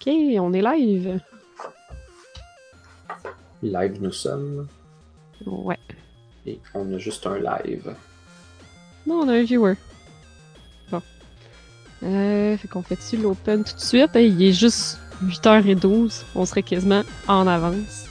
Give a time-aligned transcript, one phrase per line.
[0.00, 1.20] Ok, on est live.
[3.62, 4.66] Live nous sommes.
[5.44, 5.78] Ouais.
[6.46, 7.94] Et on a juste un live.
[9.06, 9.74] Non, on a un viewer.
[10.90, 11.02] Bon.
[12.02, 14.16] Euh, fait qu'on fait-tu l'open tout de suite?
[14.16, 16.24] Hey, il est juste 8h12.
[16.34, 18.09] On serait quasiment en avance.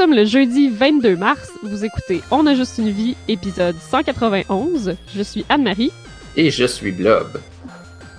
[0.00, 1.50] Sommes le jeudi 22 mars.
[1.62, 4.96] Vous écoutez On a juste une vie, épisode 191.
[5.14, 5.92] Je suis Anne-Marie.
[6.36, 7.38] Et je suis Blob.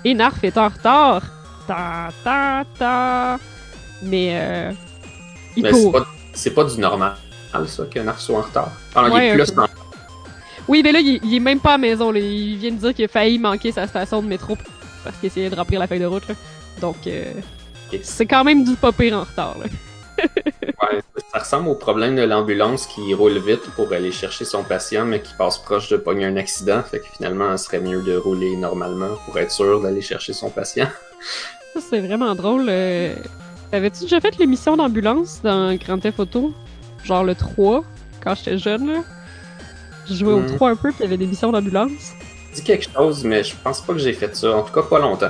[0.06, 1.24] Et Narf est en retard.
[1.68, 3.40] Ta ta ta.
[4.04, 4.72] Mais euh,
[5.58, 5.92] il Mais c'est court.
[5.94, 7.16] pas, c'est pas du normal,
[7.66, 8.72] ça, qu'un arc soit en retard.
[8.94, 9.66] Alors, il est plus en...
[10.68, 12.12] Oui, mais là, il, il est même pas à la maison.
[12.12, 12.20] là.
[12.20, 14.56] Il vient de dire qu'il a failli manquer sa station de métro
[15.04, 16.28] parce qu'il essayait de remplir la feuille de route.
[16.28, 16.36] là.
[16.80, 17.34] Donc, euh,
[18.04, 19.56] c'est quand même du pas pire en retard.
[19.58, 20.28] Là.
[20.82, 21.00] Ouais,
[21.32, 25.22] ça ressemble au problème de l'ambulance qui roule vite pour aller chercher son patient, mais
[25.22, 26.82] qui passe proche de pogner un accident.
[26.82, 30.50] Fait que finalement, ce serait mieux de rouler normalement pour être sûr d'aller chercher son
[30.50, 30.88] patient.
[31.74, 32.66] Ça, c'est vraiment drôle.
[32.70, 33.14] euh.
[33.70, 36.54] T'avais-tu déjà fait l'émission d'ambulance dans Grand Theft Auto?
[37.04, 37.84] Genre le 3,
[38.24, 39.00] quand j'étais jeune, là?
[40.10, 40.56] Je jouais au Hmm.
[40.56, 42.14] 3 un peu, puis il y avait des missions d'ambulance.
[42.54, 44.58] Dis quelque chose, mais je pense pas que j'ai fait ça.
[44.58, 45.30] En tout cas, pas longtemps.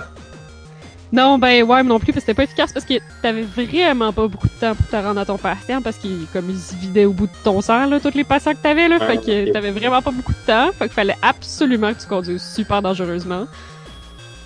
[1.14, 4.14] Non, ben ouais, mais non plus, parce que c'était pas efficace parce que t'avais vraiment
[4.14, 6.74] pas beaucoup de temps pour te rendre à ton patient parce qu'il comme il se
[6.76, 8.98] vidait au bout de ton sang, là, tous les patients que t'avais, là.
[9.00, 10.72] Fait que t'avais vraiment pas beaucoup de temps.
[10.72, 13.46] Fait qu'il fallait absolument que tu conduises super dangereusement.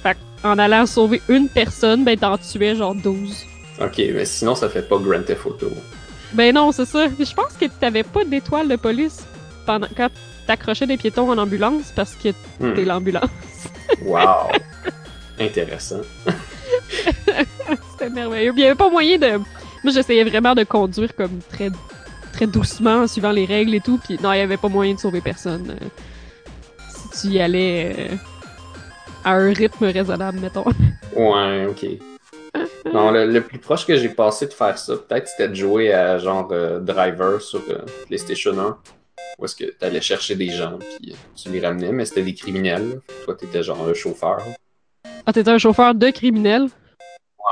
[0.01, 3.45] Fait en allant sauver une personne, ben t'en tuais genre 12.
[3.81, 5.69] Ok, mais sinon, ça fait pas Grand Theft Auto.
[6.33, 7.07] Ben non, c'est ça.
[7.09, 9.23] Je pense que t'avais pas d'étoile de police
[9.67, 10.09] pendant quand
[10.47, 12.29] t'accrochais des piétons en ambulance parce que
[12.59, 12.73] Hmm.
[12.73, 13.29] t'es l'ambulance.
[14.03, 14.47] Wow!
[15.39, 16.01] Intéressant.
[17.91, 18.53] C'était merveilleux.
[18.55, 19.37] Il y avait pas moyen de.
[19.83, 21.69] Moi, j'essayais vraiment de conduire comme très,
[22.33, 23.99] très doucement, en suivant les règles et tout.
[24.03, 25.77] Puis non, il y avait pas moyen de sauver personne.
[25.81, 25.87] euh,
[26.89, 28.15] si tu y allais euh,
[29.23, 30.65] à un rythme raisonnable, mettons.
[31.15, 31.85] Ouais, ok.
[32.93, 36.17] Non, le, plus proche que j'ai passé de faire ça, peut-être c'était de jouer à
[36.17, 37.61] genre euh, Driver sur
[38.07, 38.77] PlayStation 1.
[39.39, 42.99] Où est-ce que t'allais chercher des gens, puis tu les ramenais, mais c'était des criminels.
[43.23, 44.41] Toi, t'étais genre un chauffeur.
[45.25, 46.67] Ah, t'étais un chauffeur de criminel?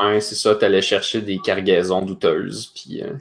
[0.02, 3.14] Ouais, c'est ça, t'allais chercher des cargaisons douteuses, puis euh,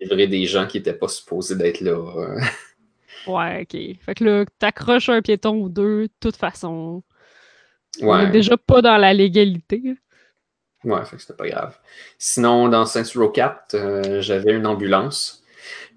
[0.00, 1.92] livrer des gens qui étaient pas supposés d'être là.
[1.92, 2.40] euh.
[3.26, 3.78] Ouais, ok.
[4.04, 7.02] Fait que là, t'accroches un piéton ou deux, de toute façon.
[8.00, 9.94] On est Ouais, déjà pas dans la légalité.
[10.84, 11.78] ouais, fait que c'était pas grave.
[12.18, 15.42] Sinon, dans Saints Row 4, euh, j'avais une ambulance.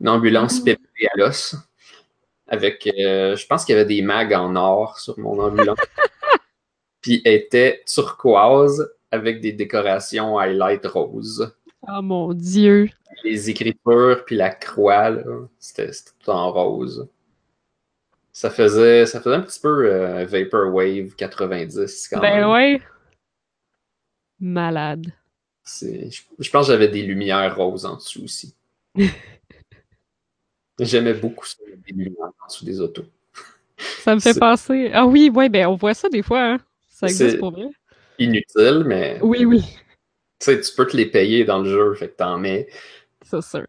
[0.02, 0.64] Une ambulance Mm.
[0.66, 1.56] pépée à l'os.
[2.48, 5.78] Avec, euh, je pense qu'il y avait des mags en or sur mon ambulance.
[7.04, 11.54] Puis était turquoise avec des décorations highlight rose.
[11.88, 12.90] Oh mon dieu.
[13.24, 17.08] Les écritures puis la croix, là, c'était tout en rose.
[18.32, 22.50] Ça faisait, ça faisait un petit peu euh, Vaporwave 90 quand Ben même.
[22.50, 22.82] ouais.
[24.40, 25.14] Malade.
[25.64, 28.56] C'est- Je, je pense que j'avais des lumières roses en dessous aussi.
[30.80, 33.06] J'aimais beaucoup ça, des lumières en dessous des autos.
[33.78, 34.90] Ça me fait penser.
[34.94, 36.58] Ah oui, ouais, ben on voit ça des fois, hein.
[36.94, 37.68] Ça existe pour vrai?
[38.20, 39.64] Inutile, mais Oui, oui,
[40.40, 42.68] tu sais, tu peux te les payer dans le jeu, fait que t'en mets.
[43.24, 43.66] c'est sûr.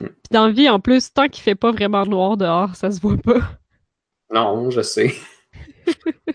[0.00, 0.06] Hmm.
[0.06, 3.00] Puis dans la vie, en plus, tant qu'il fait pas vraiment noir dehors, ça se
[3.00, 3.40] voit pas.
[4.30, 5.14] Non, je sais.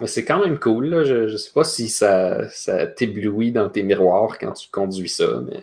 [0.00, 1.04] Mais c'est quand même cool, là.
[1.04, 5.40] Je, je sais pas si ça, ça t'éblouit dans tes miroirs quand tu conduis ça,
[5.40, 5.62] mais.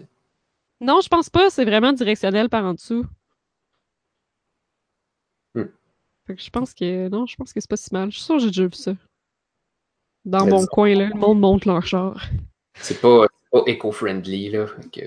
[0.80, 3.06] Non, je pense pas, c'est vraiment directionnel par en dessous.
[5.56, 5.66] Hmm.
[6.28, 7.10] Fait que je pense que.
[7.10, 8.12] Non, je pense que c'est pas si mal.
[8.12, 8.94] Je suis sûre que j'ai déjà vu ça.
[10.24, 12.24] Dans mon coin, là, le monde monte leur char.
[12.76, 14.68] C'est pas, pas éco-friendly, là.
[14.94, 15.02] Que,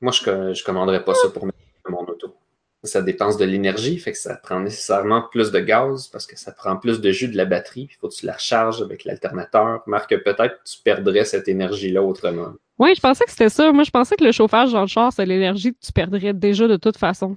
[0.00, 2.34] moi, je, je commanderais pas ça pour mon auto.
[2.82, 6.52] Ça dépense de l'énergie, fait que ça prend nécessairement plus de gaz parce que ça
[6.52, 7.88] prend plus de jus de la batterie.
[7.90, 9.82] Il faut que tu la recharges avec l'alternateur.
[9.86, 12.52] Marque que peut-être tu perdrais cette énergie-là autrement.
[12.78, 13.72] Ouais, je pensais que c'était ça.
[13.72, 16.68] Moi, je pensais que le chauffage dans le char, c'est l'énergie que tu perdrais déjà
[16.68, 17.36] de toute façon.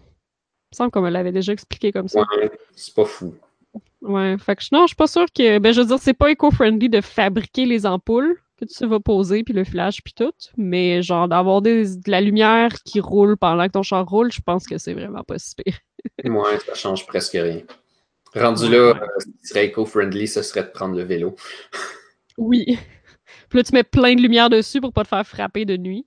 [0.71, 2.19] Il me semble qu'on me l'avait déjà expliqué comme ça.
[2.19, 3.33] Ouais, c'est pas fou.
[4.01, 5.57] Ouais, fait que non, je suis pas sûre que.
[5.59, 9.43] Ben, je veux dire, c'est pas éco-friendly de fabriquer les ampoules que tu vas poser,
[9.43, 10.31] puis le flash, puis tout.
[10.57, 14.41] Mais genre, d'avoir des- de la lumière qui roule pendant que ton char roule, je
[14.41, 15.77] pense que c'est vraiment pas si pire.
[16.23, 17.61] Ouais, ça change presque rien.
[18.35, 18.99] Rendu Ouais, là, ouais.
[19.01, 21.35] euh, ce qui serait éco-friendly, ce serait de prendre le vélo.
[22.37, 22.77] Oui.
[23.49, 26.05] Puis là, tu mets plein de lumière dessus pour pas te faire frapper de nuit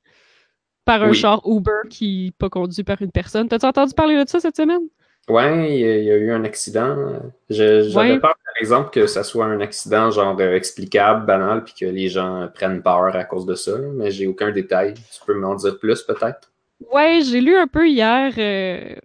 [0.84, 1.16] par un Oui.
[1.16, 3.48] char Uber qui est pas conduit par une personne.
[3.48, 4.82] T'as-tu entendu parler de ça cette semaine?
[5.28, 7.20] Ouais, il y, a, eu un accident.
[7.48, 11.86] J'avais peur, par exemple, que ça soit un accident genre euh, explicable, banal, puis que
[11.86, 14.94] les gens prennent peur à cause de ça, mais j'ai aucun détail.
[14.94, 16.50] Tu peux m'en dire plus, peut-être?
[16.92, 18.96] Ouais, j'ai lu un peu hier, euh,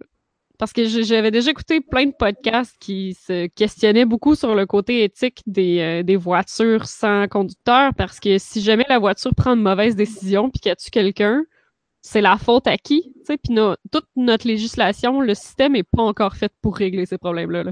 [0.58, 5.04] parce que j'avais déjà écouté plein de podcasts qui se questionnaient beaucoup sur le côté
[5.04, 9.62] éthique des, euh, des voitures sans conducteur, parce que si jamais la voiture prend une
[9.62, 11.44] mauvaise décision puis qu'elle tue quelqu'un,
[12.08, 13.12] c'est la faute à qui?
[13.26, 13.54] Puis
[13.92, 17.64] toute notre législation, le système n'est pas encore fait pour régler ces problèmes-là.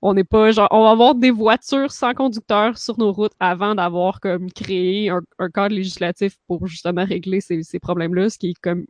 [0.00, 3.74] On n'est pas genre, on va avoir des voitures sans conducteur sur nos routes avant
[3.74, 8.86] d'avoir comme créé un, cadre législatif pour justement régler ces, problèmes-là, ce qui est comme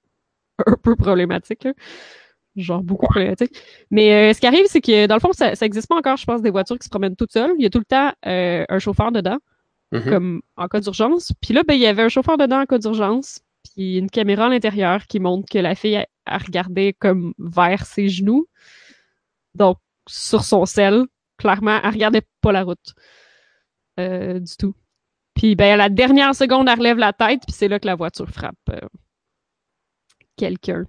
[0.67, 1.67] un peu problématique.
[2.55, 3.61] Genre beaucoup problématique.
[3.91, 6.27] Mais euh, ce qui arrive, c'est que dans le fond, ça n'existe pas encore, je
[6.27, 7.55] pense, des voitures qui se promènent toutes seules.
[7.59, 9.39] Il y a tout le temps euh, un chauffeur dedans,
[9.93, 10.09] mm-hmm.
[10.09, 11.33] comme en cas d'urgence.
[11.41, 13.41] Puis là, ben, il y avait un chauffeur dedans en cas d'urgence
[13.75, 18.09] puis une caméra à l'intérieur qui montre que la fille a, regardé comme vers ses
[18.09, 18.47] genoux.
[19.55, 21.05] Donc, sur son sel,
[21.39, 22.95] clairement, elle regardait pas la route
[23.99, 24.75] euh, du tout.
[25.35, 27.95] Puis, ben, à la dernière seconde, elle relève la tête, puis c'est là que la
[27.95, 28.81] voiture frappe euh,
[30.37, 30.85] quelqu'un.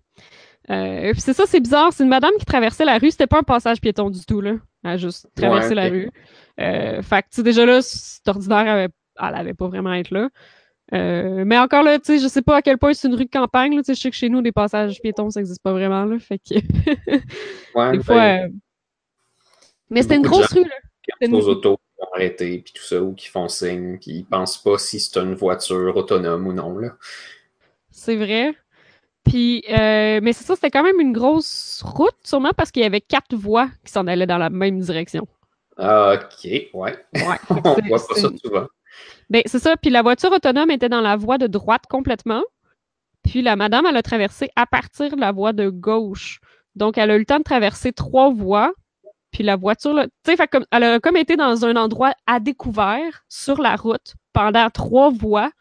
[0.69, 1.91] Euh, puis c'est ça, c'est bizarre.
[1.91, 3.11] C'est une madame qui traversait la rue.
[3.11, 4.55] C'était pas un passage piéton du tout, là.
[4.83, 6.09] Elle a juste traversé la rue.
[6.57, 10.11] fait que, tu sais, déjà là, c'est ordinaire, elle avait, avait pas vraiment à être
[10.11, 10.29] là.
[10.91, 13.25] Euh, mais encore là, tu sais, je sais pas à quel point c'est une rue
[13.25, 13.77] de campagne.
[13.77, 16.05] Tu sais, je sais que chez nous, des passages piétons, ça n'existe pas vraiment.
[16.05, 16.55] Là, fait que.
[17.75, 18.15] ouais, des fois.
[18.15, 18.53] Ben, euh,
[19.89, 20.63] mais c'était une grosse rue.
[20.63, 20.75] Là.
[21.03, 21.35] Qui une...
[21.35, 24.57] aux autos qui ont arrêté, puis tout ça, ou qui font signe, puis ils pensent
[24.57, 26.77] pas si c'est une voiture autonome ou non.
[26.77, 26.89] là.
[27.91, 28.53] C'est vrai.
[29.23, 32.85] Puis, euh, mais c'est ça, c'était quand même une grosse route, sûrement parce qu'il y
[32.85, 35.27] avait quatre voies qui s'en allaient dans la même direction.
[35.77, 36.69] Ah, ok, ouais.
[36.73, 36.95] ouais
[37.49, 38.67] On voit pas ça souvent.
[39.29, 39.77] Ben, c'est ça.
[39.77, 42.43] Puis la voiture autonome était dans la voie de droite complètement.
[43.23, 46.39] Puis la madame, elle a traversé à partir de la voie de gauche.
[46.75, 48.73] Donc, elle a eu le temps de traverser trois voies.
[49.31, 53.61] Puis la voiture, tu sais, elle a comme été dans un endroit à découvert sur
[53.61, 55.51] la route pendant trois voies.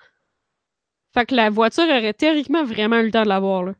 [1.14, 3.74] Fait que la voiture aurait théoriquement vraiment eu le temps de la voir, là.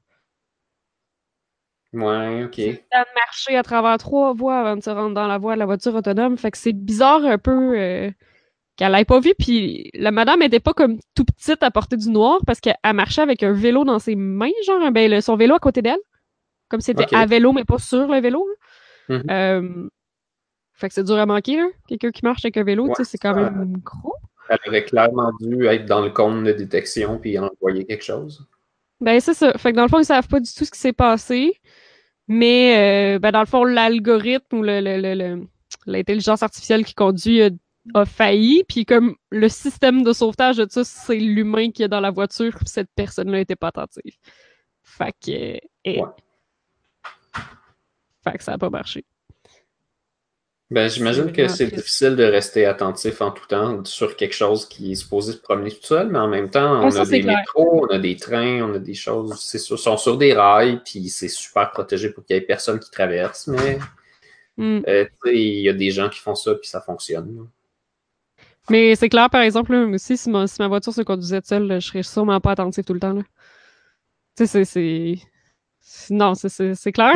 [1.92, 2.54] Ouais, ok.
[2.54, 5.36] C'est le temps de marcher à travers trois voies avant de se rendre dans la
[5.36, 6.38] voie de la voiture autonome.
[6.38, 7.78] Fait que c'est bizarre un peu.
[7.78, 8.10] Euh,
[8.76, 12.08] qu'elle l'ait pas vu, puis la madame était pas comme tout petite à porter du
[12.10, 15.58] noir parce qu'elle marchait avec un vélo dans ses mains, genre ben, son vélo à
[15.58, 16.00] côté d'elle.
[16.68, 18.46] Comme c'était à vélo, mais pas sur le vélo.
[19.10, 19.30] Mm-hmm.
[19.30, 19.88] Euh,
[20.72, 21.66] fait que c'est dur à manquer, là.
[21.86, 24.14] Quelqu'un qui marche avec un vélo, tu sais, c'est quand même gros.
[24.48, 28.46] Elle aurait clairement dû être dans le cône de détection puis envoyer quelque chose.
[29.00, 29.52] Ben, c'est ça.
[29.58, 31.60] Fait que dans le fond, ils savent pas du tout ce qui s'est passé.
[32.26, 34.62] Mais, euh, ben, dans le fond, l'algorithme ou
[35.86, 37.50] l'intelligence artificielle qui conduit a
[38.06, 42.10] failli, puis comme le système de sauvetage de ça, c'est l'humain qui est dans la
[42.10, 44.16] voiture, puis cette personne-là était pas attentive.
[44.82, 45.58] Fait que...
[45.84, 46.02] Eh.
[48.24, 49.04] Fait que ça a pas marché.
[50.72, 54.92] Ben, j'imagine que c'est difficile de rester attentif en tout temps sur quelque chose qui
[54.92, 57.84] est supposé se promener tout seul, mais en même temps, ah, on a des métros,
[57.84, 61.10] on a des trains, on a des choses, c'est sûr, sont sur des rails, puis
[61.10, 63.78] c'est super protégé pour qu'il y ait personne qui traverse, mais
[64.56, 64.80] hmm.
[64.88, 67.46] euh, il y a des gens qui font ça, puis ça fonctionne.
[68.70, 72.40] Mais c'est clair, par exemple, aussi, si ma, voiture se conduisait seule, je serais sûrement
[72.40, 73.18] pas attentif tout le temps.
[74.36, 75.18] Tu sais, c'est.
[76.10, 77.12] Non, c'est clair.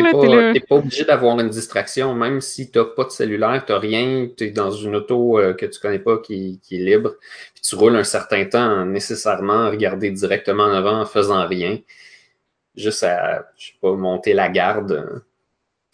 [0.52, 4.28] T'es pas, pas obligé d'avoir une distraction, même si t'as pas de cellulaire, t'as rien,
[4.37, 7.14] t'es dans une auto euh, que tu connais pas qui, est libre,
[7.54, 11.78] puis tu roules un certain temps nécessairement regarder directement en avant en faisant rien.
[12.75, 15.23] Juste à, je sais pas, monter la garde.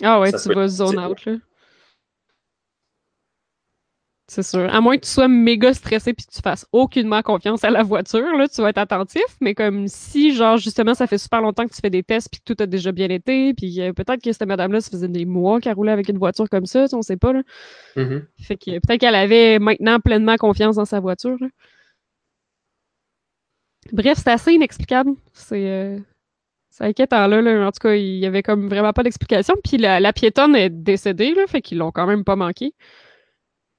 [0.02, 1.34] Ah ouais, tu vas zone out, là.
[4.28, 4.72] C'est sûr.
[4.72, 7.82] À moins que tu sois méga stressé puis que tu fasses aucunement confiance à la
[7.82, 9.24] voiture, là, tu vas être attentif.
[9.40, 12.40] Mais comme si, genre, justement, ça fait super longtemps que tu fais des tests puis
[12.40, 15.26] que tout a déjà bien été, puis euh, peut-être que cette madame-là, ça faisait des
[15.26, 17.42] mois qu'elle roulait avec une voiture comme ça, on sait pas, là.
[17.96, 18.22] Mm-hmm.
[18.40, 21.48] Fait que peut-être qu'elle avait maintenant pleinement confiance dans sa voiture, là.
[23.92, 25.12] Bref, c'est assez inexplicable.
[25.32, 25.68] C'est...
[25.68, 25.98] Euh...
[26.70, 29.54] C'est inquiétant là, là, En tout cas, il y avait comme vraiment pas d'explication.
[29.62, 32.72] Puis la, la piétonne est décédée, là, fait qu'ils l'ont quand même pas manqué.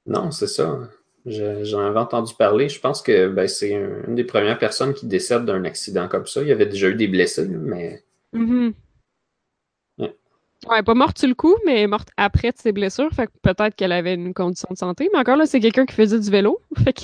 [0.05, 0.79] Non, c'est ça.
[1.25, 2.67] J'en avais entendu parler.
[2.67, 6.41] Je pense que ben, c'est une des premières personnes qui décèdent d'un accident comme ça.
[6.41, 8.03] Il y avait déjà eu des blessés, mais.
[8.33, 8.73] Mm-hmm.
[9.99, 10.83] ouais.
[10.83, 13.09] pas morte sur le coup, mais morte après de ses blessures.
[13.13, 15.09] Fait que peut-être qu'elle avait une condition de santé.
[15.13, 16.59] Mais encore là, c'est quelqu'un qui faisait du vélo.
[16.83, 17.03] Fait que.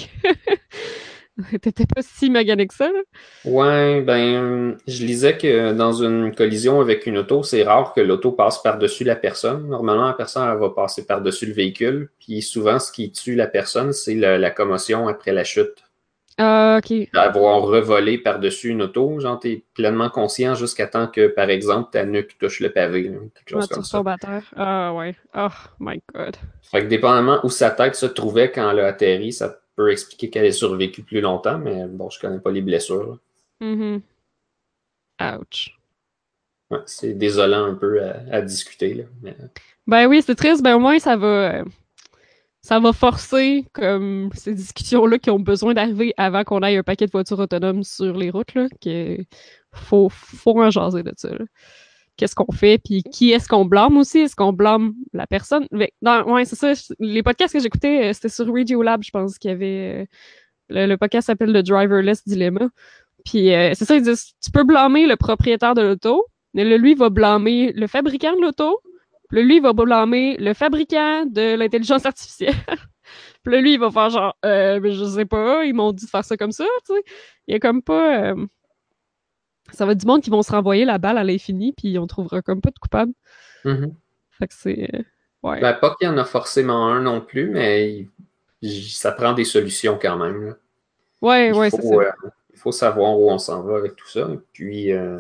[1.62, 3.00] T'étais pas si magané que ça, là?
[3.46, 8.32] Ouais, ben, je lisais que dans une collision avec une auto, c'est rare que l'auto
[8.32, 9.68] passe par-dessus la personne.
[9.68, 12.10] Normalement, la personne, elle va passer par-dessus le véhicule.
[12.20, 15.84] Puis souvent, ce qui tue la personne, c'est la, commotion après la chute.
[16.38, 17.10] Ah, ok.
[17.14, 22.06] D'avoir revolé par-dessus une auto, genre, t'es pleinement conscient jusqu'à temps que, par exemple, ta
[22.06, 24.02] nuque touche le pavé, là, quelque chose Ah, comme ça.
[24.56, 25.16] Ah, ouais.
[25.36, 26.38] Oh, my God.
[26.72, 30.30] Fait que dépendamment où sa tête se trouvait quand elle a atterri, ça peut expliquer
[30.30, 33.18] qu'elle ait survécu plus longtemps, mais bon, je connais pas les blessures.
[33.62, 34.02] Mhm.
[35.22, 35.78] Ouch.
[36.70, 39.04] Ouais, c'est désolant un peu à, à discuter, là.
[39.22, 39.38] mais-
[39.88, 40.62] Ben oui, c'est triste.
[40.62, 41.64] Ben au moins, ça va,
[42.62, 47.06] ça va forcer comme ces discussions-là qui ont besoin d'arriver avant qu'on ait un paquet
[47.06, 49.18] de voitures autonomes sur les routes, là, que
[49.74, 51.46] faut, faut en jaser de ça, là.
[52.20, 54.20] Qu'est-ce qu'on fait, puis qui est-ce qu'on blâme aussi?
[54.20, 55.66] Est-ce qu'on blâme la personne?
[55.72, 56.74] Mais, non, ouais, c'est ça.
[57.00, 60.02] Les podcasts que j'écoutais, euh, c'était sur Radio Lab, je pense, qu'il y avait...
[60.02, 60.06] euh,
[60.68, 62.68] le, le podcast s'appelle le Driverless Dilemma.
[63.24, 66.76] Puis euh, c'est ça, ils disent, tu peux blâmer le propriétaire de l'auto, mais là,
[66.76, 68.82] lui va blâmer le fabricant de l'auto,
[69.30, 72.54] puis lui, va blâmer le fabricant de l'intelligence artificielle.
[73.44, 76.36] puis lui, il va faire genre, je sais pas, ils m'ont dit de faire ça
[76.36, 77.02] comme ça, tu sais.
[77.48, 78.34] Il y a comme pas...
[79.74, 82.08] Ça va être du monde qui vont se renvoyer la balle à l'infini, puis on
[82.08, 83.14] trouvera comme pas de coupable.
[83.66, 83.94] Mhm.
[84.32, 84.90] Fait que c'est...
[84.96, 85.02] euh,
[85.42, 85.62] Ouais.
[85.62, 88.08] Ben, pas qu'il y en a forcément un non plus, mais
[88.92, 90.48] ça prend des solutions quand même.
[90.48, 90.54] là.
[91.22, 91.96] ouais, Il, ouais, c'est ça.
[91.96, 92.12] euh,
[92.54, 94.28] il faut savoir où on s'en va avec tout ça.
[94.34, 95.20] Et puis, euh,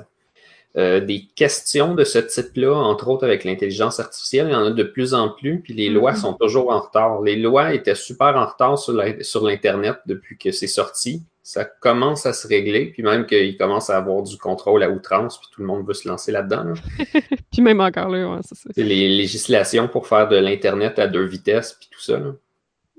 [0.75, 4.71] euh, des questions de ce type-là, entre autres avec l'intelligence artificielle, il y en a
[4.71, 6.17] de plus en plus, puis les lois Mhm.
[6.17, 7.21] sont toujours en retard.
[7.21, 11.23] Les lois étaient super en retard sur l'Internet depuis que c'est sorti.
[11.49, 15.39] Ça commence à se régler, puis même qu'il commence à avoir du contrôle à outrance,
[15.39, 16.63] puis tout le monde veut se lancer là-dedans.
[16.63, 16.73] là.
[17.51, 18.69] Puis même encore là, ouais, c'est ça.
[18.75, 22.19] C'est les législations pour faire de l'Internet à deux vitesses, puis tout ça.
[22.19, 22.35] là.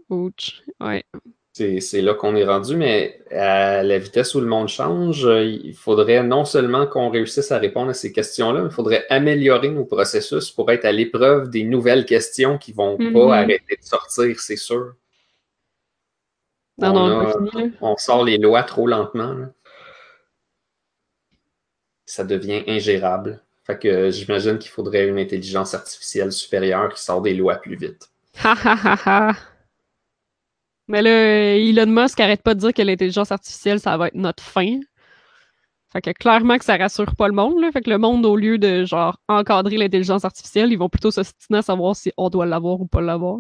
[0.09, 0.65] Ouch.
[0.81, 1.05] Ouais.
[1.53, 6.25] C'est là qu'on est rendu, mais à la vitesse où le monde change, il faudrait
[6.25, 10.51] non seulement qu'on réussisse à répondre à ces questions-là, mais il faudrait améliorer nos processus
[10.51, 14.95] pour être à l'épreuve des nouvelles questions qui vont pas arrêter de sortir, c'est sûr.
[16.81, 17.77] Non, on, non, on a- n'a pas fini, là.
[17.81, 19.33] on sort les lois trop lentement.
[19.35, 19.47] là.
[22.07, 23.41] Ça devient ingérable.
[23.65, 27.77] Fait que euh, j'imagine qu'il faudrait une intelligence artificielle supérieure qui sort des lois plus
[27.77, 28.09] vite.
[28.43, 29.33] Ha ha ha ha.
[30.89, 34.43] Mais là, Elon Musk arrête pas de dire que l'intelligence artificielle, ça va être notre
[34.43, 34.81] fin.
[35.93, 37.71] Fait que clairement que ça rassure pas le monde, là.
[37.73, 41.59] Fait que le monde, au lieu de, genre, encadrer l'intelligence artificielle, ils vont plutôt s'ostiner
[41.59, 43.39] à savoir si on doit l'avoir ou pas l'avoir.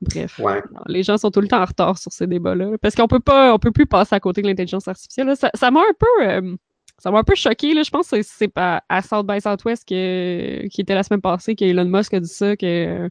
[0.00, 0.38] Bref.
[0.38, 0.62] Ouais.
[0.72, 2.78] Non, les gens sont tout le temps en retard sur ces débats-là.
[2.80, 5.36] Parce qu'on peut pas, on peut plus passer à côté de l'intelligence artificielle.
[5.36, 6.56] Ça ça m'a un peu, euh,
[6.98, 7.74] ça m'a un peu choqué.
[7.74, 7.82] Là.
[7.82, 11.56] Je pense que c'est- à, à South by Southwest que, qui était la semaine passée
[11.56, 13.08] que Elon Musk a dit ça que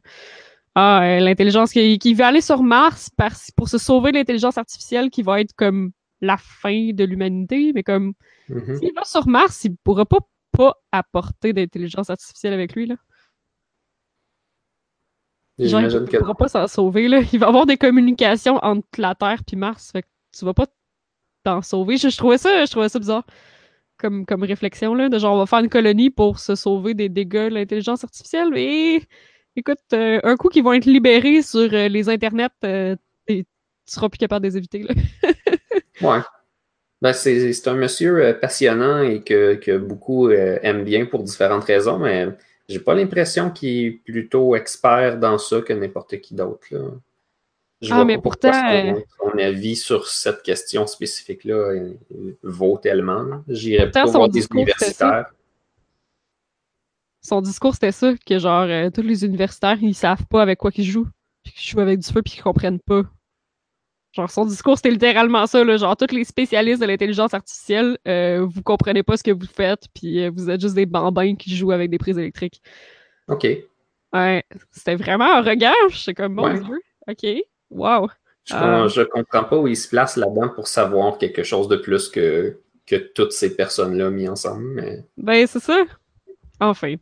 [0.74, 3.10] ah euh, l'intelligence qui, qui veut aller sur Mars
[3.56, 5.90] pour se sauver de l'intelligence artificielle qui va être comme
[6.20, 8.12] la fin de l'humanité, mais comme
[8.48, 8.76] Mhm.
[8.78, 10.20] s'il va sur Mars, il pourra pas
[10.56, 12.96] pas apporter d'intelligence artificielle avec lui là.
[15.58, 17.20] Genre, il pourra pas s'en sauver, là.
[17.32, 20.54] Il va y avoir des communications entre la Terre puis Mars, fait que tu vas
[20.54, 20.66] pas
[21.44, 21.96] t'en sauver.
[21.96, 23.24] Je, je trouvais ça, je trouvais ça bizarre
[23.98, 27.08] comme, comme réflexion, là, de genre, on va faire une colonie pour se sauver des
[27.08, 29.02] dégâts de l'intelligence artificielle, mais
[29.56, 32.96] écoute, euh, un coup qu'ils vont être libérés sur euh, les internets, euh,
[33.26, 33.48] et tu
[33.86, 34.94] seras plus capable de les éviter, là.
[36.00, 36.20] Ouais.
[37.02, 41.64] Ben, c'est c'est un monsieur euh, passionnant et que, que beaucoup aiment bien pour différentes
[41.64, 42.28] raisons, mais
[42.68, 46.66] j'ai pas l'impression qu'il est plutôt expert dans ça que n'importe qui d'autre.
[47.80, 51.94] Je Ah, vois mais pas pourtant, euh, son, son avis sur cette question spécifique-là euh,
[52.42, 53.42] vaut tellement.
[53.48, 55.30] J'irais plutôt son voir des universitaires.
[57.20, 60.70] Son discours, c'était ça, que genre, euh, tous les universitaires, ils savent pas avec quoi
[60.70, 61.08] qu'ils jouent,
[61.44, 63.02] puis qu'ils jouent avec du feu, puis qu'ils comprennent pas.
[64.12, 68.46] Genre, son discours, c'était littéralement ça, là, genre, tous les spécialistes de l'intelligence artificielle, euh,
[68.48, 71.54] vous comprenez pas ce que vous faites, puis euh, vous êtes juste des bambins qui
[71.54, 72.62] jouent avec des prises électriques.
[73.28, 73.46] OK.
[74.14, 76.58] Ouais, c'était vraiment un regard, j'étais comme, mon Ouais.
[76.58, 78.08] Dieu, ok, wow.
[78.44, 78.86] Je, Ah.
[78.88, 82.58] je comprends pas où il se place là-dedans pour savoir quelque chose de plus que,
[82.86, 84.64] que toutes ces personnes-là mis ensemble.
[84.72, 85.84] Mais Ben, c'est ça.
[86.58, 86.94] Enfin.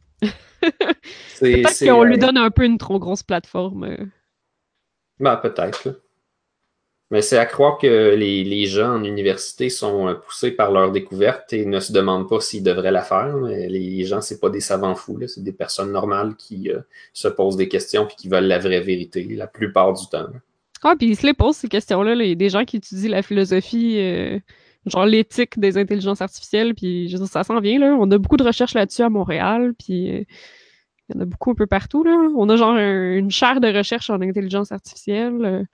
[1.29, 3.85] c'est, Peut-être c'est, qu'on euh, lui donne un peu une trop grosse plateforme.
[3.85, 4.05] euh.
[5.21, 6.01] Ben, peut-être.
[7.13, 10.91] Mais c'est à croire que les, les gens en université sont euh, poussés par leur
[10.91, 13.37] découverte et ne se demandent pas s'ils devraient la faire.
[13.37, 16.81] Mais les gens, c'est pas des savants fous, c'est des personnes normales qui euh,
[17.13, 20.27] se posent des questions et qui veulent la vraie vérité la plupart du temps.
[20.83, 22.17] Ah, puis ils se les posent, ces questions-là.
[22.17, 22.25] là.
[22.25, 24.39] Il y a des gens qui étudient la philosophie, euh,
[24.87, 27.97] genre l'éthique des intelligences artificielles, puis je ça s'en vient, là.
[28.01, 30.09] On a beaucoup de recherches là-dessus à Montréal, puis
[31.09, 32.17] il y en a beaucoup un peu partout, là.
[32.37, 35.67] On a genre un- une chaire de recherche en intelligence artificielle.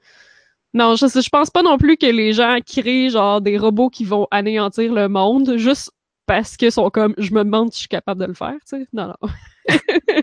[0.74, 4.04] Non, je, je pense pas non plus que les gens créent, genre, des robots qui
[4.04, 5.92] vont anéantir le monde, juste
[6.26, 8.78] parce qu'ils sont comme, je me demande si je suis capable de le faire, tu
[8.78, 8.86] sais.
[8.92, 9.28] Non, non.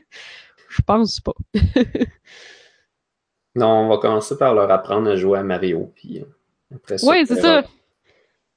[0.70, 1.34] je pense pas.
[3.56, 5.92] Non, on va commencer par leur apprendre à jouer à Mario.
[5.96, 7.64] Puis, euh, Oui, c'est ça.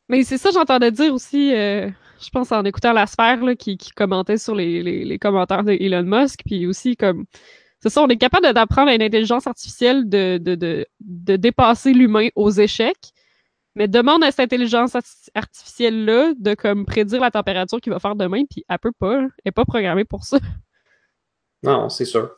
[0.09, 1.89] Mais c'est ça, j'entendais dire aussi, euh,
[2.21, 6.03] je pense en écoutant La Sphère, là, qui, commentait sur les, les, commentaires de Elon
[6.03, 7.25] Musk, puis aussi comme.
[7.83, 11.93] C'est ça, on est capable d'apprendre à une intelligence artificielle de, de, de, de dépasser
[11.93, 13.11] l'humain aux échecs,
[13.75, 14.97] mais demande à cette intelligence
[15.35, 19.23] artificielle-là de comme prédire la température qu'il va faire demain, puis elle peut pas.
[19.23, 20.39] Elle n'est pas programmée pour ça.
[21.65, 22.31] Non, c'est sûr.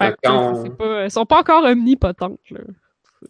[0.00, 0.76] Fait quand...
[0.76, 2.40] pas, elles sont pas encore omnipotentes.
[2.50, 2.60] Là.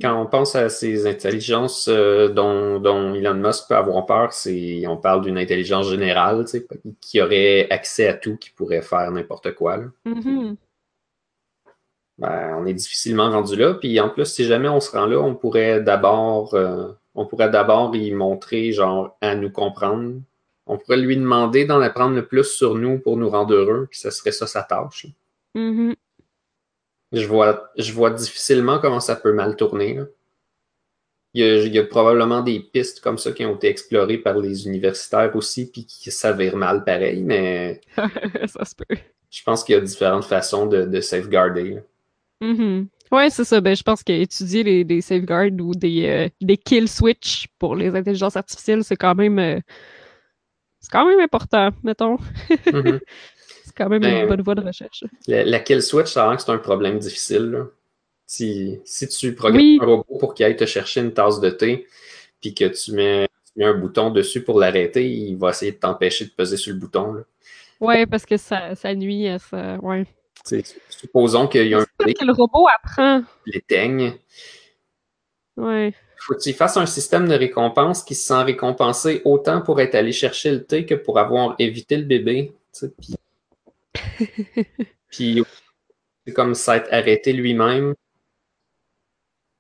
[0.01, 4.87] Quand on pense à ces intelligences euh, dont, dont, Elon Musk peut avoir peur, c'est
[4.87, 6.45] on parle d'une intelligence générale
[7.01, 9.79] qui aurait accès à tout, qui pourrait faire n'importe quoi.
[9.79, 9.85] Là.
[10.07, 10.57] Mm-hmm.
[12.21, 13.75] Ben, on est difficilement rendu là.
[13.75, 17.51] Puis en plus, si jamais on se rend là, on pourrait d'abord euh, on pourrait
[17.51, 20.21] d'abord y montrer genre à nous comprendre.
[20.67, 23.99] On pourrait lui demander d'en apprendre le plus sur nous pour nous rendre heureux, puis
[23.99, 25.07] ce serait ça sa tâche.
[25.57, 25.95] Mm-hmm.
[27.13, 29.99] Je vois, je vois difficilement comment ça peut mal tourner.
[31.33, 35.35] Il, y a, probablement des pistes comme ça qui ont été explorées par les universitaires
[35.35, 37.81] aussi, puis qui s'avèrent mal pareil, mais.
[38.47, 38.97] ça se peut.
[39.31, 41.81] Je pense qu'il y a différentes façons de, de safeguarder.
[42.41, 43.61] Mm Ouais, c'est ça.
[43.61, 47.97] Ben, je pense qu'étudier les, des safeguards ou des, euh, des kill switch pour les
[47.97, 49.39] intelligences artificielles, c'est quand même.
[49.41, 49.59] Euh,
[50.79, 52.19] c'est quand même important, mettons.
[52.49, 53.01] Mm-hmm.
[53.81, 55.05] quand même une ben, bonne voie de recherche.
[55.27, 57.65] La, kill switch, ça que c'est un problème difficile.
[58.27, 61.87] Si, si tu programmes un robot pour qu'il aille te chercher une tasse de thé,
[62.41, 63.27] puis que tu mets,
[63.61, 67.13] un bouton dessus pour l'arrêter, il va essayer de t'empêcher de peser sur le bouton.
[67.15, 67.23] Là.
[67.81, 69.79] Ouais, parce que ça, ça nuit à ça.
[69.83, 70.07] Ouais.
[70.89, 71.85] Supposons qu'il y a un.
[71.85, 73.23] que le robot apprend.
[73.47, 74.15] L'éteigne.
[75.57, 75.93] Ouais.
[76.19, 80.13] Faut qu'il fasse un système de récompense qui se sent récompensé autant pour être allé
[80.13, 82.53] chercher le thé que pour avoir évité le bébé.
[83.01, 83.15] Puis
[85.11, 85.43] Puis
[86.27, 87.95] c'est comme s'être arrêté lui-même.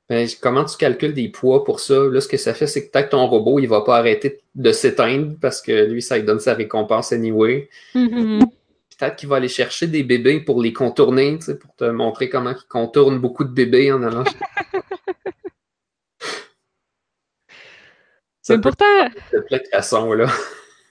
[0.08, 1.94] Ben, comment tu calcules des poids pour ça?
[1.94, 4.72] Là, ce que ça fait, c'est que peut-être ton robot, il va pas arrêter de
[4.72, 7.68] s'éteindre parce que lui, ça lui donne sa récompense anyway.
[7.94, 8.44] Mm-hmm.
[9.00, 12.68] Peut-être qu'il va aller chercher des bébés pour les contourner, pour te montrer comment il
[12.68, 14.24] contourne beaucoup de bébés en allant.
[18.42, 18.84] C'est pourtant.
[19.32, 20.26] De plein de façons, là.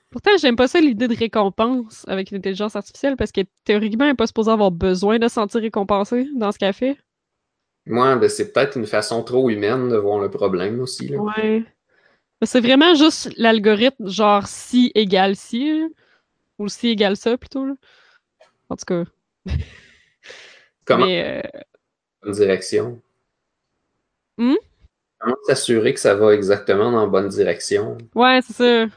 [0.10, 4.16] Pourtant, j'aime pas ça l'idée de récompense avec l'intelligence artificielle parce que théoriquement, elle n'est
[4.16, 6.98] pas supposée avoir besoin de se sentir récompensée dans ce qu'elle fait.
[7.86, 11.10] Moi, ben, c'est peut-être une façon trop humaine de voir le problème aussi.
[11.10, 11.20] Là.
[11.20, 11.64] Ouais.
[12.42, 15.84] C'est vraiment juste l'algorithme, genre si égale si,
[16.58, 17.68] ou si égale ça plutôt.
[18.70, 19.04] En tout cas.
[20.86, 21.44] Comment Mais,
[22.24, 23.02] bonne direction?
[24.38, 24.56] Hmm?
[25.20, 27.98] Comment s'assurer que ça va exactement dans la bonne direction?
[28.16, 28.96] Ouais, c'est ça.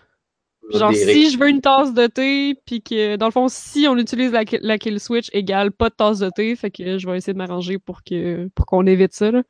[0.70, 3.96] Genre, si je veux une tasse de thé, puis que, dans le fond, si on
[3.96, 7.16] utilise la, la kill switch égale pas de tasse de thé, fait que je vais
[7.16, 9.32] essayer de m'arranger pour que pour qu'on évite ça.
[9.32, 9.42] Là.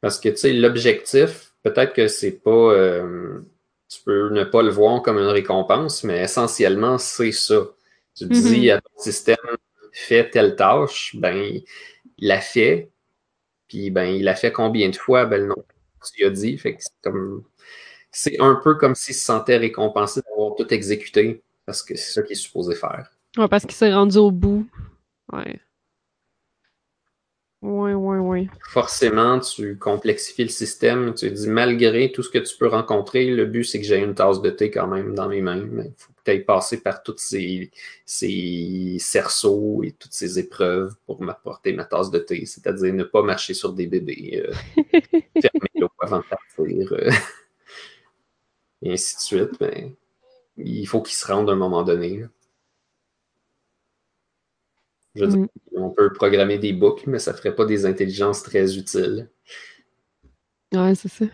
[0.00, 2.50] Parce que, tu sais, l'objectif, peut-être que c'est pas.
[2.50, 3.40] Euh,
[3.88, 7.66] tu peux ne pas le voir comme une récompense, mais essentiellement, c'est ça.
[8.16, 8.76] Tu dis mm-hmm.
[8.76, 9.36] à ton système,
[9.92, 11.64] fais telle tâche, ben, il
[12.18, 12.90] l'a fait,
[13.68, 15.26] puis ben, il l'a fait combien de fois?
[15.26, 15.64] Ben, non,
[16.14, 17.44] tu as dit, fait que c'est comme
[18.12, 22.22] c'est un peu comme s'il se sentait récompensé d'avoir tout exécuté, parce que c'est ça
[22.22, 23.10] qu'il est supposé faire.
[23.36, 24.66] Ouais, parce qu'il s'est rendu au bout.
[25.32, 25.60] Ouais.
[27.62, 28.48] Ouais, ouais, ouais.
[28.70, 31.14] Forcément, tu complexifies le système.
[31.14, 34.14] Tu dis, malgré tout ce que tu peux rencontrer, le but, c'est que j'ai une
[34.14, 35.58] tasse de thé quand même dans mes mains.
[35.58, 37.70] Il faut que tu ailles passer par tous ces,
[38.06, 42.46] ces cerceaux et toutes ces épreuves pour m'apporter ma tasse de thé.
[42.46, 44.54] C'est-à-dire ne pas marcher sur des bébés, euh,
[45.42, 46.92] fermer l'eau avant de partir.
[46.92, 47.10] Euh
[48.82, 49.60] et ainsi de suite.
[49.60, 49.92] Mais
[50.56, 52.24] il faut qu'il se rende à un moment donné.
[55.14, 55.48] Je veux dire, mm.
[55.76, 59.28] on peut programmer des boucles, mais ça ne ferait pas des intelligences très utiles.
[60.72, 61.24] Ouais, c'est ça.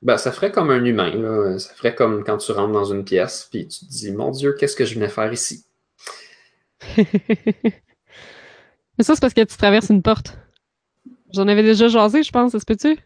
[0.00, 1.10] Ben, ça ferait comme un humain.
[1.10, 1.58] Là.
[1.58, 4.52] Ça ferait comme quand tu rentres dans une pièce, puis tu te dis, mon Dieu,
[4.52, 5.64] qu'est-ce que je venais faire ici?
[6.96, 7.04] mais
[9.00, 10.38] ça, c'est parce que tu traverses une porte.
[11.34, 12.96] J'en avais déjà jasé, je pense, est-ce que tu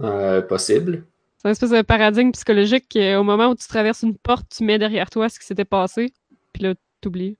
[0.00, 1.06] euh, Possible.
[1.38, 4.78] C'est une espèce de paradigme psychologique au moment où tu traverses une porte, tu mets
[4.78, 6.12] derrière toi ce qui s'était passé,
[6.52, 7.38] puis là, t'oublies.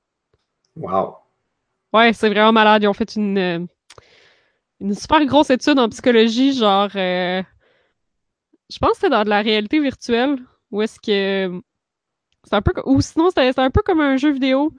[0.77, 1.17] Wow.
[1.95, 2.83] Ouais, c'est vraiment malade.
[2.83, 3.67] Ils ont fait une, euh,
[4.81, 6.91] une super grosse étude en psychologie, genre.
[6.97, 7.43] Euh,
[8.71, 10.37] je pense que c'était dans de la réalité virtuelle,
[10.71, 11.61] où est-ce que.
[12.45, 12.73] C'est un peu.
[12.85, 14.73] Ou sinon, c'était un peu comme un jeu vidéo.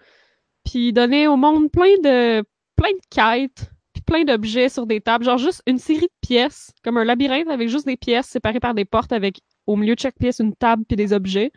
[0.66, 2.44] Puis ils donnaient au monde plein de.
[2.76, 3.72] plein de quêtes
[4.06, 7.70] plein d'objets sur des tables, genre juste une série de pièces, comme un labyrinthe avec
[7.70, 10.84] juste des pièces séparées par des portes avec au milieu de chaque pièce une table
[10.88, 11.52] puis des objets.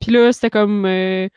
[0.00, 1.28] Puis là, c'était comme euh,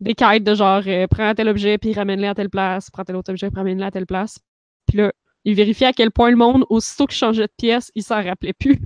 [0.00, 3.16] des quêtes de genre euh, prends tel objet puis ramène-le à telle place, prends tel
[3.16, 4.38] autre objet, ramène-le à telle place.
[4.86, 5.12] Puis là,
[5.44, 8.52] il vérifiait à quel point le monde, aussitôt qu'il changeait de pièce, il s'en rappelait
[8.52, 8.80] plus.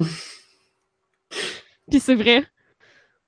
[1.90, 2.44] puis c'est vrai.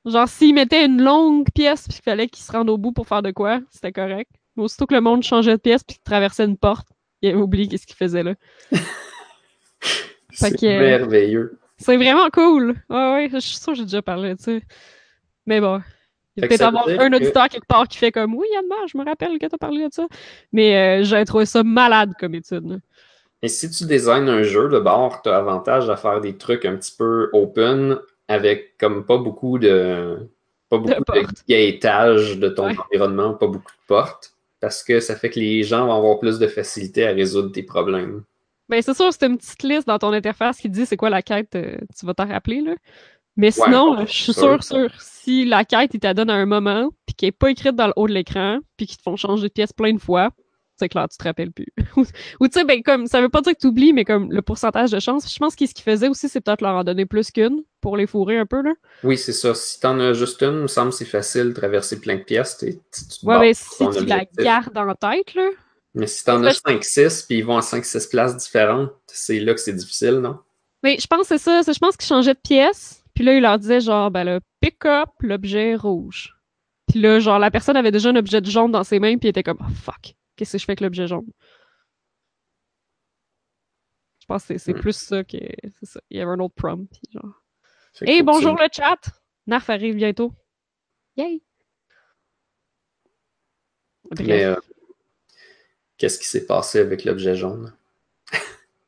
[0.04, 3.08] Genre, s'il mettait une longue pièce puis qu'il fallait qu'il se rende au bout pour
[3.08, 4.30] faire de quoi, c'était correct.
[4.56, 6.88] Mais aussitôt que le monde changeait de pièce puis qu'il traversait une porte,
[7.22, 8.34] il avait oublié qu'est-ce qu'il faisait là.
[10.32, 11.58] C'est euh, merveilleux.
[11.78, 12.76] C'est vraiment cool.
[12.90, 14.52] Ouais, ouais, je suis sûre que j'ai déjà parlé de ça.
[15.46, 15.80] Mais bon.
[16.36, 19.04] Il peut-être avoir un que- auditeur quelque part qui fait comme Oui, Yann je me
[19.04, 20.06] rappelle que t'as parlé de ça.
[20.52, 22.80] Mais euh, j'ai trouvé ça malade comme étude.
[23.42, 26.64] Et si tu designes un jeu de bord, tu as avantage à faire des trucs
[26.64, 30.18] un petit peu open avec comme pas beaucoup de
[30.68, 32.76] pas beaucoup de, gaétage de ton Ouais.
[32.78, 34.32] environnement, pas beaucoup de portes.
[34.60, 37.62] Parce que ça fait que les gens vont avoir plus de facilité à résoudre tes
[37.62, 38.22] problèmes.
[38.68, 41.22] Ben, c'est sûr, c'est une petite liste dans ton interface qui dit c'est quoi la
[41.22, 42.74] quête, euh, tu vas t'en rappeler, là.
[43.36, 44.62] Mais sinon, je suis sûr.
[44.62, 47.76] sûre, si la quête, il t'a donne à un moment, puis qu'elle est pas écrite
[47.76, 50.30] dans le haut de l'écran, puis qu'ils te font changer de pièce plein de fois,
[50.78, 51.72] c'est clair, tu te rappelles plus.
[51.96, 54.42] Ou tu sais, ben, comme, ça veut pas dire que tu oublies, mais comme le
[54.42, 57.06] pourcentage de chance, je pense que ce qu'ils faisaient aussi, c'est peut-être leur en donner
[57.06, 58.74] plus qu'une, pour les fourrer un peu, là.
[59.02, 59.54] Oui, c'est ça.
[59.54, 62.22] Si t'en as juste une, il me semble que c'est facile de traverser plein de
[62.22, 62.58] pièces.
[62.58, 65.48] tu te Ouais, mais sur si tu la gardes en tête, là.
[65.94, 69.60] Mais si t'en as 5-6, puis ils vont à 5-6 places différentes, c'est là que
[69.60, 70.38] c'est difficile, non?
[70.82, 73.40] Mais je pense que c'est ça, je pense qu'ils changeaient de pièce, puis là, ils
[73.42, 76.36] leur disaient genre, ben là, pick up l'objet rouge.
[76.86, 79.26] Puis là, genre, la personne avait déjà un objet de jaune dans ses mains, puis
[79.26, 81.26] elle était comme, oh fuck, qu'est-ce que je fais avec l'objet jaune?
[84.20, 84.80] Je pense que c'est- c'est Hmm.
[84.80, 85.38] plus ça que.
[85.80, 86.00] C'est ça.
[86.10, 87.42] Il y avait un autre prompt, puis genre.
[87.98, 88.98] Que Hey, bonjour le chat!
[89.46, 90.32] Narf arrive bientôt.
[91.16, 91.40] Yay!
[94.10, 94.56] Bref, Mais euh,
[95.96, 97.72] qu'est-ce qui s'est passé avec l'objet jaune?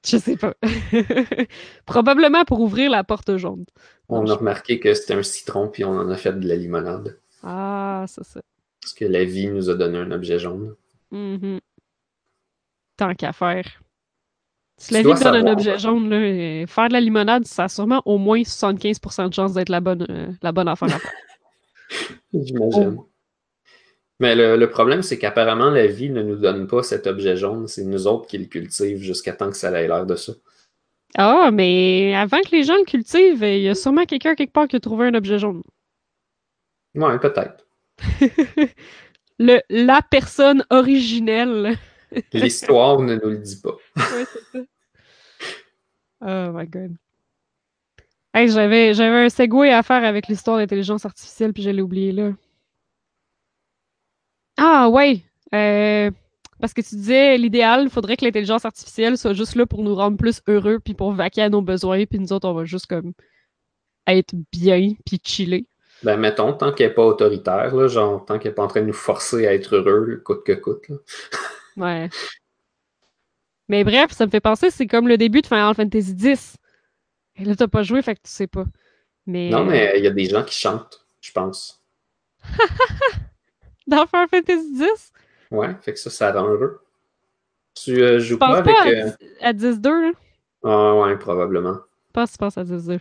[0.07, 0.55] je sais pas.
[1.87, 3.65] Probablement pour ouvrir la porte jaune.
[4.09, 7.19] On a remarqué que c'était un citron, puis on en a fait de la limonade.
[7.43, 8.41] Ah, c'est ça.
[8.81, 10.75] Parce que la vie nous a donné un objet jaune.
[11.11, 11.61] Mhm.
[12.97, 13.67] Tant qu'à faire.
[14.79, 17.65] Si Tu la vie te donne un objet jaune, là, faire de la limonade, ça
[17.65, 20.99] a sûrement au moins 75% de chance d'être la bonne, euh, la bonne affaire à
[20.99, 21.13] faire.
[22.33, 22.97] J'imagine.
[22.99, 23.11] Oh.
[24.21, 27.69] Mais le, le problème, c'est qu'apparemment, la vie ne nous donne pas cet objet jaune.
[27.69, 30.33] C'est nous autres qui le cultivent jusqu'à temps que ça ait l'air de ça.
[31.17, 34.69] Ah, mais avant que les gens le cultivent, il y a sûrement quelqu'un quelque part
[34.69, 35.63] qui a trouvé un objet jaune.
[36.95, 37.67] Ouais, peut-être.
[39.41, 41.77] Le, la personne originelle.
[42.33, 43.71] L'histoire ne nous le dit pas.
[43.97, 44.65] Ouais, c'est ça.
[46.21, 46.97] Oh my god.
[48.35, 52.13] Hey, j'avais, j'avais un segway à faire avec l'histoire d'intelligence artificielle, puis je l'ai oublié
[52.13, 52.33] là.
[54.57, 55.23] Ah ouais!
[55.55, 56.11] Euh,
[56.61, 59.95] parce que tu disais, l'idéal, il faudrait que l'intelligence artificielle soit juste là pour nous
[59.95, 62.87] rendre plus heureux, puis pour vaquer à nos besoins, puis nous autres, on va juste
[62.87, 63.13] comme
[64.07, 65.67] être bien, puis chiller.
[66.03, 68.81] Ben, mettons, tant qu'elle n'est pas autoritaire, là, genre, tant qu'elle n'est pas en train
[68.83, 70.89] de nous forcer à être heureux, coûte que coûte.
[70.89, 70.97] là.
[71.77, 72.11] Ouais.
[73.69, 76.57] Mais bref, ça me fait penser, c'est comme le début de Final Fantasy X.
[77.37, 78.65] Et là, t'as pas joué, fait que tu sais pas.
[79.27, 81.81] Mais, Non, mais il y a des gens qui chantent, je pense.
[83.87, 85.13] dans Final Fantasy X,
[85.51, 86.81] Ouais, fait que ça, ça rend heureux.
[87.75, 88.75] Tu euh, joues pas avec.
[88.77, 90.11] à, euh, 10 à 10-2, là?
[90.65, 91.77] Ah, ouais, probablement.
[92.09, 92.99] Je pense que tu penses à 10-2.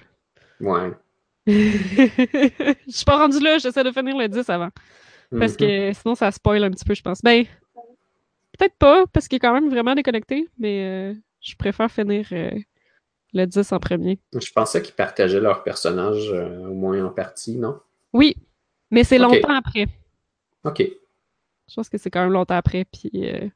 [0.62, 0.92] Ouais.
[1.48, 4.70] Je suis pas rendu là, j'essaie de finir le 10 avant.
[5.38, 5.58] Parce Mhm.
[5.58, 7.22] que sinon, ça spoil un petit peu, je pense.
[7.22, 7.46] Ben,
[8.58, 12.52] peut-être pas, parce qu'il est quand même vraiment déconnecté, mais euh, je préfère finir euh,
[13.34, 14.20] le 10 en premier.
[14.34, 17.80] Je pensais qu'ils partageaient leur personnage, euh, au moins en partie, non?
[18.14, 18.36] Oui,
[18.92, 19.88] mais c'est longtemps après.
[20.64, 20.84] Ok.
[21.70, 23.48] Je pense que c'est quand même longtemps après, puis euh,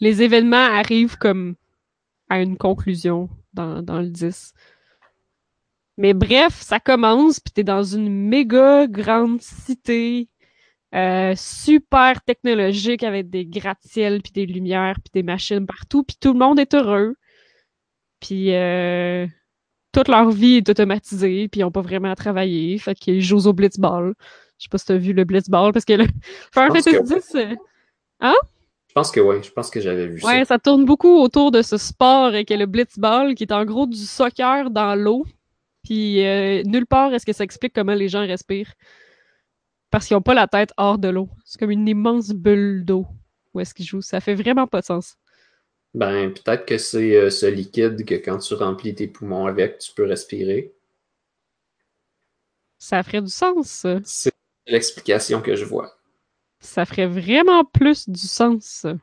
[0.00, 1.56] les événements arrivent comme
[2.28, 4.54] à une conclusion dans, le 10.
[5.96, 10.28] Mais bref, ça commence, puis t'es dans une méga grande cité,
[10.94, 16.32] euh, super technologique avec des gratte-ciels, puis des lumières, puis des machines partout, puis tout
[16.32, 17.16] le monde est heureux.
[18.20, 19.26] Puis euh,
[19.92, 23.46] toute leur vie est automatisée, puis ils n'ont pas vraiment à travailler, fait qu'ils jouent
[23.46, 24.14] au blitzball.
[24.58, 26.04] Je sais pas si t'as vu le blitzball, parce que le
[26.52, 27.54] Final Fantasy X, euh,
[28.88, 30.44] Je pense que oui, je pense que j'avais vu Ouais, ça.
[30.46, 33.86] ça tourne beaucoup autour de ce sport euh, qu'est le blitzball, qui est en gros
[33.86, 35.24] du soccer dans l'eau.
[35.84, 38.72] Puis euh, nulle part est-ce que ça explique comment les gens respirent.
[39.90, 41.28] Parce qu'ils n'ont pas la tête hors de l'eau.
[41.44, 43.06] C'est comme une immense bulle d'eau
[43.54, 44.02] où est-ce qu'ils jouent.
[44.02, 45.16] Ça fait vraiment pas de sens.
[45.94, 49.92] Ben, peut-être que c'est euh, ce liquide que quand tu remplis tes poumons avec, tu
[49.94, 50.74] peux respirer.
[52.78, 53.98] Ça ferait du sens, ça.
[54.04, 54.32] C'est
[54.68, 55.92] l'explication que je vois.
[56.60, 58.94] Ça ferait vraiment plus du sens, ça.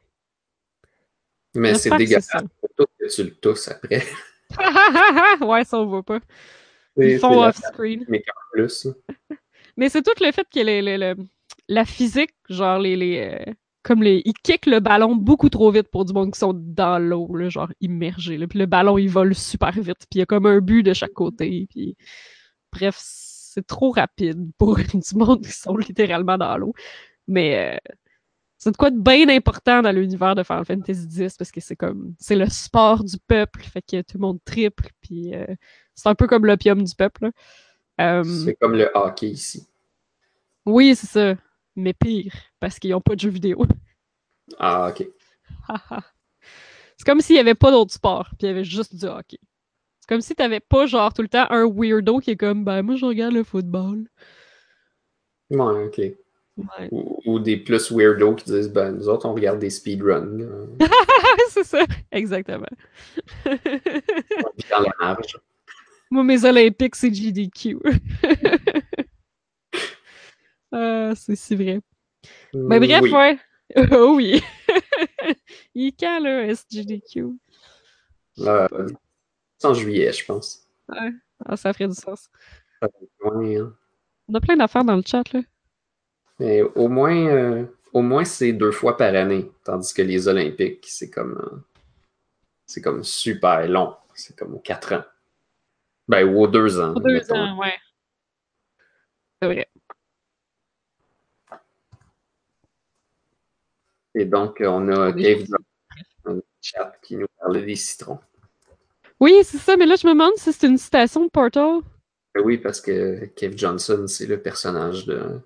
[1.55, 4.03] Mais c'est dégueulasse surtout que tu le tousses après.
[5.41, 6.19] ouais, ça on voit pas.
[6.97, 8.05] Ils font off-screen.
[8.07, 8.87] Mais plus,
[9.89, 11.15] c'est tout le fait que les, les- le-
[11.67, 13.51] la physique, genre les, les, euh,
[13.83, 16.99] comme les, ils kickent le ballon beaucoup trop vite pour du monde qui sont dans
[16.99, 18.37] l'eau, genre immergés.
[18.37, 18.47] Là.
[18.47, 20.05] Puis le ballon, il vole super vite.
[20.09, 21.67] Puis il y a comme un but de chaque côté.
[21.69, 21.97] Puis
[22.71, 22.95] bref,
[23.55, 26.73] c'est trop rapide pour du monde qui sont littéralement dans l'eau.
[27.27, 27.93] Mais euh,
[28.57, 31.77] c'est de quoi de bien important dans l'univers de Final Fantasy X parce que c'est
[31.77, 35.45] comme c'est le sport du peuple, fait que tout le monde triple, puis euh,
[35.95, 37.31] c'est un peu comme l'opium du peuple.
[38.01, 39.65] Euh, C'est comme le hockey ici.
[40.65, 41.35] oui, c'est ça,
[41.77, 43.65] mais pire parce qu'ils ont pas de jeux vidéo.
[44.59, 45.07] Ah, ok.
[46.97, 49.39] c'est comme s'il y avait pas d'autres sports, puis il y avait juste du hockey.
[50.05, 52.83] C'est comme si t'avais pas genre tout le temps un weirdo qui est comme ben
[52.83, 54.05] moi je regarde le football.
[55.49, 55.97] Ouais, ok.
[55.97, 56.89] Ouais.
[56.91, 60.37] Ou, ou des plus weirdos qui disent, ben, nous autres, on regarde des speedruns.
[61.49, 62.67] c'est ça, exactement.
[63.47, 65.39] On vit dans la marge.
[66.11, 67.77] Moi, mes Olympiques, c'est GDQ.
[70.71, 71.79] Ah, c'est si vrai.
[72.53, 73.11] Mais bref, Oui.
[73.11, 73.37] ouais.
[73.93, 74.43] oh oui.
[75.73, 77.27] Il est quand, là, SGDQ?
[78.39, 78.67] Euh,
[79.63, 80.67] en juillet, je pense.
[80.89, 82.29] Ah, ça ferait du sens.
[83.21, 83.73] Ouais, hein.
[84.27, 85.41] On a plein d'affaires dans le chat, là.
[86.39, 89.49] Mais au moins, euh, au moins c'est deux fois par année.
[89.63, 91.57] Tandis que les Olympiques, c'est comme, euh,
[92.65, 93.95] c'est comme super long.
[94.13, 95.03] C'est comme aux quatre ans.
[96.07, 96.93] Ben, ou aux deux ans.
[96.93, 97.35] Pour deux mettons.
[97.35, 97.73] ans, ouais.
[99.41, 99.69] C'est vrai.
[104.13, 105.55] Et donc, on a Johnson
[106.23, 108.19] dans le chat qui nous parlait des citrons.
[109.19, 111.79] Oui, c'est ça, mais là, je me demande si c'est une citation de Portal.
[112.33, 115.39] Ben oui, parce que Cave Johnson, c'est le personnage de,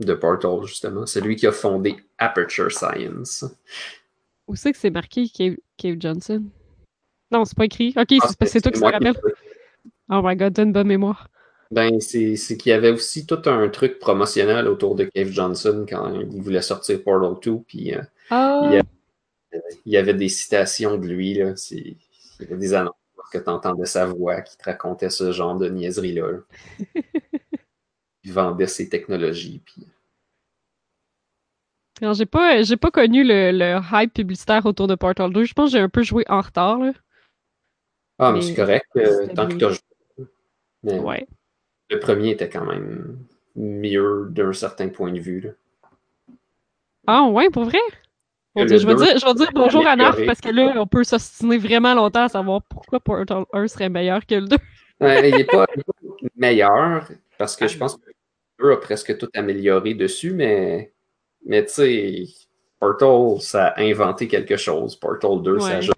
[0.00, 1.06] de Portal, justement.
[1.06, 3.44] C'est lui qui a fondé Aperture Science.
[4.48, 6.42] Où c'est que c'est marqué Cave, Cave Johnson?
[7.30, 7.94] Non, c'est pas écrit.
[7.96, 9.14] Ok, c'est Ah, c'est toi qui te rappelle.
[10.10, 11.28] Oh my god, t'as une bonne mémoire.
[11.72, 16.20] Ben, c'est qu'il y avait aussi tout un truc promotionnel autour de Cave Johnson quand
[16.20, 18.82] il voulait sortir Portal 2, puis euh, Ah, Il y a-
[19.84, 21.54] il y avait des citations de lui, là.
[22.40, 22.94] Il y avait des annonces
[23.32, 26.30] que tu entendais sa voix qui te racontait ce genre de niaiserie-là.
[26.30, 26.38] là.
[28.24, 29.86] il vendait ses technologies, puis...
[32.02, 35.44] Alors, j'ai pas, j'ai pas connu le, le hype publicitaire autour de Portal 2.
[35.44, 36.92] Je pense que j'ai un peu joué en retard, là.
[38.18, 40.26] Ah, mais Mais c'est correct, euh, tant que tu as joué.
[40.82, 41.26] Mais Ouais.
[41.90, 43.18] le premier était quand même
[43.54, 45.50] mieux d'un certain point de vue, là.
[47.06, 47.78] Ah, ouais, pour vrai?
[48.64, 51.04] Dieu, je vais dire, je vais dire bonjour à Narf parce que là, on peut
[51.04, 54.56] s'ostiner vraiment longtemps à savoir pourquoi Portal 1 serait meilleur que le 2.
[55.00, 57.68] Ouais, il n'est pas, il est pas meilleur, parce que Ah.
[57.68, 58.00] je pense que
[58.58, 60.92] le 2 a presque tout amélioré dessus, mais,
[61.44, 62.24] mais tu sais,
[62.80, 64.96] Portal, ça a inventé quelque chose.
[64.96, 65.96] Portal 2, ça a juste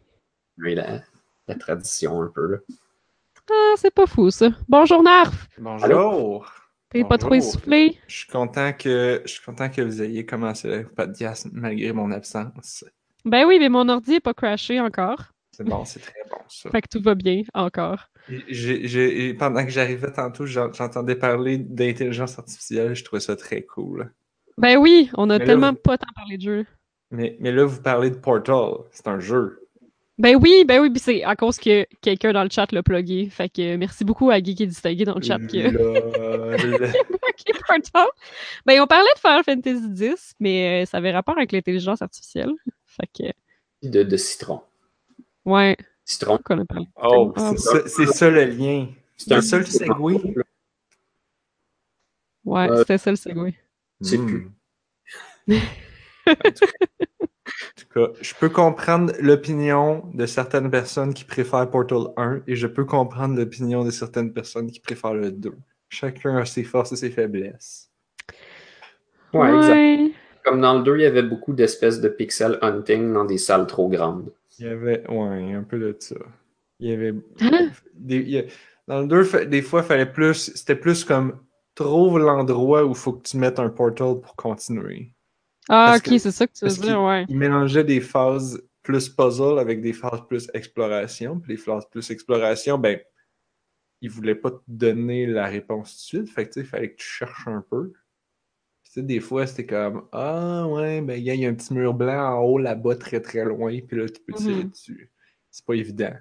[0.59, 1.01] la,
[1.47, 2.47] la tradition un peu.
[2.53, 2.59] Là.
[3.51, 4.51] Ah, c'est pas fou, ça.
[4.69, 5.47] Bonjour Narf!
[5.59, 6.47] Bonjour.
[6.91, 7.99] T'es pas trop essoufflé?
[8.07, 12.11] Je suis content que je suis content que vous ayez commencé le podcast malgré mon
[12.11, 12.85] absence.
[13.25, 15.25] Ben oui, mais mon ordi est pas crashé encore.
[15.53, 16.71] C'est bon, c'est très bon ça.
[16.71, 18.07] Fait que tout va bien, encore.
[19.39, 24.13] Pendant que j'arrivais tantôt, j'en- j'entendais parler d'intelligence artificielle, je trouvais ça très cool.
[24.57, 26.67] Ben oui, on a Mais là, tellement vous- pas tant parlé de jeu.
[27.11, 29.61] Mais, mais là, vous parlez de Portal, c'est un jeu.
[30.19, 33.29] Ben oui, ben oui, puis c'est à cause que quelqu'un dans le chat l'a plugué.
[33.31, 35.69] Fait que merci beaucoup à Guy qui est distingué dans le chat que.
[38.67, 42.51] Ben, on parlait de Final Fantasy X, mais euh, ça avait rapport avec l'intelligence artificielle.
[42.87, 44.61] Fait que, De, de citron.
[45.45, 46.87] ouais, Citron, qu'on a parlé.
[46.97, 47.53] Oh, Ah,
[47.87, 48.89] c'est ça, le lien.
[49.17, 50.17] c'est un le segway.
[52.45, 53.55] Ouais, Euh, c'était ça le segway.
[54.01, 54.27] C'est Hmm.
[55.47, 55.59] plus.
[57.49, 62.57] En tout cas- je peux comprendre l'opinion de certaines personnes qui préfèrent Portal 1 et
[62.57, 65.55] je peux comprendre l'opinion de certaines personnes qui préfèrent le 2.
[65.89, 67.91] Chacun a ses forces et ses faiblesses.
[69.33, 70.15] Ouais, exact.
[70.45, 73.67] Comme dans le 2, il y avait beaucoup d'espèces de pixel hunting dans des salles
[73.67, 74.33] trop grandes.
[74.59, 76.17] Il y avait, ouais, un peu de ça.
[76.81, 77.69] Il y avait, Hein?
[77.95, 78.45] des, il y a-
[78.87, 81.39] dans le 2, fa- des fois, fallait plus, c'était plus comme
[81.75, 85.13] trouve l'endroit où il faut que tu mettes un portal pour continuer.
[85.69, 87.27] Ah, Parce ok, c'est ça que tu veux dire, ouais.
[87.29, 91.39] Il mélangeait des phases plus puzzle avec des phases plus exploration.
[91.41, 92.99] Puis les phases plus exploration, ben,
[94.01, 96.35] il voulait pas te donner la réponse tout de suite.
[96.35, 97.93] Fait que, tu sais, il fallait que tu cherches un peu.
[98.83, 101.47] Puis, tu sais, des fois, c'était comme Ah, ouais, ben, il y, a- il y
[101.47, 103.79] a un petit mur blanc en haut là-bas, très très loin.
[103.87, 104.71] Puis là, tu peux tirer Mhm.
[104.71, 105.13] dessus.
[105.51, 106.15] C'est pas évident.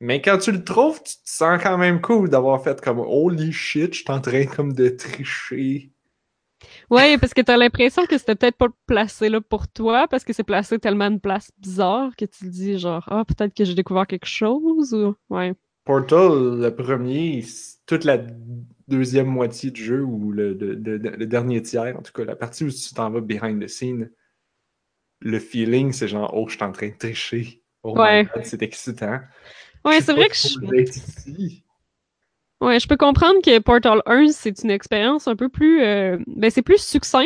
[0.00, 3.52] Mais quand tu le trouves, tu te sens quand même cool d'avoir fait comme Holy
[3.52, 5.92] shit, je suis en train comme de tricher.
[6.90, 10.32] Ouais, parce que t'as l'impression que c'était peut-être pas placé là pour toi, parce que
[10.32, 13.74] c'est placé tellement une place bizarre que tu te dis genre, ah, peut-être que j'ai
[13.74, 15.14] découvert quelque chose, ou...
[15.28, 15.54] Ouais.
[15.84, 17.44] Portal, le premier,
[17.86, 18.18] toute la
[18.88, 22.24] deuxième moitié du jeu, ou le, de- de- de- le dernier tiers, en tout cas,
[22.24, 24.10] la partie où tu t'en vas behind the scene,
[25.20, 27.62] le feeling, c'est genre, oh, je suis en train de tricher.
[27.82, 28.26] Oh Ouais.
[28.44, 29.20] C'est excitant.
[29.84, 31.62] Ouais, c'est vrai que je...
[32.60, 35.82] Ouais, je peux comprendre que Portal 1, c'est une expérience un peu plus...
[35.82, 37.24] euh, Ben, c'est plus succinct.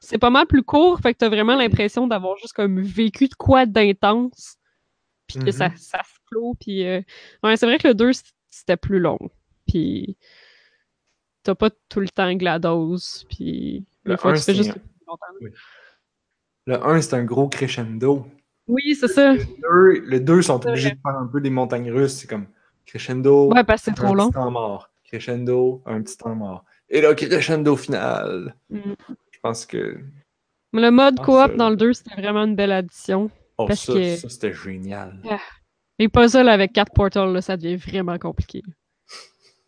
[0.00, 3.34] C'est pas mal plus court, fait que t'as vraiment l'impression d'avoir juste comme vécu de
[3.34, 4.56] quoi d'intense.
[5.26, 5.52] Puis que Mhm.
[5.52, 6.86] ça, ça se clôt, puis...
[6.86, 7.00] euh,
[7.42, 9.18] Ouais, c'est vrai que le 2, c- c'était plus long.
[9.66, 10.16] Puis...
[11.42, 13.84] T'as pas tout le temps GLaDOS, puis...
[14.04, 14.72] Le Des fois, 1, tu fais juste...
[14.72, 15.50] c'est-
[16.66, 18.26] Le 1, c'est un gros crescendo.
[18.66, 19.32] Oui, c'est ça.
[19.32, 22.12] Le 2, le 2 sont C'est obligés de faire un peu des montagnes russes.
[22.16, 22.46] C'est comme
[22.88, 24.26] crescendo, Ouais, parce que c'est un trop long.
[24.28, 24.90] petit temps mort.
[25.04, 26.64] Crescendo, un petit temps mort.
[26.88, 28.54] Et là, crescendo final.
[28.70, 28.96] Mhm.
[29.30, 29.98] Je pense que.
[30.72, 33.30] Mais le mode Ah, coop dans le 2, c'était vraiment une belle addition.
[33.56, 35.20] Oh, Parce ça, que- ça c'était génial.
[35.98, 38.62] Les puzzles avec quatre portals, là, ça devient vraiment compliqué.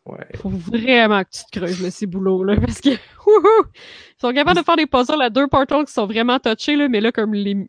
[0.07, 0.27] Ouais.
[0.37, 2.89] Faut vraiment que tu te creuses le ciboulot, là, parce que
[3.27, 3.67] wouhou!
[3.75, 6.89] ils sont capables de faire des puzzles à deux portals qui sont vraiment touchés, là,
[6.89, 7.69] mais là, comme les.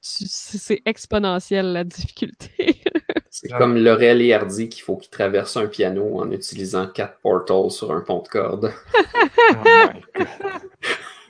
[0.00, 2.80] C'est exponentiel la difficulté.
[3.34, 7.18] C'est Genre- comme Laurel et Hardy qu'il faut qu'ils traversent un piano en utilisant quatre
[7.22, 8.72] portals sur un pont de corde.
[9.48, 10.28] Oh my God.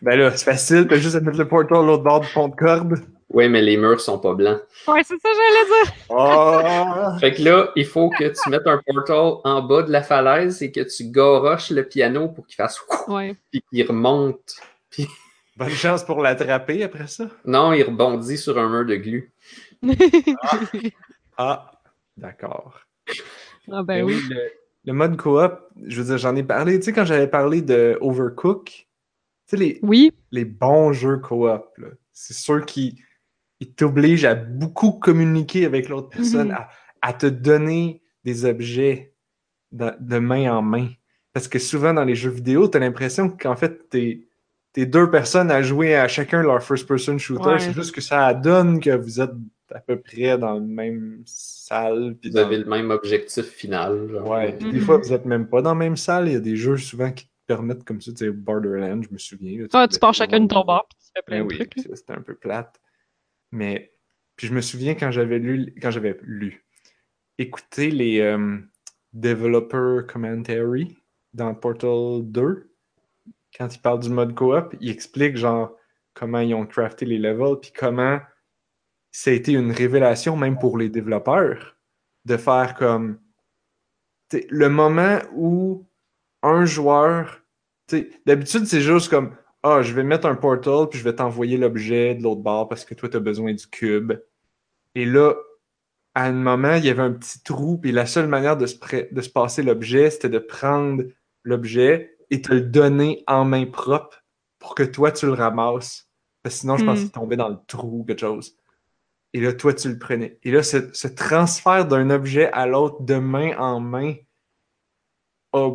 [0.03, 2.49] Ben là, c'est facile, t'as juste à mettre le portal à l'autre bord du pont
[2.49, 2.99] de corde.
[3.31, 4.61] Oui, mais les murs sont pas blancs.
[4.89, 5.95] ouais, c'est ça, j'allais dire.
[6.09, 7.19] Oh!
[7.21, 10.61] Fait que là, il faut que tu mettes un portal en bas de la falaise
[10.63, 13.37] et que tu goroches le piano pour qu'il fasse Ouais.
[13.53, 14.57] puis qu'il remonte.
[15.57, 17.29] Bonne chance pour l'attraper après ça.
[17.45, 19.33] Non, il rebondit sur un mur de glu.
[21.39, 21.72] Ah,
[22.17, 22.81] d'accord.
[23.71, 24.21] ah, ben Ben oui.
[24.31, 24.37] Le,
[24.85, 25.53] le mode coop,
[25.87, 28.87] je veux dire, j'en ai parlé, tu sais, quand j'avais parlé de Overcook, tu
[29.47, 30.13] sais, les, Oui.
[30.31, 31.63] les bons jeux coop,
[32.13, 33.03] c'est ceux qui
[33.77, 36.55] t'obligent à beaucoup communiquer avec l'autre personne, Mhm.
[36.55, 36.69] à,
[37.03, 39.15] à te donner des objets
[39.71, 40.89] de, de main en main.
[41.33, 44.27] Parce que souvent dans les jeux vidéo, t'as l'impression qu'en fait, t'es
[44.75, 47.45] t'es deux personnes à jouer à chacun leur first-person shooter.
[47.51, 47.59] Ouais.
[47.59, 49.31] C'est juste que ça donne que vous êtes
[49.75, 52.17] à peu près dans la même salle.
[52.21, 54.09] puis Vous dans- avez le même objectif final.
[54.11, 54.29] genre.
[54.29, 54.85] Ouais, puis des Mhm.
[54.85, 56.29] fois, vous êtes même pas dans la même salle.
[56.29, 59.09] Il y a des jeux souvent qui te permettent comme ça, tu sais, Borderlands, je
[59.13, 59.63] me souviens.
[59.63, 61.59] là, Ah, tu pars chacun de ton bord, puis tu fais plein Ben de oui,
[61.69, 61.87] trucs.
[61.95, 62.81] c'était un peu plate.
[63.51, 63.93] Mais,
[64.37, 66.65] puis je me souviens quand j'avais lu, quand j'avais lu,
[67.39, 68.59] écouté les euh,
[69.13, 70.97] Developer Commentary
[71.35, 72.71] dans Portal 2,
[73.57, 75.77] quand ils parlent du mode coop, ils expliquent genre
[76.15, 78.19] comment ils ont crafté les levels, puis comment
[79.13, 81.77] ça a été une révélation même pour les développeurs
[82.25, 83.19] de faire comme
[84.49, 85.87] le moment où
[86.43, 87.43] un joueur
[88.27, 92.15] d'habitude c'est juste comme ah je vais mettre un portal puis je vais t'envoyer l'objet
[92.15, 94.15] de l'autre bord parce que toi tu as besoin du cube
[94.95, 95.35] et là
[96.15, 98.77] à un moment il y avait un petit trou puis la seule manière de se,
[99.15, 101.05] de se passer l'objet c'était de prendre
[101.45, 104.25] l'objet et te le donner en main propre
[104.59, 106.09] pour que toi tu le ramasses.
[106.43, 107.03] Parce que sinon je pense Hmm.
[107.03, 108.57] qu'il tombait dans le trou ou quelque chose
[109.35, 110.39] et là, toi, tu le prenais.
[110.43, 114.15] Et là, ce, ce transfert d'un objet à l'autre de main en main
[115.55, 115.71] a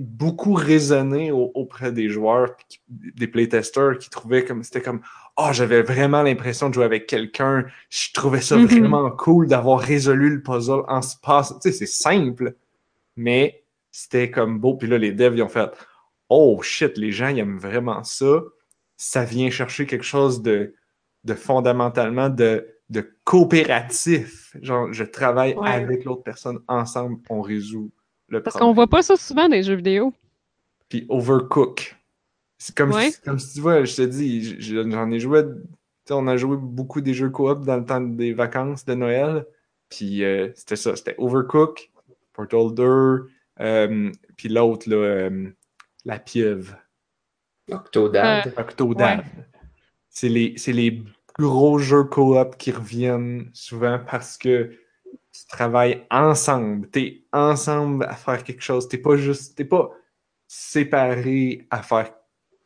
[0.00, 2.56] beaucoup résonné au- auprès des joueurs,
[2.88, 5.00] des playtesters qui trouvaient comme c'était comme
[5.36, 7.64] Oh, j'avais vraiment l'impression de jouer avec quelqu'un.
[7.90, 8.66] Je trouvais ça Mhm.
[8.66, 11.58] vraiment cool d'avoir résolu le puzzle en se passant.
[11.58, 12.54] Tu sais, c'est simple,
[13.16, 14.74] mais c'était comme beau.
[14.76, 15.70] Puis là, les devs, ils ont fait
[16.28, 18.42] Oh shit, les gens, ils aiment vraiment ça.
[18.96, 20.74] Ça vient chercher quelque chose de,
[21.24, 24.56] de fondamentalement de, de coopératif.
[24.62, 25.70] Genre, je travaille Ouais.
[25.70, 27.90] avec l'autre personne ensemble, on résout
[28.28, 28.70] le Parce problème.
[28.70, 30.12] qu'on voit pas ça souvent dans les jeux vidéo.
[30.88, 31.96] Puis Overcook.
[32.58, 33.10] C'est comme, Ouais.
[33.10, 35.42] si, comme si tu vois, je te dis, j'en ai joué.
[35.44, 35.48] tu
[36.08, 39.46] sais, On a joué beaucoup des jeux coop dans le temps des vacances de Noël.
[39.88, 41.90] Puis euh, c'était ça, c'était Overcook,
[42.32, 43.28] Portal 2,
[43.60, 45.48] euh, puis l'autre, là, euh,
[46.04, 46.76] La Pieuvre,
[47.70, 48.52] Octodad.
[48.56, 49.24] Octodad.
[50.08, 51.02] C'est les, c'est les
[51.38, 54.70] gros jeux coop qui reviennent souvent parce que
[55.32, 56.88] tu travailles ensemble.
[56.90, 58.88] Tu es ensemble à faire quelque chose.
[58.88, 59.56] Tu pas juste.
[59.56, 59.90] T'es pas
[60.46, 62.12] séparé à faire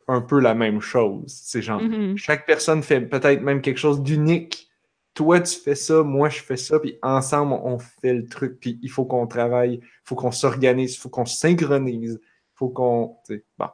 [0.07, 1.25] un peu la même chose.
[1.27, 1.81] C'est genre.
[1.81, 2.17] Mhm.
[2.17, 4.67] Chaque personne fait peut-être même quelque chose d'unique.
[5.15, 8.59] Toi, tu fais ça, moi, je fais ça, puis ensemble, on fait le truc.
[8.59, 12.69] Puis il faut qu'on travaille, il faut qu'on s'organise, il faut qu'on synchronise, il faut
[12.69, 13.17] qu'on.
[13.57, 13.67] Bon.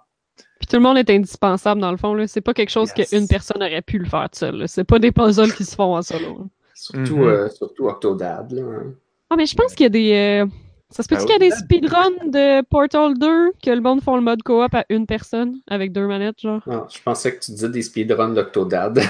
[0.65, 2.15] Puis tout le monde est indispensable dans le fond.
[2.15, 2.25] Là.
[2.27, 3.11] C'est pas quelque chose Yes.
[3.11, 4.67] qu'une personne aurait pu le faire seule.
[4.67, 6.39] C'est pas des puzzles qui se font en solo.
[6.39, 6.45] là.
[6.73, 7.27] Surtout, Mhm.
[7.27, 8.51] euh, surtout Octodad.
[8.51, 8.93] Là, hein.
[9.29, 10.11] Ah, mais je pense qu'il y a des.
[10.13, 10.45] euh,
[10.89, 14.01] Ça se peut-tu Ah qu'il y a des speedruns de Portal 2 que le monde
[14.01, 16.61] font le mode coop à une personne avec deux manettes, genre?
[16.69, 18.99] Ah, je pensais que tu disais des speedruns d'Octodad.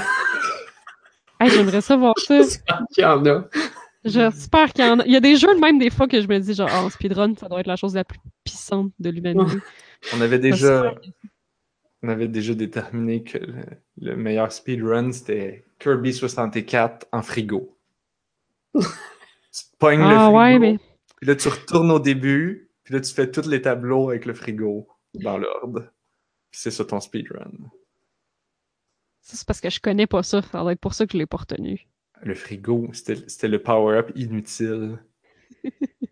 [1.40, 2.40] Hey, j'aimerais ça voir ça.
[2.98, 3.44] Il y en a.
[4.06, 5.06] J'espère qu'il y en a.
[5.06, 6.90] Il y a des jeux de même des fois que je me dis, genre, oh,
[6.90, 9.58] speedrun, ça doit être la chose la plus puissante de l'humanité.
[10.16, 10.94] On avait déjà.
[12.04, 13.64] On avait déjà déterminé que le,
[13.98, 17.78] le meilleur speedrun, c'était Kirby 64 en frigo.
[18.76, 18.82] tu
[19.80, 20.78] pognes le Ah frigo, ouais, mais
[21.18, 24.34] puis là, tu retournes au début, puis là, tu fais tous les tableaux avec le
[24.34, 25.92] frigo dans l'ordre.
[26.52, 27.52] Puis c'est ça ton speedrun.
[29.22, 30.42] ça, c'est parce que je connais pas ça.
[30.42, 31.88] Ça doit être pour ça que je l'ai pas retenu.
[32.22, 35.00] Le frigo, c'était le power-up inutile.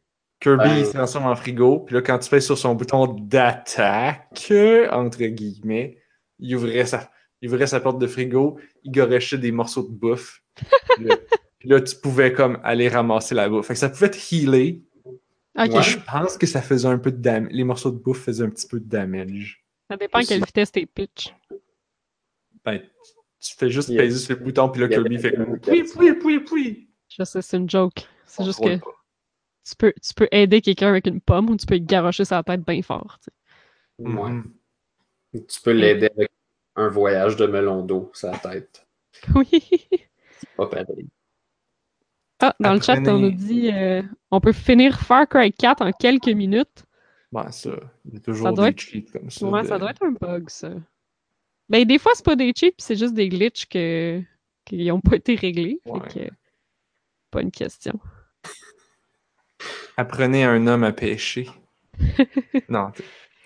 [0.44, 4.52] Kirby, il se transforme en frigo, puis là, quand tu fais sur son bouton d'attaque,
[4.92, 5.98] entre guillemets,
[6.38, 7.10] il ouvrait sa,
[7.42, 10.44] il ouvrait sa porte de frigo, il garochait des morceaux de bouffe.
[10.96, 11.16] Puis là,
[11.60, 13.68] puis là, tu pouvais comme aller ramasser la bouffe.
[13.68, 14.82] Fait que ça pouvait te healer.
[15.58, 15.72] Ok.
[15.72, 15.82] Ouais.
[15.82, 17.52] Je pense que ça faisait un peu de damage.
[17.54, 19.64] Les morceaux de bouffe faisaient un petit peu de damage.
[19.90, 21.34] Ça dépend à quelle vitesse t'es pitch.
[22.66, 22.82] Ben,
[23.40, 25.46] tu fais juste Il y a- peser sur le bouton, puis là, Kirby fait un
[25.46, 26.90] comme oui, oui, oui, oui.
[27.08, 28.08] Je sais, c'est une joke.
[28.26, 28.92] C'est juste que pas.
[29.66, 32.62] Tu peux, tu peux aider quelqu'un avec une pomme ou tu peux garocher sa tête
[32.66, 33.20] bien fort.
[34.00, 34.32] Ouais.
[34.32, 34.54] Mhm.
[35.34, 36.32] Tu peux l'aider avec
[36.76, 38.86] un voyage de melon d'eau sur la tête.
[39.36, 39.88] Oui.
[40.58, 41.08] Pas pareil.
[42.40, 44.02] Ah, dans le chat, on nous dit euh,
[44.32, 46.84] on peut finir Far Cry 4 en quelques minutes.
[47.32, 47.72] Ben, ça,
[48.06, 49.48] il y a toujours doit des être- cheats comme ça.
[49.48, 50.72] Ouais, de- ça doit être un bug, ça.
[51.70, 54.22] Ben, des fois, c'est pas des cheats, puis c'est juste des glitches que...
[54.66, 55.80] qui ont pas été réglés.
[55.86, 56.34] Fait que,
[57.32, 57.98] pas une question.
[59.98, 61.48] Apprenez à un homme à pêcher.
[62.70, 62.92] non,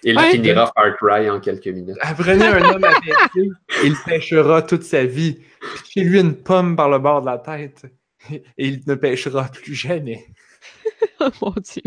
[0.04, 0.32] Il Ouais.
[0.32, 1.98] finira Far Cry en quelques minutes.
[2.02, 3.50] apprenez à un homme à pêcher.
[3.84, 5.40] Il pêchera toute sa vie.
[5.86, 7.86] Piquez-lui une pomme par le bord de la tête.
[8.30, 10.26] Et il ne pêchera plus jamais.
[11.20, 11.82] oh mon dieu.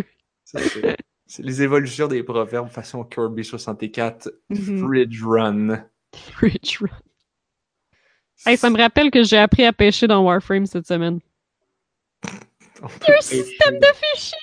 [0.44, 4.78] C'est les évolutions des proverbes façon Kirby 64 Mhm.
[4.86, 5.84] Fridge Run.
[6.32, 6.88] Fridge Run.
[8.46, 11.20] Hey, ça me rappelle que j'ai appris à pêcher dans Warframe cette semaine.
[13.08, 14.38] Un système de fichiers!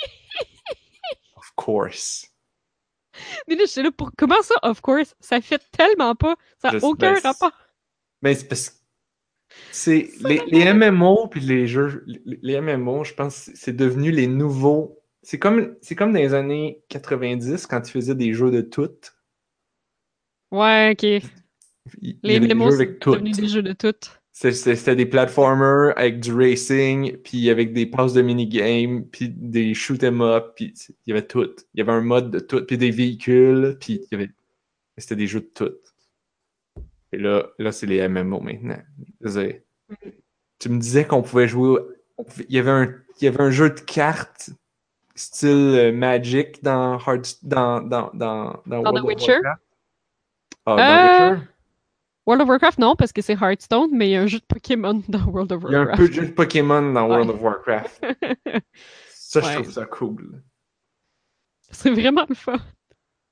[1.35, 2.31] Of course.
[3.47, 4.11] Mais là, j'étais là pour.
[4.17, 5.15] Comment ça, of course?
[5.19, 6.35] Ça fait tellement pas.
[6.61, 7.51] Ça Je n'a aucun ben, rapport.
[8.21, 8.75] Mais c'est parce que
[9.71, 14.27] c'est les, les MMO puis les jeux les, les MMO, je pense c'est devenu les
[14.27, 15.01] nouveaux.
[15.23, 19.15] C'est comme c'est comme dans les années 90 quand tu faisais des jeux de toutes.
[20.51, 21.29] Ouais, ok.
[22.01, 24.21] Il Les MMO, c'est devenu des jeux de toutes.
[24.39, 30.03] C'était des platformers avec du racing, puis avec des passes de minigame, puis des shoot
[30.03, 30.75] 'em up, puis
[31.07, 31.49] il y avait tout.
[31.73, 34.29] Il y avait un mode de tout, puis des véhicules, puis il y avait
[34.95, 35.73] c'était des jeux de tout.
[37.11, 38.77] Et là, là c'est les MMO maintenant.
[39.21, 39.55] Dire,
[40.59, 41.81] tu me disais qu'on pouvait jouer.
[42.47, 44.51] il, y avait un, il y avait un jeu de cartes
[45.15, 46.97] style euh, Magic dans
[47.41, 49.39] dans, dans, dans, dans, The Witcher?
[50.63, 51.47] Ah, dans Euh, Witcher?
[52.27, 54.45] World of Warcraft, non, parce que c'est Hearthstone, mais il y a un jeu de
[54.45, 56.01] Pokémon dans World of Il y a un Warcraft.
[56.01, 58.05] peu de jeu de Pokémon dans World of Warcraft.
[59.13, 59.53] Ça, je Ouais.
[59.55, 60.41] trouve ça cool.
[61.71, 62.57] c'est vraiment le fun.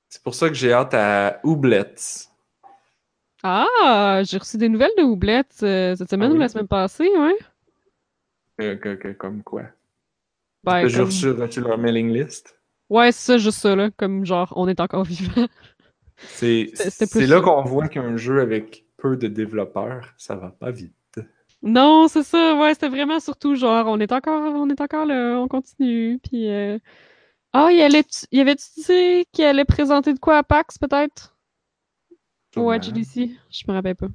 [0.08, 2.28] C'est pour ça que j'ai hâte à Oublette.
[3.42, 6.38] Ah, j'ai reçu des nouvelles de Houblette euh, cette semaine Ah oui?
[6.38, 7.36] ou la semaine passée, ouais.
[8.60, 9.64] Euh, que- que- comme quoi?
[10.64, 12.58] Ben, comme- reçu, reçu leur mailing list?
[12.88, 13.90] Ouais, c'est ça, juste ça, là.
[13.96, 15.46] Comme genre, on est encore vivant.
[16.16, 16.72] C'est
[17.26, 20.94] là qu'on voit qu'un jeu avec peu de développeurs, ça va pas vite.
[21.62, 25.38] Non, c'est ça, ouais, c'était vraiment surtout genre, on est encore, on est encore là,
[25.40, 26.48] on continue, puis...
[26.50, 26.78] euh,
[27.52, 31.36] Ah, il allait, il avait-tu dit qu'il allait présenter de quoi à PAX, peut-être?
[32.56, 32.80] Ou à.
[32.80, 33.30] GDC?
[33.50, 34.08] Je me rappelle pas.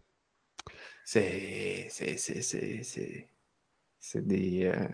[1.03, 1.87] C'est.
[1.89, 2.17] C'est.
[2.17, 2.41] C'est.
[2.41, 2.83] C'est.
[2.83, 3.29] C'est
[3.99, 4.65] c'est des.
[4.65, 4.87] euh,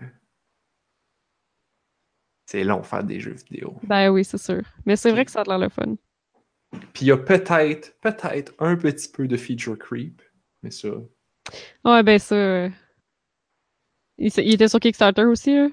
[2.46, 3.76] C'est long faire des jeux vidéo.
[3.82, 4.62] Ben oui, c'est sûr.
[4.86, 5.96] Mais c'est vrai que ça a l'air le fun.
[6.70, 10.22] Puis il y a peut-être, peut-être un petit peu de feature creep,
[10.62, 10.88] mais ça.
[11.84, 12.34] Ouais, ben ça...
[12.34, 12.68] euh,
[14.18, 15.68] Il, était sur Kickstarter aussi, là?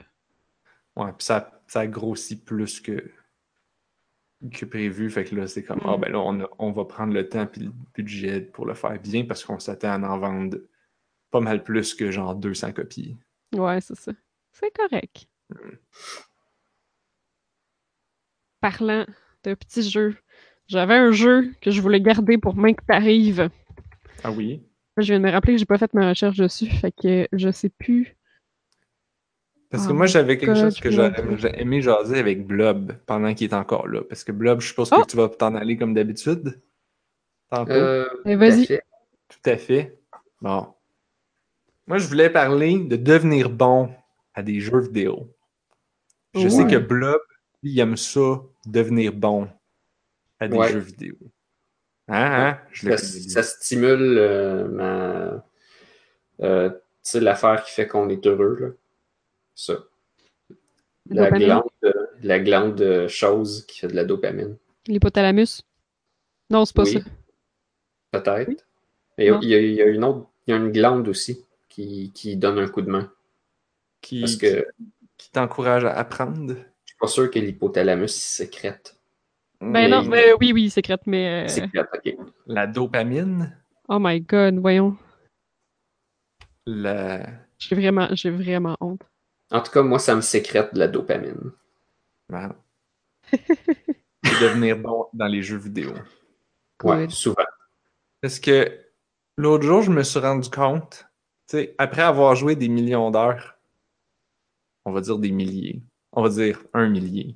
[0.96, 3.12] Ouais, puis ça, ça grossit plus que,
[4.54, 5.10] que prévu.
[5.10, 5.88] Fait que là, c'est comme, Mm.
[5.90, 8.74] ah ben là, on, a- on va prendre le temps puis le budget pour le
[8.74, 10.58] faire bien parce qu'on s'attend à en vendre
[11.32, 13.18] pas mal plus que genre 200 copies.
[13.54, 14.14] Ouais, c'est ça.
[14.54, 15.28] C'est correct.
[18.62, 19.06] Parlant
[19.44, 20.16] de petits jeux,
[20.68, 23.50] j'avais un jeu que je voulais garder pour main que t'arrives.
[24.24, 24.64] Ah oui?
[24.98, 27.52] Je viens de me rappeler que j'ai pas fait ma recherche dessus, fait que je
[27.52, 28.16] sais plus.
[29.70, 32.94] Parce que Oh moi, j'avais quelque God, chose que j'aurais j'ai aimé jaser avec Blob
[33.06, 34.02] pendant qu'il est encore là.
[34.08, 35.02] Parce que Blob, je suppose Oh!
[35.02, 36.62] que tu vas t'en aller comme d'habitude?
[37.50, 37.72] Tantôt?
[37.72, 38.68] Euh, Eh, vas-y.
[38.68, 38.84] tout à fait.
[39.28, 39.98] Tout à fait.
[40.42, 40.68] Bon.
[41.88, 43.90] Moi, je voulais parler de devenir bon
[44.34, 45.28] à des jeux vidéo.
[46.36, 47.20] Je sais que Blob,
[47.64, 49.48] il aime ça, devenir bon
[50.40, 50.72] à des Ouais.
[50.72, 51.16] jeux vidéo.
[52.08, 52.60] Hein, hein?
[52.72, 55.46] Je Ça, stimule euh, ma.
[56.42, 58.68] euh, tu sais, l'affaire qui fait qu'on est heureux, là.
[59.56, 59.74] Ça.
[61.10, 64.58] La glande, euh, la glande de chose qui fait de la dopamine.
[64.88, 65.62] L'hypothalamus?
[66.50, 66.94] Non, c'est pas Oui.
[66.94, 68.20] ça.
[68.22, 68.50] peut-être.
[68.50, 68.58] Oui.
[69.18, 69.40] Il y a- Non.
[69.42, 72.12] il y, a, il y a une autre, il y a une glande aussi qui,
[72.14, 73.12] qui donne un coup de main.
[74.02, 74.68] Qui, Parce que
[75.18, 76.54] qui t'encourage à apprendre?
[76.54, 78.96] je suis pas sûr que l'hypothalamus sécrète.
[79.62, 81.46] Ben Mais- non, ben oui, oui, secrète, mais.
[81.46, 82.16] euh, Sécrète, ok.
[82.48, 83.58] La dopamine?
[83.88, 84.98] Oh my god, voyons.
[86.66, 87.26] La...
[87.60, 89.02] J'ai vraiment, j'ai vraiment honte.
[89.52, 91.52] En tout cas, moi, ça me sécrète de la dopamine.
[92.32, 92.54] Wow.
[93.32, 95.92] Et devenir bon dans les jeux vidéo.
[96.84, 97.12] Ouais, Good.
[97.12, 97.46] souvent.
[98.22, 98.80] Parce que
[99.38, 101.06] l'autre jour, je me suis rendu compte,
[101.48, 103.58] tu sais, après avoir joué des millions d'heures,
[104.84, 107.36] on va dire des milliers, on va dire un millier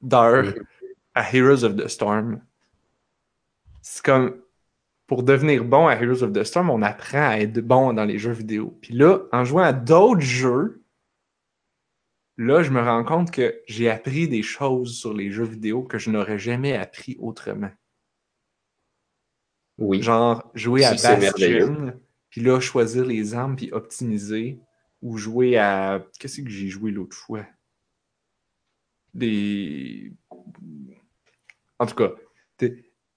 [0.00, 0.66] d'heures Mhm.
[1.16, 2.40] À Heroes of the Storm,
[3.82, 4.40] c'est comme,
[5.08, 8.18] pour devenir bon à Heroes of the Storm, on apprend à être bon dans les
[8.18, 8.78] jeux vidéo.
[8.80, 10.82] Puis là, en jouant à d'autres jeux,
[12.36, 15.98] là, je me rends compte que j'ai appris des choses sur les jeux vidéo que
[15.98, 17.70] je n'aurais jamais appris autrement.
[19.78, 20.02] Oui.
[20.02, 20.92] Genre, jouer à.
[20.92, 21.98] Bastion,
[22.30, 24.60] puis là, choisir les armes, puis optimiser.
[25.02, 26.04] Ou jouer à...
[26.18, 27.46] Qu'est-ce que j'ai joué l'autre fois?
[29.12, 30.12] Des...
[31.78, 32.12] En tout cas,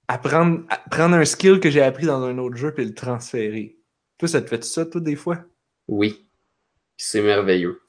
[0.07, 3.77] apprendre, prendre un skill que j'ai appris dans un autre jeu, puis le transférer.
[4.17, 5.39] Toi, ça te fait ça, toi, des fois?
[5.87, 6.25] Oui.
[6.97, 7.81] C'est merveilleux.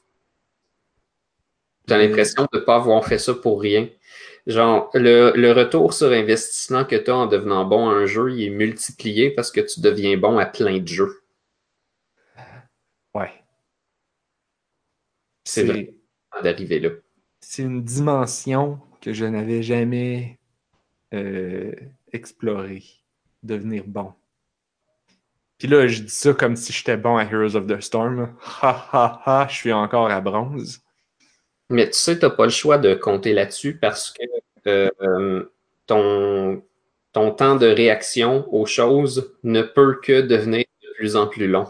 [1.89, 3.89] Mais- l'impression de ne pas avoir fait ça pour rien.
[4.47, 8.33] Genre, le, le retour sur investissement que tu as en devenant bon à un jeu,
[8.33, 11.23] il est multiplié parce que tu deviens bon à plein de jeux.
[13.15, 13.33] Ouais.
[15.45, 15.95] C'est vrai
[16.43, 16.91] d'arriver là.
[17.41, 20.40] c'est une dimension que je n'avais jamais
[21.15, 21.73] euh,
[22.13, 22.85] explorée.
[23.43, 24.13] Devenir bon.
[25.59, 28.35] Puis là, je dis ça comme si j'étais bon à Heroes of the Storm.
[28.63, 30.83] Ha ha ha, je suis encore à bronze.
[31.71, 35.45] Mais tu sais, tu n'as pas le choix de compter là-dessus parce que euh,
[35.87, 36.63] ton,
[37.13, 41.67] ton temps de réaction aux choses ne peut que devenir de plus en plus long.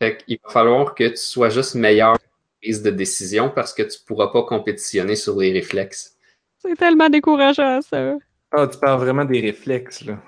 [0.00, 2.18] Fait qu'il va falloir que tu sois juste meilleur
[2.62, 6.16] prise de décision parce que tu pourras pas compétitionner sur les réflexes.
[6.60, 8.14] C'est tellement décourageant, ça.
[8.52, 10.22] Ah, tu parles vraiment des réflexes, là.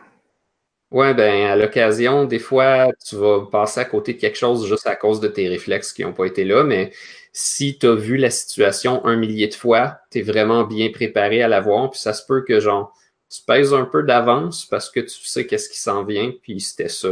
[0.90, 4.86] Ouais, ben à l'occasion, des fois, tu vas passer à côté de quelque chose juste
[4.86, 6.92] à cause de tes réflexes qui n'ont pas été là, mais
[7.32, 11.42] si tu as vu la situation un millier de fois, tu es vraiment bien préparé
[11.42, 12.92] à la voir, puis ça se peut que genre
[13.30, 16.90] tu pèses un peu d'avance parce que tu sais qu'est-ce qui s'en vient, puis c'était
[16.90, 17.08] ça.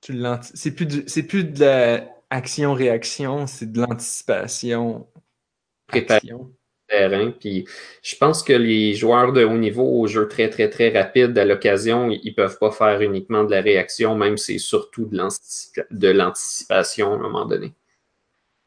[0.00, 0.14] Tu
[0.54, 5.06] c'est plus du- c'est plus de la action-réaction, c'est de l'anticipation.
[5.86, 6.32] Préparé.
[6.88, 7.32] Terrain.
[7.32, 7.66] Puis
[8.02, 11.44] je pense que les joueurs de haut niveau au jeu très, très, très rapide, à
[11.44, 16.08] l'occasion, ils peuvent pas faire uniquement de la réaction, même c'est surtout de l'anticipa- de
[16.08, 17.74] l'anticipation à un moment donné.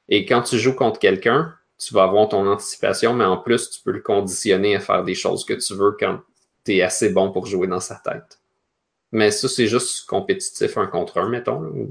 [0.10, 3.82] Et quand tu joues contre quelqu'un, tu vas avoir ton anticipation, mais en plus, tu
[3.82, 6.20] peux le conditionner à faire des choses que tu veux quand
[6.66, 8.40] tu es assez bon pour jouer dans sa tête.
[9.12, 11.90] Mais ça, c'est juste compétitif un contre un, mettons.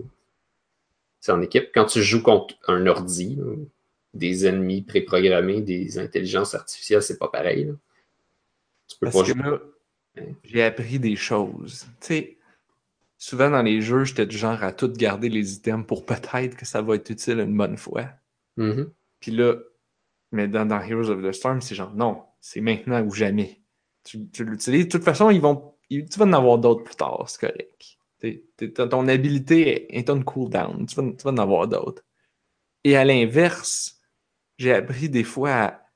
[1.20, 1.70] C'est en équipe.
[1.74, 3.39] Quand tu joues contre un ordi,
[4.14, 7.64] des ennemis préprogrammés, des intelligences artificielles, c'est pas pareil.
[7.66, 7.72] là.
[8.88, 9.61] Tu peux Parce pas que là,
[10.44, 11.86] j'ai appris des choses.
[12.00, 12.38] Tu sais,
[13.18, 16.66] souvent dans les jeux, j'étais du genre à tout garder les items pour peut-être que
[16.66, 18.09] ça va être utile une bonne fois.
[18.56, 18.90] Mhm.
[19.20, 19.56] Puis là,
[20.32, 23.61] mais dans, dans Heroes of the Storm, c'est genre non, c'est maintenant ou jamais.
[24.04, 24.86] Tu, tu l'utilises.
[24.86, 27.98] De toute façon, ils vont, ils- tu vas en avoir d'autres plus tard, c'est correct.
[28.18, 30.86] T'es- t'es- ton ton habilité est, est on cooldown.
[30.86, 32.02] Tu vas, tu vas en avoir d'autres.
[32.84, 33.97] Et à l'inverse,
[34.59, 35.86] j'ai appris des fois à,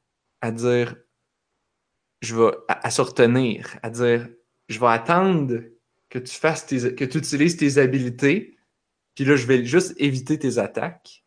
[0.40, 0.96] à dire
[2.20, 4.28] je vais à, à se retenir, à dire
[4.68, 5.60] je vais attendre
[6.08, 8.56] que tu fasses tes, que tu utilises tes habilités,
[9.14, 11.24] puis là je vais juste éviter tes attaques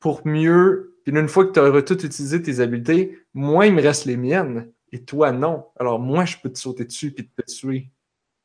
[0.00, 0.98] pour mieux.
[1.04, 4.04] Puis là, une fois que tu auras tout utilisé tes habilités, moi il me reste
[4.04, 5.66] les miennes et toi non.
[5.78, 7.90] Alors moi je peux te sauter dessus puis te tuer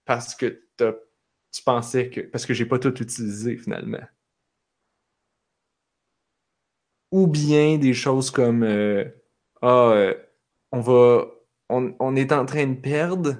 [0.05, 4.01] parce que tu pensais que parce que j'ai pas tout utilisé finalement.
[7.13, 9.05] Ou bien des choses comme euh,
[9.61, 10.15] ah euh,
[10.71, 11.27] on va
[11.69, 13.35] on, on est en train de perdre.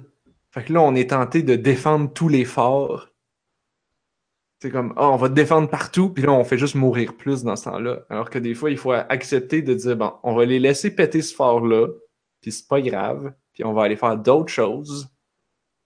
[0.52, 3.08] Fait que là, on est tenté de défendre tous les forts.
[4.62, 7.56] C'est comme, ah, on va défendre partout, puis là, on fait juste mourir plus dans
[7.56, 8.04] ce temps-là.
[8.08, 11.20] Alors que des fois, il faut accepter de dire, bon, on va les laisser péter
[11.20, 11.88] ce fort-là,
[12.40, 15.08] puis c'est pas grave, puis on va aller faire d'autres choses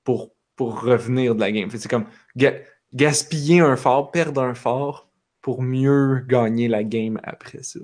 [0.05, 1.70] pour, pour revenir de la game.
[1.70, 2.05] C'est comme
[2.36, 2.61] ga-
[2.93, 5.08] gaspiller un fort, perdre un fort
[5.49, 7.80] pour mieux gagner la game après ça.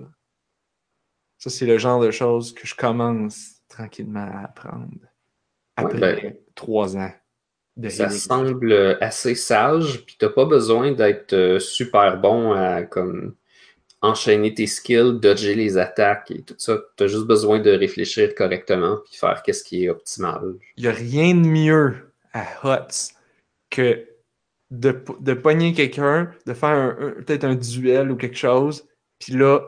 [1.38, 4.90] Ça, c'est le genre de choses que je commence tranquillement à apprendre.
[5.76, 7.10] Après ben, trois ans.
[7.78, 13.34] de Ça semble assez sage, puis t'as pas besoin d'être euh, super bon à comme
[14.02, 16.78] enchaîner tes skills, dodger les attaques et tout ça.
[16.96, 20.56] T'as juste besoin de réfléchir correctement puis faire qu'est-ce qui est optimal.
[20.76, 23.14] Il n'y a rien de mieux à HOTS
[23.70, 24.06] que
[24.78, 28.86] de, de pogner quelqu'un, de faire peut-être un duel ou quelque chose,
[29.18, 29.60] puis là,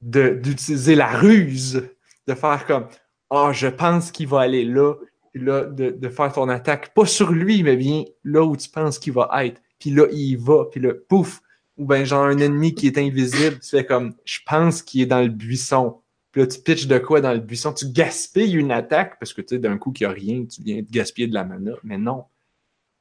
[0.00, 1.88] d'utiliser la ruse,
[2.26, 2.86] de faire comme
[3.30, 4.94] Ah, je pense qu'il va aller là,
[5.32, 8.68] puis là, de, de faire ton attaque, pas sur lui, mais bien là où tu
[8.68, 11.40] penses qu'il va être, puis là, il y va, puis là, pouf,
[11.76, 15.06] ou bien genre un ennemi qui est invisible, tu fais comme Je pense qu'il est
[15.06, 16.00] dans le buisson.
[16.32, 17.72] Puis là, tu pitches de quoi dans le buisson?
[17.72, 20.62] Tu gaspilles une attaque parce que tu sais, d'un coup, qu'il n'y a rien, tu
[20.62, 21.72] viens de gaspiller de la mana.
[21.82, 22.24] Mais non.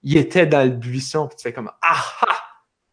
[0.06, 1.28] Il était dans le buisson.
[1.28, 2.40] Puis tu fais comme Ah ah!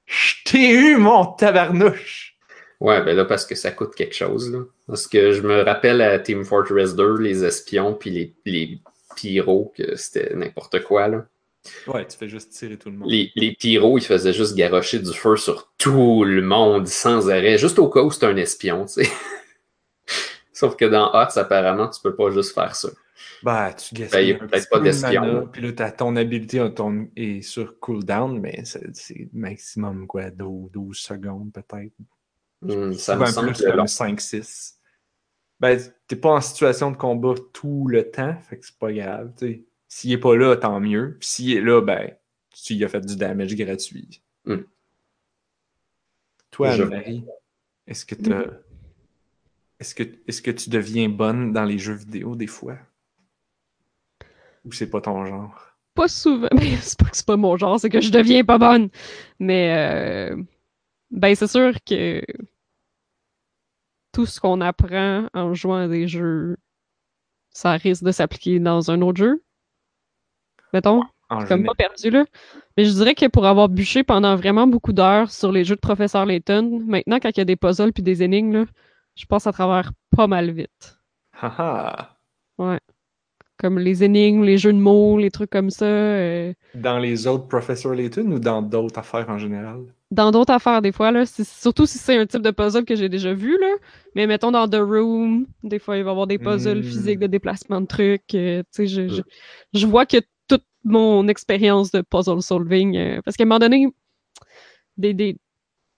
[0.06, 2.36] Je t'ai eu, mon tabarnouche!
[2.80, 4.58] Ouais, ben là, parce que ça coûte quelque chose, là.
[4.88, 8.80] Parce que je me rappelle à Team Fortress 2, les espions puis les, les
[9.14, 11.24] pyros, que c'était n'importe quoi, là.
[11.86, 13.08] Ouais, tu fais juste tirer tout le monde.
[13.08, 17.56] Les, les pyros, ils faisaient juste garrocher du feu sur tout le monde sans arrêt,
[17.56, 19.10] juste au cas où c'est un espion, tu sais.
[20.52, 22.88] Sauf que dans Hots, apparemment, tu peux pas juste faire ça.
[23.42, 25.40] Bah, tu Ben, gaspilles peut-être pas d'espion, là.
[25.52, 30.70] Puis là, t'as- ton habilité on ton- est sur cooldown, mais c'est maximum quoi, 12,
[30.70, 31.92] 12 secondes peut-être.
[32.62, 34.78] Hmm, ça me semble plus comme 5-6.
[35.58, 39.32] Ben, t'es pas en situation de combat tout le temps, fait que c'est pas grave.
[39.88, 41.16] S'il est pas là, tant mieux.
[41.20, 42.12] Puis s'il est là, ben,
[42.50, 44.22] tu y as fait du damage gratuit.
[44.44, 44.62] Hmm.
[46.50, 47.24] Toi, Je- Anne-Marie,
[47.86, 48.44] est-ce que t'as.
[49.80, 52.78] Est-ce que, est-ce que tu deviens bonne dans les jeux vidéo des fois?
[54.64, 55.58] Ou c'est pas ton genre?
[55.94, 56.48] Pas souvent.
[56.54, 58.88] Mais c'est pas que c'est pas mon genre, c'est que je deviens pas bonne.
[59.38, 60.36] Mais euh,
[61.10, 62.22] ben c'est sûr que
[64.12, 66.56] tout ce qu'on apprend en jouant à des jeux,
[67.50, 69.42] ça risque de s'appliquer dans un autre jeu.
[70.72, 71.02] Mettons.
[71.28, 72.26] En comme pas perdu là.
[72.76, 75.80] Mais je dirais que pour avoir bûché pendant vraiment beaucoup d'heures sur les jeux de
[75.80, 78.64] Professeur Layton, maintenant quand il y a des puzzles puis des énigmes, là,
[79.14, 80.98] je passe à travers pas mal vite.
[81.40, 82.16] Haha.
[83.62, 85.86] Comme les énigmes, les jeux de mots, les trucs comme ça.
[85.86, 89.84] euh, Dans les autres Professor Layton ou dans d'autres affaires en général?
[90.10, 93.08] dans d'autres affaires, des fois, là, surtout si c'est un type de puzzle que j'ai
[93.08, 93.74] déjà vu, là.
[94.14, 96.82] Mais mettons dans The Room, des fois, il va y avoir des puzzles Mm.
[96.82, 98.34] physiques de déplacement de trucs.
[98.34, 99.22] euh, tu sais, je, je,
[99.72, 103.88] je vois que toute mon expérience de puzzle solving, euh, parce qu'à un moment donné,
[104.96, 105.36] des, des,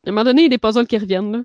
[0.07, 1.43] à un moment donné, il y a des puzzles qui reviennent, là.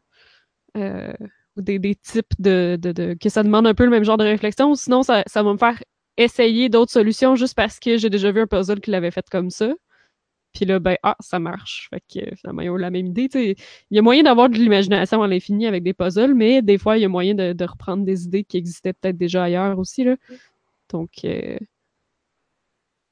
[0.77, 1.13] Euh,
[1.57, 4.17] ou des, des types de, de, de- que ça demande un peu le même genre
[4.17, 4.75] de réflexion.
[4.75, 5.81] Sinon, ça, ça va me faire
[6.19, 9.49] essayer d'autres solutions juste parce que j'ai déjà vu un puzzle qui l'avait fait comme
[9.49, 9.73] ça.
[10.53, 11.89] Puis là, ben, ah, ça marche.
[11.89, 13.29] Fait que euh, finalement, ils ont la même idée.
[13.29, 13.55] tu sais.
[13.91, 16.97] Il y a moyen d'avoir de l'imagination à l'infini avec des puzzles, mais des fois,
[16.97, 20.03] il y a moyen de, de reprendre des idées qui existaient peut-être déjà ailleurs aussi.
[20.03, 20.15] Là.
[20.89, 21.57] Donc, euh,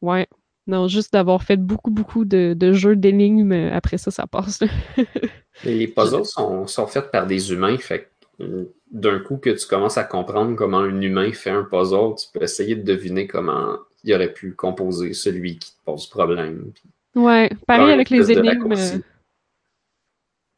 [0.02, 0.28] ouais.
[0.66, 4.60] Non, juste d'avoir fait beaucoup, beaucoup de, de jeux d'énigmes, euh, après ça, ça passe.
[5.64, 9.98] Les puzzles sont, sont faits par des humains, fait que, d'un coup que tu commences
[9.98, 14.14] à comprendre comment un humain fait un puzzle, tu peux essayer de deviner comment il
[14.14, 16.72] aurait pu composer celui qui te pose problème.
[17.16, 18.74] Ouais, pareil avec les énigmes.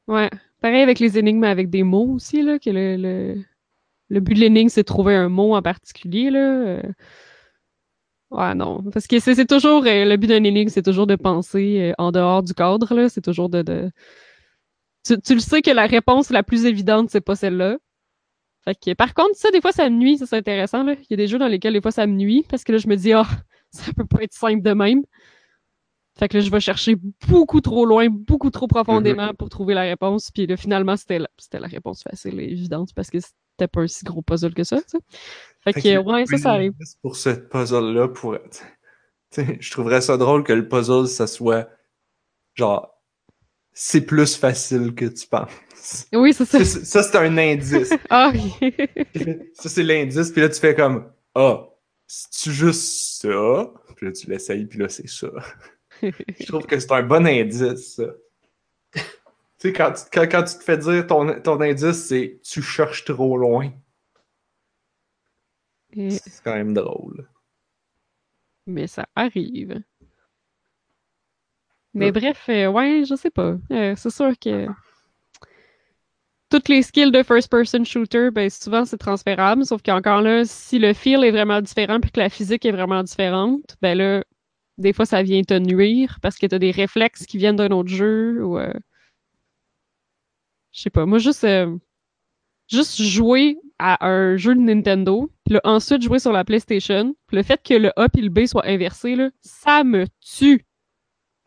[0.08, 0.30] Ouais,
[0.62, 3.36] pareil avec les énigmes avec des mots aussi, là, que le, le,
[4.10, 6.40] le but de l'énigme, c'est de trouver un mot en particulier, là.
[6.40, 6.82] euh.
[8.32, 8.84] Ouais, non.
[8.92, 12.12] Parce que c'est toujours, euh, le but d'un énigme, c'est toujours de penser euh, en
[12.12, 13.10] dehors du cadre, là.
[13.10, 13.90] C'est toujours de, de...
[15.06, 17.78] Tu, tu le sais que la réponse la plus évidente, c'est pas celle-là.
[18.66, 20.94] Fait que, par contre, ça, des fois, ça me nuit, ça, c'est intéressant, là.
[20.94, 22.78] Il y a des jeux dans lesquels, des fois, ça me nuit, parce que là,
[22.78, 23.28] je me dis, ah,
[23.72, 25.04] ça peut pas être simple de même.
[26.18, 26.98] Fait que là, je vais chercher
[27.30, 30.32] beaucoup trop loin, beaucoup trop profondément pour trouver la réponse.
[30.32, 33.82] Puis là, finalement, c'était la, c'était la réponse facile et évidente parce que c'était pas
[33.82, 34.80] un si gros puzzle que ça.
[35.64, 36.74] Fait que, ouais, ça, ça arrive.
[37.02, 38.38] Pour ce puzzle-là, pour
[39.38, 41.70] je trouverais ça drôle que le puzzle, ça soit
[42.56, 42.99] genre.
[43.74, 46.08] C'est plus facile que tu penses.
[46.14, 46.60] Oui, c'est ça.
[46.60, 47.94] Ça, c'est- ça, c'est un indice.
[48.10, 48.32] Ah,
[49.54, 51.66] ça, c'est l'indice, puis là, tu fais comme Ah,
[52.08, 53.72] c'est-tu juste ça?
[53.96, 55.30] Puis là, tu l'essayes, puis là, c'est ça.
[56.02, 58.06] Je trouve que c'est un bon indice, ça.
[58.94, 59.02] tu
[59.58, 63.06] sais, quand, tu- quand, quand tu te fais dire ton, ton indice, c'est tu cherches
[63.06, 63.72] trop loin.
[65.94, 67.28] Et- C'est quand même drôle.
[68.68, 69.82] mais ça arrive.
[71.94, 72.12] Mais Ouais.
[72.12, 73.56] bref, euh, ouais, je sais pas.
[73.72, 74.68] Euh, c'est sûr que
[76.50, 80.94] toutes les skills de first-person shooter, ben souvent c'est transférable, sauf qu'encore là, si le
[80.94, 84.24] feel est vraiment différent puis que la physique est vraiment différente, ben là,
[84.78, 87.90] des fois ça vient te nuire parce que t'as des réflexes qui viennent d'un autre
[87.90, 88.74] jeu ou euh,
[90.72, 91.06] je sais pas.
[91.06, 91.76] Moi juste euh,
[92.70, 97.38] juste jouer à un jeu de Nintendo, puis là, ensuite jouer sur la PlayStation, puis
[97.38, 100.66] le fait que le A et le B soient inversés là, ça me tue.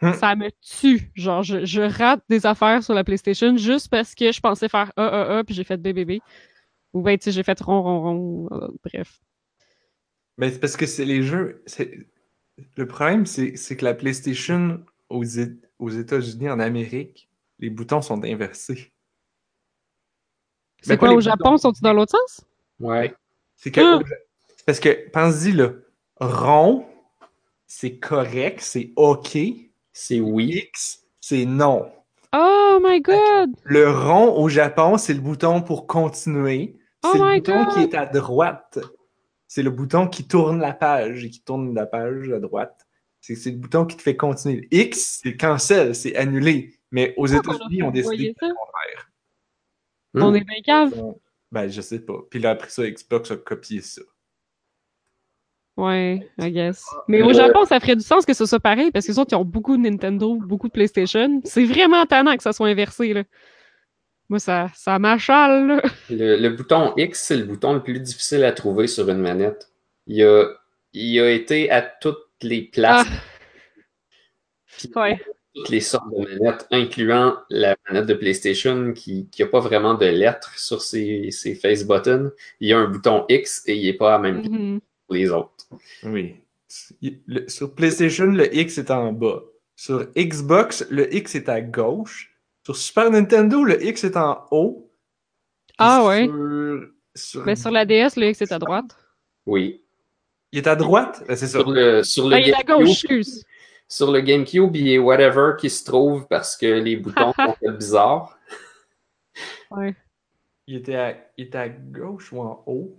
[0.02, 0.12] Hmm.
[0.14, 1.10] Ça me tue.
[1.14, 4.92] Genre, je, je rate des affaires sur la PlayStation juste parce que je pensais faire
[4.96, 6.18] A, A, A, puis j'ai fait B, B, B.
[6.92, 8.48] Ou ben, tu sais, j'ai fait rond, rond, rond.
[8.52, 9.20] euh, bref.
[10.38, 11.62] Mais c'est parce que c'est les jeux.
[11.66, 12.06] c'est-
[12.76, 15.24] Le problème, c'est c'est que la PlayStation aux,
[15.78, 17.30] aux États-Unis, en Amérique,
[17.60, 18.92] les boutons sont inversés.
[20.82, 22.44] C'est Mais quoi, au Japon, sont-ils dans l'autre sens?
[22.80, 23.14] Ouais.
[23.56, 23.80] C'est que.
[23.80, 24.00] Ah.
[24.66, 25.72] parce que, pense-y, là,
[26.20, 26.86] rond,
[27.66, 29.38] c'est correct, c'est OK.
[29.92, 30.62] C'est oui.
[30.68, 31.90] X, c'est non.
[32.34, 33.50] Oh my god!
[33.64, 36.76] Le rond au Japon, c'est le bouton pour continuer.
[37.04, 37.74] Oh C'est le my bouton God!
[37.74, 38.78] qui est à droite.
[39.48, 42.86] C'est le bouton qui tourne la page et qui tourne la page à droite.
[43.20, 44.66] C'est le bouton qui te fait continuer.
[44.70, 46.74] X, c'est cancel, c'est annulé.
[46.90, 48.40] Mais aux États-Unis, on décide de ça?
[48.40, 49.10] faire le contraire.
[50.14, 50.22] Hmm.
[50.22, 51.14] On est bien cave.
[51.50, 52.18] Ben, je sais pas.
[52.30, 54.02] Puis là, après ça, Xbox a copié ça.
[55.84, 56.84] Ouais, I guess.
[57.08, 59.18] Mais Euh, au Japon, ça ferait du sens que ce soit pareil, parce que les
[59.18, 61.40] autres, ils ont beaucoup de Nintendo, beaucoup de PlayStation.
[61.44, 63.24] C'est vraiment tannant que ça soit inversé, là.
[64.28, 65.82] Moi, ça, ça m'achale, là.
[66.08, 69.70] Le, le bouton X, c'est le bouton le plus difficile à trouver sur une manette.
[70.06, 70.46] Il a,
[70.92, 73.06] il a été à toutes les places,
[74.78, 75.20] puis Ouais.
[75.54, 80.06] toutes les sortes de manettes, incluant la manette de PlayStation qui n'a pas vraiment de
[80.06, 82.30] lettres sur ses, ses face buttons.
[82.60, 84.80] Il y a un bouton X et il n'est pas à même place Mhm.
[85.12, 85.66] Les autres.
[86.04, 86.36] Oui.
[87.26, 89.42] Le- sur PlayStation, le X est en bas.
[89.76, 92.34] Sur Xbox, le X est à gauche.
[92.64, 94.90] Sur Super Nintendo, le X est en haut.
[95.78, 96.26] Ah ouais.
[96.26, 98.96] Sur, sur- Mais sur la DS, le X est à droite.
[99.46, 99.82] Oui.
[100.52, 101.24] Il est à droite?
[101.26, 101.58] Ben, c'est ça.
[101.60, 103.44] Sur le, sur le Ah, il est à GameCube- gauche, excuse.
[103.88, 107.32] Sur le GameCube, il y a whatever qui se trouve parce que les boutons
[107.62, 108.38] sont bizarres.
[109.70, 109.94] Ouais.
[110.66, 112.96] Il était, à, il était à gauche ou en haut?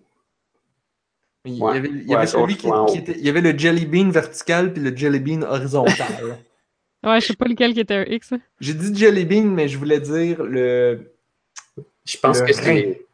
[1.45, 3.01] Il y avait, il y Ouais, avait à celui gauche qui, ou en qui haut.
[3.01, 3.13] était.
[3.17, 6.37] Il y avait le Jelly Bean vertical puis le Jelly Bean horizontal.
[7.05, 8.31] Ouais, je sais pas lequel qui était un X.
[8.31, 8.39] hein.
[8.61, 11.13] J'ai dit Jelly Bean, mais je voulais dire le.
[12.05, 13.05] Je pense Le que c'est.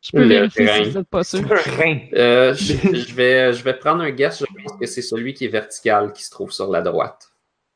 [0.00, 0.84] Je peux Le vérifier rein.
[0.84, 1.40] si vous êtes pas sûr.
[1.46, 1.98] C'est un rein.
[2.14, 4.38] Euh, je, je vais, je vais prendre un guess.
[4.40, 7.28] Je pense que c'est celui qui est vertical qui se trouve sur la droite.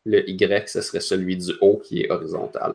[0.07, 2.73] Le Y, ce serait celui du haut qui est horizontal.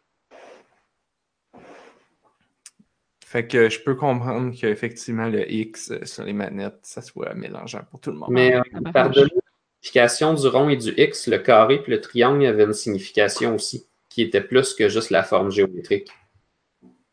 [3.35, 7.81] Fait que je peux comprendre qu'effectivement le X euh, sur les manettes, ça soit mélangeant
[7.91, 8.29] pour tout le monde.
[8.31, 8.61] Mais euh,
[8.93, 9.41] par-delà la
[9.81, 13.87] signification du rond et du X, le carré et le triangle avaient une signification aussi,
[14.07, 16.09] qui était plus que juste la forme géométrique.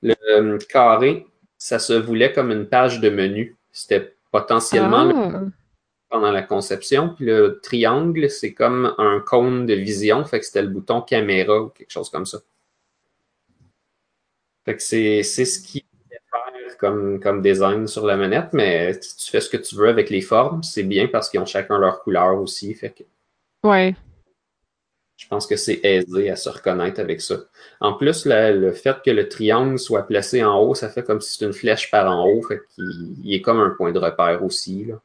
[0.00, 1.26] Le euh, carré,
[1.58, 3.56] ça se voulait comme une page de menu.
[3.72, 5.42] C'était potentiellement le Ah.
[6.08, 7.16] pendant la conception.
[7.16, 11.62] Puis le triangle, c'est comme un cône de vision, fait que c'était le bouton caméra
[11.62, 12.38] ou quelque chose comme ça.
[14.64, 15.84] Fait que c'est c'est ce qui
[16.78, 20.10] comme, comme design sur la manette, mais si tu fais ce que tu veux avec
[20.10, 22.74] les formes, c'est bien parce qu'ils ont chacun leur couleur aussi.
[22.74, 23.04] Fait que
[23.64, 23.94] Ouais.
[25.16, 27.36] je pense que c'est aisé à se reconnaître avec ça.
[27.80, 31.32] En plus, le fait que le triangle soit placé en haut, ça fait comme si
[31.32, 34.42] c'était une flèche par en haut, fait qu'il il est comme un point de repère
[34.44, 34.84] aussi.
[34.86, 35.00] Là.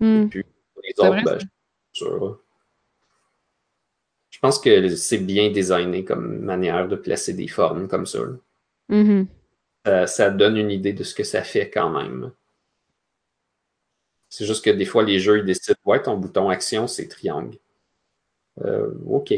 [0.00, 0.28] Hmm.
[0.28, 0.44] Puis
[0.74, 1.46] pour les autres, ben, je
[1.92, 2.41] suis sûr.
[4.42, 8.18] Je pense que c'est bien designé comme manière de placer des formes comme ça.
[8.88, 9.28] Mhm.
[9.86, 12.32] Ça, ça donne une idée de ce que ça fait quand même.
[14.28, 17.56] C'est juste que des fois, les jeux ils décident Ouais, ton bouton action, c'est triangle.
[18.64, 19.32] Euh, OK.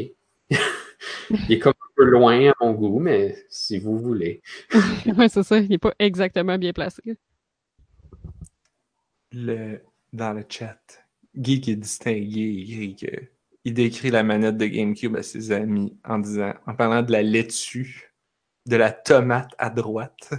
[1.29, 4.41] Il est comme un peu loin à mon goût, mais si vous voulez.
[5.17, 5.59] ouais, c'est ça.
[5.59, 7.03] Il est pas exactement bien placé.
[9.31, 9.81] Le,
[10.13, 10.79] dans le chat,
[11.35, 13.34] Geek est distingué, il écrit que
[13.65, 17.21] il décrit la manette de GameCube à ses amis en disant, en parlant de la
[17.23, 18.13] laitue,
[18.67, 20.29] de la tomate à droite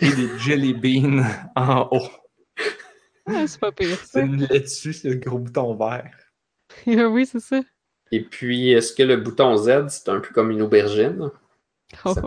[0.00, 1.24] et des jelly beans
[1.56, 2.08] en haut.
[3.26, 4.20] Ah, c'est pas pire, C'est ça.
[4.20, 6.14] une laitue, c'est le gros bouton vert.
[6.86, 7.60] oui, c'est ça.
[8.10, 11.30] Et puis, est-ce que le bouton Z, c'est un peu comme une aubergine?
[12.04, 12.22] Oh, Ça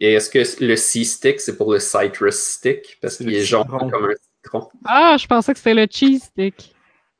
[0.00, 2.98] Et est-ce que le C-stick, c'est pour le citrus stick?
[3.00, 4.14] Parce qu'il est jaune comme un
[4.44, 4.68] citron.
[4.84, 6.74] Ah, je pensais que c'était le cheese stick.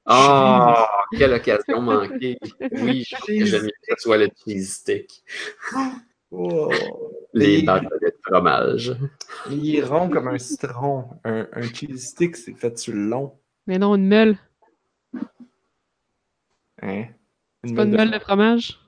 [0.06, 2.38] Ah, quelle occasion manquée.
[2.72, 5.24] Oui, j'aime mieux que ce soit le cheese stick.
[6.30, 6.70] Oh.
[7.32, 8.96] Les bâtonnets de fromage.
[9.50, 11.06] Il est rond comme un citron.
[11.24, 13.38] Un, un cheese stick, c'est fait sur le long.
[13.66, 14.36] Mais non, une meule.
[16.82, 17.04] Hein?
[17.64, 18.78] C'est pas une meule de fromage?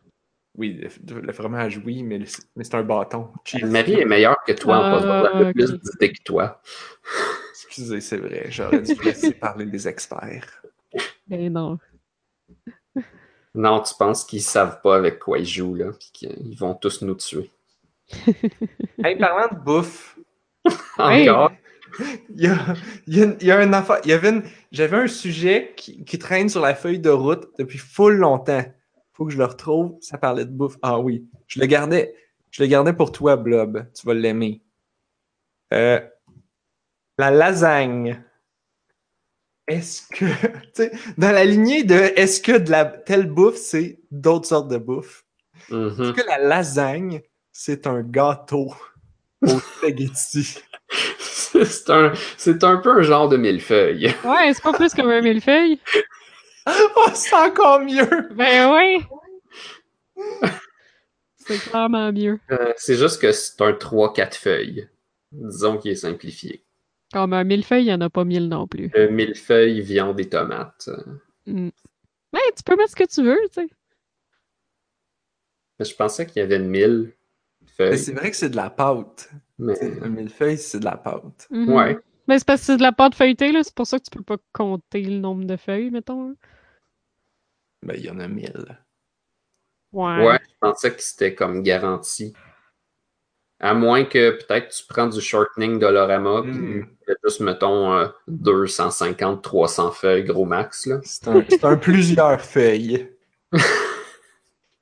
[0.59, 3.29] Oui, le, le fromage, oui, mais, c'est un bâton.
[3.45, 5.07] Cheese Marie est meilleure que toi en Ah, passant.
[5.07, 5.55] Elle a ok.
[5.55, 6.61] plus d'idées que toi.
[7.67, 8.47] Excusez, c'est vrai.
[8.51, 10.63] J'aurais dû laisser parler des experts.
[11.29, 11.79] Mais non.
[13.55, 17.03] Non, tu penses qu'ils savent pas avec quoi ils jouent, là, puis qu'ils vont tous
[17.03, 17.51] nous tuer.
[19.03, 20.19] Hey, parlant de bouffe.
[20.99, 21.53] Encore?
[22.29, 22.75] il y a,
[23.07, 24.01] il y a- il y a affaire.
[24.05, 27.49] Il y avait une- j'avais un sujet qui, qui traîne sur la feuille de route
[27.59, 28.65] depuis full longtemps.
[29.15, 29.97] Faut que je le retrouve.
[30.01, 30.77] Ça parlait de bouffe.
[30.83, 31.27] Ah oui.
[31.47, 32.15] Je le gardais.
[32.51, 33.87] Je le gardais pour toi, Blob.
[33.95, 34.61] Tu vas l'aimer.
[35.73, 36.01] Euh,
[37.19, 38.23] La lasagne.
[39.69, 43.99] Est-ce que, tu sais, dans la lignée de est-ce que de la telle bouffe, c'est
[44.11, 45.25] d'autres sortes de bouffe?
[45.71, 45.89] Mhm.
[45.89, 48.73] Est-ce que la lasagne, c'est un gâteau
[49.43, 50.59] au spaghetti?
[50.89, 54.15] c'est un, c'est un peu un genre de millefeuille.
[54.25, 55.81] Ouais, c'est pas plus comme un millefeuille.
[56.69, 58.29] Oh, c'est encore mieux!
[58.35, 58.99] Ben ouais!
[61.39, 62.41] C'est clairement mieux.
[62.51, 64.89] Euh, c'est juste que c'est un 3-4 feuilles.
[65.31, 66.66] Disons qu'il est simplifié.
[67.13, 68.91] Comme un millefeuille, il n'y en a pas mille non plus.
[68.97, 70.89] Euh, millefeuille, viande et tomates.
[71.47, 71.69] Mm.
[72.33, 73.69] Ouais, tu peux mettre ce que tu veux, tu sais.
[75.79, 77.13] Mais Je pensais qu'il y avait 1000
[77.63, 77.99] Mais feuilles.
[77.99, 79.31] c'est vrai que c'est de la pâte.
[79.59, 81.47] Mais, Un millefeuille, c'est de la pâte.
[81.51, 81.69] Mhm.
[81.73, 81.99] ouais.
[82.29, 83.63] Mais c'est parce que c'est de la pâte feuilletée, là.
[83.63, 86.31] C'est pour ça que tu peux pas compter le nombre de feuilles, mettons.
[86.31, 86.35] hein.
[87.83, 88.79] Ben, il y en a mille.
[89.93, 90.27] Ouais.
[90.27, 92.33] Ouais, je pensais que c'était comme garanti.
[93.59, 96.83] À moins que peut-être tu prends du shortening Dolorama, puis Mm.
[96.87, 100.87] tu fais juste, mettons, euh, 250, 300 feuilles, gros max.
[100.87, 101.01] Là.
[101.05, 103.09] C'est un, plusieurs feuilles.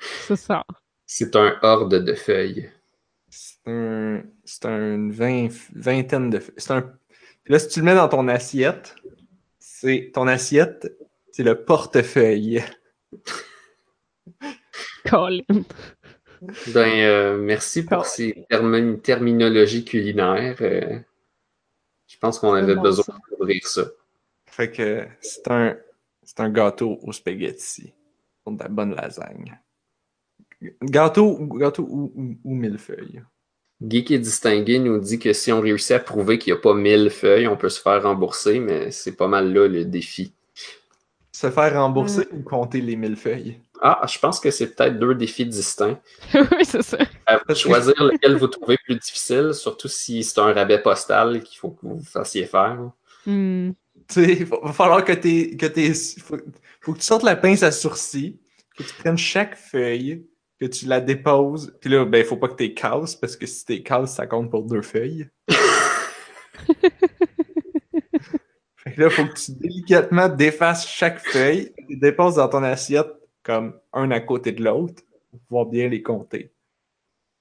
[0.01, 0.64] C'est ça.
[1.07, 2.70] C'est un horde de feuilles.
[3.31, 6.55] C'est un, c'est une vingt- vingtaine de feuilles.
[6.70, 6.81] Un,
[7.45, 8.97] puis là, si tu le mets dans ton assiette,
[9.59, 10.93] c'est ton assiette,
[11.31, 12.62] c'est le portefeuille.
[15.09, 15.43] Colin.
[16.68, 20.57] Ben, euh, merci pour ces termi- terminologies culinaires.
[20.61, 20.99] euh,
[22.07, 23.12] je pense qu'on avait besoin ça.
[23.12, 23.84] de couvrir ça.
[24.47, 27.92] Fait que c'est un, gâteau au spaghetti.
[28.45, 29.59] Pour de la bonne lasagne.
[30.82, 33.22] Gâteau, ou- gâteau ou, ou, ou millefeuille.
[33.82, 36.74] Geek et distingué nous dit que si on réussit à prouver qu'il n'y a pas
[36.74, 40.32] 1000 feuilles, on peut se faire rembourser, mais c'est pas mal là le défi.
[41.32, 43.61] Se faire rembourser ou compter les millefeuilles?
[43.87, 46.01] Ah, je pense que c'est peut-être deux défis distincts.
[46.35, 46.97] oui, c'est ça.
[47.26, 51.43] À vous de choisir lequel vous trouvez plus difficile, surtout si c'est un rabais postal
[51.43, 52.78] qu'il faut que vous fassiez faire.
[53.26, 53.74] Tu
[54.09, 55.68] sais, il va, falloir que t'aies, que
[56.18, 56.39] faut,
[56.80, 58.41] faut que tu sortes la pince à sourcils,
[58.74, 60.24] que tu prennes chaque feuille,
[60.59, 63.66] que tu la déposes, puis là, ben, faut pas que t'es casses, parce que si
[63.66, 65.28] t'es casses, ça compte pour deux feuilles.
[68.78, 73.09] fait que là, faut que tu délicatement défasses chaque feuille, les déposes dans ton assiette
[73.45, 76.51] comme un à côté de l'autre, pour pouvoir bien les compter.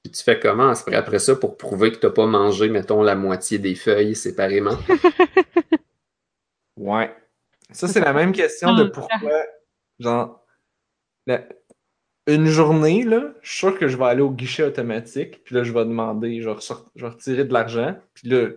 [0.04, 3.02] Puis tu fais comment après après ça pour prouver que tu n'as pas mangé, mettons,
[3.02, 4.78] la moitié des feuilles séparément?
[6.78, 7.16] Ouais.
[7.72, 8.90] Ça, c'est la même question de Ah.
[8.94, 9.44] pourquoi,
[10.00, 10.44] genre,
[11.28, 11.48] la-
[12.28, 15.64] une journée, là, je suis sûr que je vais aller au guichet automatique, puis là,
[15.64, 18.50] je vais demander, je vais, ressort- je vais retirer de l'argent, puis là,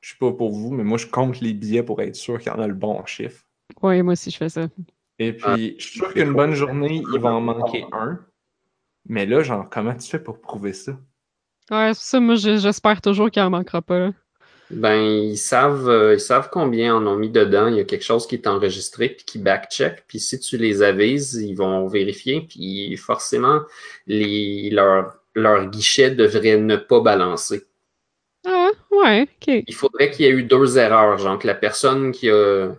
[0.00, 2.52] je sais pas pour vous, mais moi, je compte les billets pour être sûr qu'il
[2.52, 3.44] y en a le bon chiffre.
[3.82, 4.68] Oui, moi aussi, je fais ça.
[5.18, 8.20] Et puis, je suis sûr qu'une bonne journée, il va en manquer un.
[9.08, 10.98] Mais là, genre, comment tu fais pour prouver ça?
[11.70, 13.98] Ouais, c'est ça, moi, je- j'espère toujours qu'il en manquera pas.
[13.98, 14.12] là.
[14.70, 17.68] Ben, ils savent, euh, ils savent combien en ont mis dedans.
[17.68, 20.04] Il y a quelque chose qui est enregistré puis qui backcheck.
[20.08, 22.40] Puis si tu les avises, ils vont vérifier.
[22.48, 23.60] Puis forcément,
[24.08, 27.64] les, leur, leur guichet devrait ne pas balancer.
[28.44, 29.64] Ah, ouais, ok.
[29.68, 32.72] Il faudrait qu'il y ait eu deux erreurs, genre que la personne qui a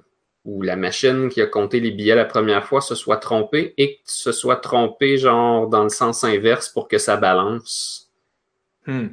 [0.47, 3.97] ou la machine qui a compté les billets la première fois se soit trompée et
[3.97, 8.09] que tu se sois trompé genre dans le sens inverse pour que ça balance.
[8.85, 9.07] Hmm.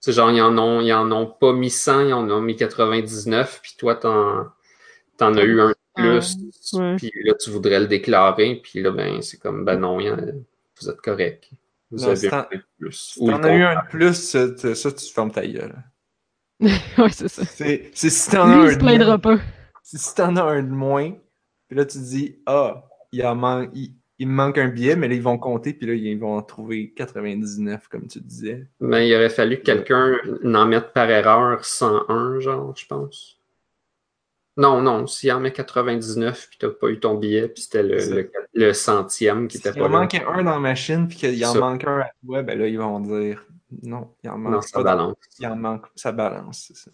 [0.00, 2.56] C'est genre, ils en, ont, ils en ont pas mis 100, ils en ont mis
[2.56, 4.48] 99, puis toi, t'en,
[5.16, 6.36] t'en as eu un de plus,
[6.72, 6.96] ouais.
[6.96, 11.00] puis là, tu voudrais le déclarer, puis là, ben, c'est comme, ben non, vous êtes
[11.00, 11.50] correct.
[11.92, 12.48] Vous Non, avez un
[12.80, 12.92] plus.
[12.92, 15.76] Si t'en as eu un de plus, ça, tu fermes ta gueule.
[16.60, 17.44] ouais, c'est ça.
[17.44, 19.38] C'est c'est si t'en as un il se plaindra pas.
[19.98, 21.12] Si, t'en as un de moins,
[21.68, 25.08] puis là tu dis Ah, il, en man- il, il me manque un billet, mais
[25.08, 28.66] là ils vont compter, puis là ils vont en trouver 99, comme tu disais.
[28.80, 33.38] Ben, il aurait fallu que quelqu'un n'en mette par erreur 101, genre, je pense.
[34.58, 37.98] Non, non, s'il en met 99, puis t'as pas eu ton billet, puis c'était le,
[38.00, 39.98] C'est le, le centième qui Si était il pas en là.
[40.00, 42.78] manquait un dans la machine, puis qu'il en manque un à toi, ben là ils
[42.78, 43.46] vont dire
[43.82, 44.84] Non, il en manque Non, ça pas.
[44.84, 45.16] balance.
[45.38, 46.90] Il en manque, ça balance, c'est ça.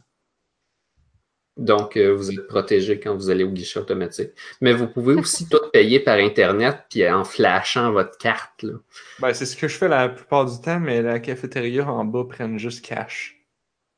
[1.59, 4.31] Donc, euh, vous êtes protégé quand vous allez au guichet automatique.
[4.61, 8.63] Mais vous pouvez aussi tout payer par Internet puis en flashant votre carte.
[8.63, 8.75] Là.
[9.19, 12.25] Ben c'est ce que je fais la plupart du temps, mais la cafétéria en bas
[12.29, 13.37] prennent juste cash.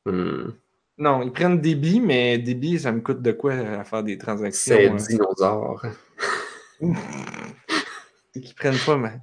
[0.07, 0.49] Hmm.
[0.97, 4.75] Non, ils prennent débit, mais débit, ça me coûte de quoi à faire des transactions?
[4.75, 4.95] C'est euh?
[4.95, 5.85] dinosaure.
[8.33, 9.13] C'est qu'ils prennent pas, mais.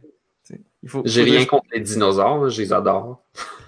[0.45, 3.25] t'sais, Il faut, J'ai faut rien juste- contre les dinosaures, je les adore.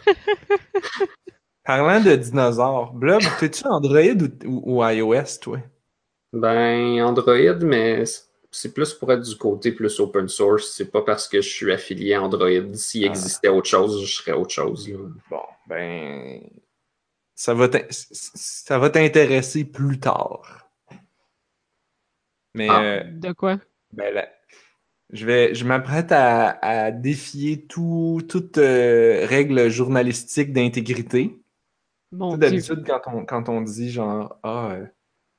[1.65, 4.01] Parlant de dinosaures, Blob, t'es-tu Android
[4.45, 5.59] ou, ou- ou iOS, toi?
[6.33, 8.05] Ben, Android, mais
[8.51, 10.73] c'est plus pour être du côté plus open source.
[10.73, 12.49] C'est pas parce que je suis affilié à Android.
[12.75, 13.09] S'il Ah.
[13.09, 14.89] existait autre chose, je serais autre chose.
[14.89, 14.97] là.
[15.31, 16.41] Bon, ben.
[17.35, 20.69] ça va ça t'intéresser plus tard.
[22.55, 22.83] Mais Ah.
[22.83, 23.59] euh, De quoi?
[23.93, 24.29] ben là,
[25.13, 31.40] je vais, je m'apprête à, à défier tout, toute euh, règle journalistique d'intégrité.
[32.13, 32.39] Mon Dieu.
[32.39, 34.87] D'habitude, quand on, quand on dit genre Ah, euh,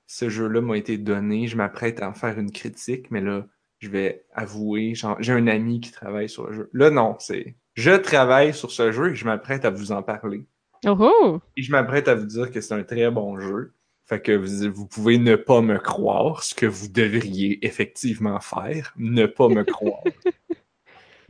[0.07, 3.45] ce jeu-là m'a été donné, je m'apprête à en faire une critique, mais là,
[3.79, 6.69] je vais avouer, genre, j'ai un ami qui travaille sur le jeu.
[6.73, 10.45] Là, non, c'est je travaille sur ce jeu et je m'apprête à vous en parler.
[10.85, 11.39] Oh oh!
[11.55, 13.73] Et je m'apprête à vous dire que c'est un très bon jeu.
[14.05, 18.93] Fait que vous, vous pouvez ne pas me croire, ce que vous devriez effectivement faire,
[18.97, 20.03] ne pas me croire.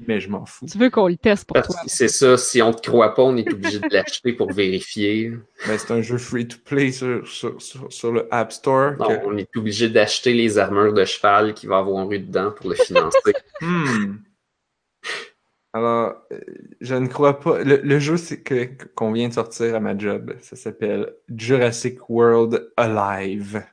[0.07, 0.65] mais je m'en fous.
[0.71, 1.79] Tu veux qu'on le teste pour Parce toi?
[1.87, 5.31] C'est ça, si on te croit pas, on est obligé de l'acheter pour vérifier.
[5.67, 8.93] Ben, c'est un jeu free-to-play sur, sur, sur, sur le App Store.
[8.99, 12.51] Non, que- on est obligé d'acheter les armures de cheval qu'il va avoir eu dedans
[12.51, 13.33] pour le financer.
[13.61, 14.15] Hmm.
[15.73, 16.39] Alors, euh,
[16.81, 17.63] je ne crois pas.
[17.63, 22.09] Le, le jeu c'est que qu'on vient de sortir à ma job, ça s'appelle Jurassic
[22.09, 23.63] World Alive.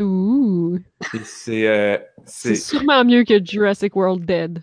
[0.00, 0.78] Ouh!
[1.12, 4.62] Et c'est euh, C'est c'est sûrement mieux que Jurassic World Dead.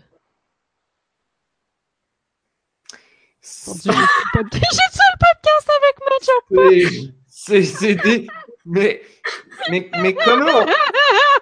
[3.36, 3.90] Dieu, j'ai tué
[4.34, 7.12] le podcast avec Macho!
[7.28, 8.26] c'est c'est c'est des
[8.66, 9.02] mais
[9.70, 10.66] mais mais comment?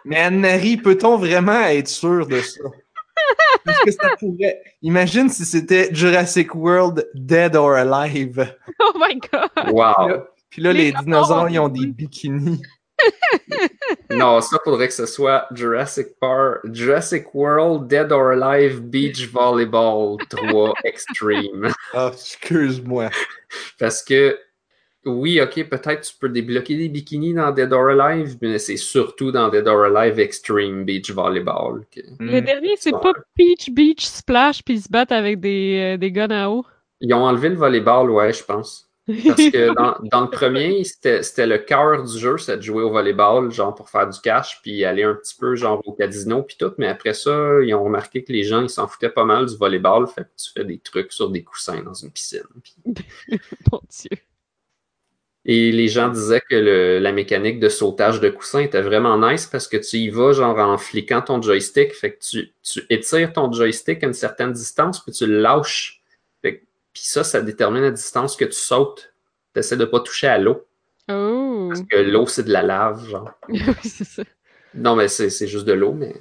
[0.05, 2.61] Mais Anne-Marie, peut-on vraiment être sûr de ça?
[3.65, 4.61] Parce que ça pourrait.
[4.83, 8.55] Imagine si c'était Jurassic World Dead or Alive.
[8.79, 9.73] Oh my god!
[9.73, 10.09] Wow!
[10.09, 12.63] Là- Puis là, Les les, dinosaures, ils ont des bikinis.
[14.11, 20.19] Non, ça faudrait que ce soit Jurassic Park, Jurassic World, Dead or Alive, Beach Volleyball
[20.29, 21.73] 3 Extreme.
[21.93, 23.11] Ah, excuse-moi.
[23.79, 24.39] Parce que,
[25.05, 29.31] oui, ok, peut-être tu peux débloquer des bikinis dans Dead or Alive, mais c'est surtout
[29.33, 31.85] dans Dead or Alive Extreme Beach Volleyball.
[31.91, 32.45] que- Le Hmm.
[32.45, 36.31] dernier, c'est pas Peach Beach Splash puis ils se battent avec des, euh, des guns
[36.31, 36.65] à eau.
[37.01, 38.86] Ils ont enlevé le volleyball, ouais, je pense.
[39.07, 42.91] Parce que dans, dans le premier, c'était le cœur du jeu, c'était de jouer au
[42.91, 46.57] volleyball, genre pour faire du cash, puis aller un petit peu genre au casino, puis
[46.59, 46.73] tout.
[46.79, 49.57] Mais après ça, ils ont remarqué que les gens, ils s'en foutaient pas mal du
[49.57, 52.43] volleyball, fait que tu fais des trucs sur des coussins dans une piscine.
[52.63, 52.75] Puis-
[53.73, 54.19] Mon Dieu.
[55.45, 59.47] Et les gens disaient que le- la mécanique de sautage de coussin était vraiment nice
[59.47, 63.33] parce que tu y vas genre en fliquant ton joystick, fait que tu, tu étires
[63.33, 65.96] ton joystick à une certaine distance, puis tu le lâches.
[66.97, 69.13] Puis ça, ça détermine la distance que tu sautes.
[69.53, 70.65] Tu essaies de pas toucher à l'eau.
[71.11, 71.67] Oh!
[71.69, 73.33] Parce que l'eau, c'est de la lave, genre.
[73.51, 74.23] oui, c'est ça.
[74.73, 76.17] Non, mais c'est c'est juste de l'eau, mais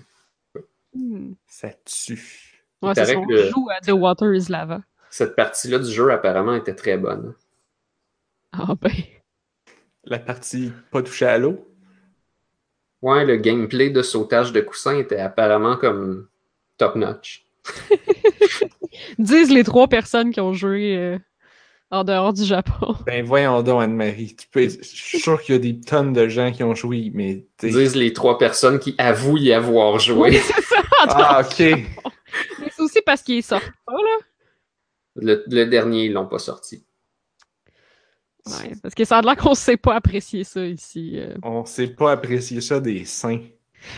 [0.94, 1.34] Hmm.
[1.48, 2.62] Ça tue.
[2.82, 3.16] Ouais, c'est ça.
[3.16, 4.82] Que- joue à The Water is Lava.
[5.10, 7.36] cette partie-là du jeu, apparemment, était très bonne.
[8.52, 8.92] Ah ben.
[10.04, 11.66] La partie pas touchée à l'eau?
[13.02, 16.28] Ouais, le gameplay de sautage de coussin était apparemment comme
[16.78, 17.45] top-notch.
[19.20, 21.18] Disent les trois personnes qui ont joué euh,
[21.92, 22.96] en dehors du Japon.
[23.06, 24.36] Ben voyons donc, Anne-Marie.
[24.36, 24.68] Tu peux...
[24.70, 27.70] Je suis sûr qu'il y a des tonnes de gens qui ont joué, mais t'es-
[27.70, 30.32] Disent les trois personnes qui avouent y avoir joué.
[30.32, 30.82] Oui, c'est ça.
[31.08, 31.70] Ah, du ok.
[31.70, 32.12] Japon.
[32.60, 34.18] Mais c'est aussi parce qu'il est sorti pas, là.
[35.18, 36.86] Le, le dernier, ils l'ont pas sorti.
[38.48, 41.14] Ouais, parce que ça a l'air qu'on sait pas apprécier ça ici.
[41.16, 41.34] euh.
[41.42, 43.40] On sait pas apprécier ça des seins.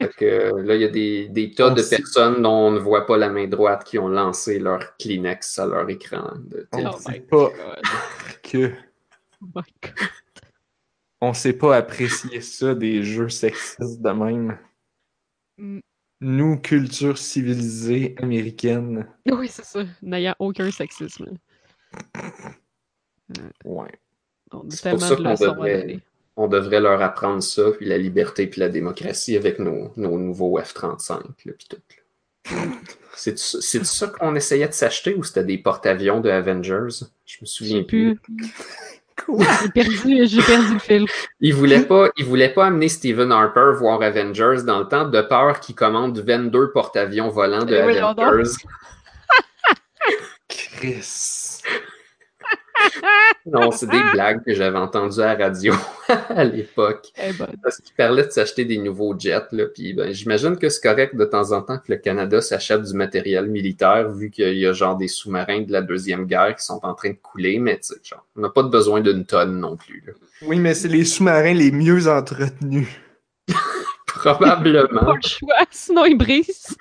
[0.00, 2.68] Fait que euh, là, il y a des, des tas On de sait- personnes dont
[2.68, 6.32] on ne voit pas la main droite qui ont lancé leur Kleenex à leur écran
[6.38, 6.86] de On.
[6.86, 7.82] Oh sait my pas God.
[8.42, 8.72] que
[9.42, 10.08] Oh my God.
[11.20, 14.58] on sait pas apprécier ça des jeux sexistes de même.
[15.58, 15.80] Mm.
[16.22, 19.06] Nous, culture civilisée américaine.
[19.30, 19.80] Oui, c'est ça.
[20.02, 21.36] N'ayant aucun sexisme.
[23.64, 23.90] Ouais.
[24.52, 26.00] On a tellement ça de leçons à devrait- donner.
[26.36, 30.58] On devrait leur apprendre ça, puis la liberté, puis la démocratie avec nos, nos nouveaux
[30.58, 31.10] F-35,
[31.44, 31.76] là, puis tout.
[31.76, 32.62] là.
[33.14, 37.04] C'est ça qu'on essayait de s'acheter ou c'était des porte-avions de Avengers?
[37.26, 38.16] Je me souviens plus.
[38.16, 38.54] plus.
[39.28, 41.06] J'ai perdu, perdu le fil.
[41.40, 42.08] Ils voulaient pas,
[42.54, 47.28] pas amener Stephen Harper voir Avengers dans le temps de peur qu'il commande 22 porte-avions
[47.28, 47.98] volants de oui.
[47.98, 48.50] Avengers.
[50.48, 51.49] Chris.
[53.46, 55.72] Non, c'est des blagues que j'avais entendues à la radio
[56.08, 57.08] à l'époque.
[57.16, 60.68] Eh ben, Parce qu'ils parlaient de s'acheter des nouveaux jets, là, puis ben, j'imagine que
[60.68, 64.58] c'est correct de temps en temps que le Canada s'achète du matériel militaire, vu qu'il
[64.58, 67.58] y a genre des sous-marins de la Deuxième Guerre qui sont en train de couler,
[67.58, 70.02] mais tu sais, genre, on n'a pas de besoin d'une tonne non plus.
[70.06, 70.12] là.
[70.42, 72.88] Oui, mais c'est les sous-marins les mieux entretenus.
[74.06, 75.04] Probablement.
[75.04, 76.76] pas le choix, sinon il brise.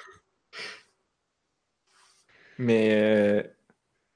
[2.57, 3.43] Mais, euh,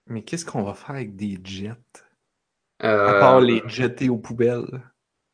[0.07, 1.71] mais qu'est-ce qu'on va faire avec des jets?
[2.79, 4.81] À Euh, part les jeter aux poubelles.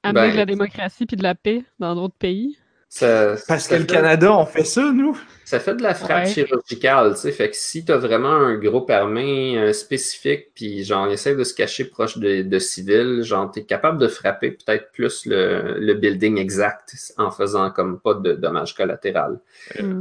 [0.04, 2.58] Amener Ben- de la démocratie puis de la paix dans d'autres pays.
[2.92, 5.16] Ça, Parce ça que le fait- Canada, on fait ça, nous.
[5.46, 6.34] Ça fait de la frappe Ouais.
[6.34, 7.32] chirurgicale, tu sais.
[7.32, 11.54] Fait que si t'as vraiment un groupe armé euh, spécifique, puis genre, essaie de se
[11.54, 16.38] cacher proche de, de civils, genre, t'es capable de frapper peut-être plus le, le building
[16.40, 19.38] exact en faisant comme pas de dommages collatéraux.
[19.80, 20.00] Mm.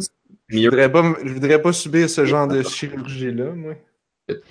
[0.49, 3.75] Je voudrais pas, je voudrais pas subir ce genre de chirurgie-là, moi.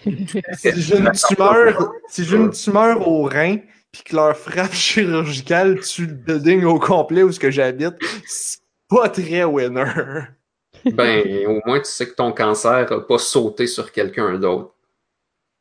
[0.04, 3.58] Si j'ai une tumeur, si j'ai une tumeur au rein,
[3.92, 8.60] puis que leur frappe chirurgicale tue le building au complet où ce que j'habite, c'est
[8.88, 10.28] pas très winner.
[10.86, 14.74] Ben, au moins, tu sais que ton cancer a pas sauté sur quelqu'un d'autre.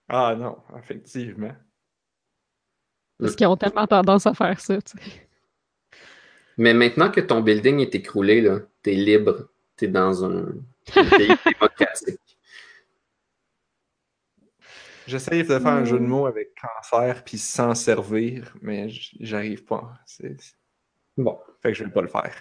[0.08, 1.54] Ah non, effectivement.
[3.18, 5.26] Parce qu'ils ont tellement tendance à faire ça, tu sais.
[6.58, 9.48] Mais maintenant que ton building est écroulé, là, t'es libre.
[9.76, 10.46] T'es dans un,
[10.94, 12.20] un pays démocratique.
[15.06, 18.88] J'essaye de faire un jeu de mots avec cancer puis s'en servir, mais
[19.20, 19.92] j'arrive pas.
[20.04, 20.36] C'est-
[21.16, 21.38] Bon.
[21.62, 22.34] Fait que je vais pas le faire.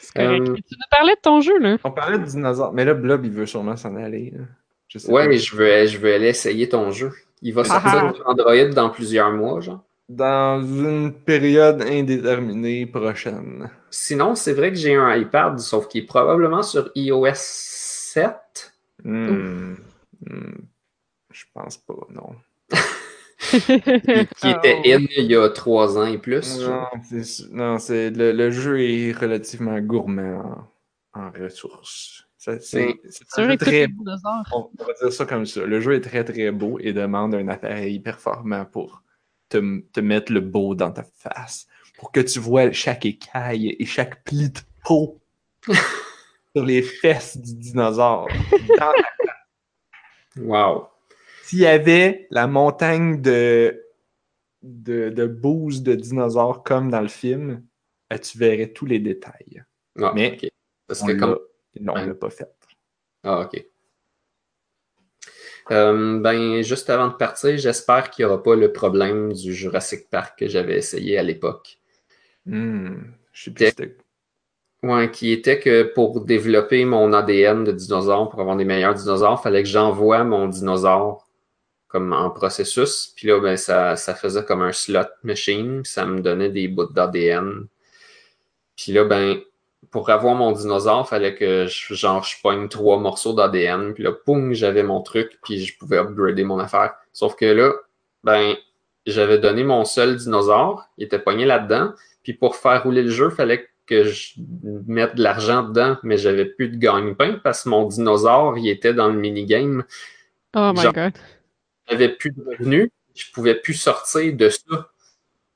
[0.00, 0.48] C'est correct.
[0.48, 1.76] Euh, Tu nous parlais de ton jeu, là.
[1.84, 4.30] On parlait de dinosaures, mais là, Blob, il veut sûrement s'en aller.
[4.36, 4.44] là.
[4.88, 5.28] Je sais Ouais, pas.
[5.28, 7.12] mais je veux, je veux aller essayer ton jeu.
[7.42, 8.14] Il va sortir Ah ah.
[8.14, 9.84] sur Android dans plusieurs mois, genre.
[10.08, 13.70] Dans une période indéterminée prochaine.
[13.90, 18.72] Sinon, c'est vrai que j'ai un iPad, sauf qu'il est probablement sur iOS 7.
[19.04, 19.74] Hmm.
[20.26, 20.52] Hmm.
[21.38, 22.34] Je pense pas, non.
[23.38, 26.58] qui était in il y a trois ans et plus.
[27.52, 30.68] Non, c'est, le, le jeu est relativement gourmand
[31.14, 32.24] en, en ressources.
[32.36, 34.70] Ça, c'est, écoute très dinosaures.
[34.78, 35.64] On va dire ça comme ça.
[35.64, 39.02] Le jeu est très très beau et demande un appareil performant pour
[39.48, 41.68] te, te mettre le beau dans ta face.
[41.98, 45.20] Pour que tu vois chaque écaille et chaque pli de peau
[46.56, 48.26] sur les fesses du dinosaure.
[48.68, 48.92] Dans ta-
[50.36, 50.88] Wow.
[51.48, 53.82] S'il y avait la montagne de,
[54.62, 57.64] de, de bouse de dinosaures comme dans le film,
[58.12, 59.64] euh, tu verrais tous les détails.
[60.00, 60.38] Ah, Mais-.
[60.86, 61.38] Parce que comme.
[61.80, 62.06] Non, on Ouais.
[62.06, 62.50] l'a pas fait.
[63.22, 63.64] Ah, ok.
[65.70, 70.08] Euh, ben, juste avant de partir, j'espère qu'il n'y aura pas le problème du Jurassic
[70.10, 71.78] Park que j'avais essayé à l'époque.
[72.46, 73.96] Hmm, je sais plus
[74.82, 79.42] Ouais, qui était que pour développer mon ADN de dinosaure, pour avoir des meilleurs dinosaures,
[79.42, 81.27] fallait que j'envoie mon dinosaure
[81.88, 83.12] comme en processus.
[83.16, 86.68] Puis là, ben, ça, ça faisait comme un slot machine, puis ça me donnait des
[86.68, 87.66] bouts d'ADN.
[88.76, 89.40] Puis là, ben,
[89.90, 94.12] pour avoir mon dinosaure, fallait que je, genre, je pogne trois morceaux d'ADN, puis là,
[94.12, 96.94] poum, j'avais mon truc, puis je pouvais upgrader mon affaire.
[97.12, 97.72] Sauf que là,
[98.22, 98.54] ben,
[99.06, 103.30] j'avais donné mon seul dinosaure, il était pogné là-dedans, puis pour faire rouler le jeu,
[103.30, 104.34] fallait que je
[104.86, 108.92] mette de l'argent dedans, mais j'avais plus de gagne-pain parce que mon dinosaure, il était
[108.92, 109.84] dans le minigame.
[110.54, 111.12] Oh my Genre- god.
[111.88, 114.90] J'avais plus de revenus, je pouvais plus sortir de ça.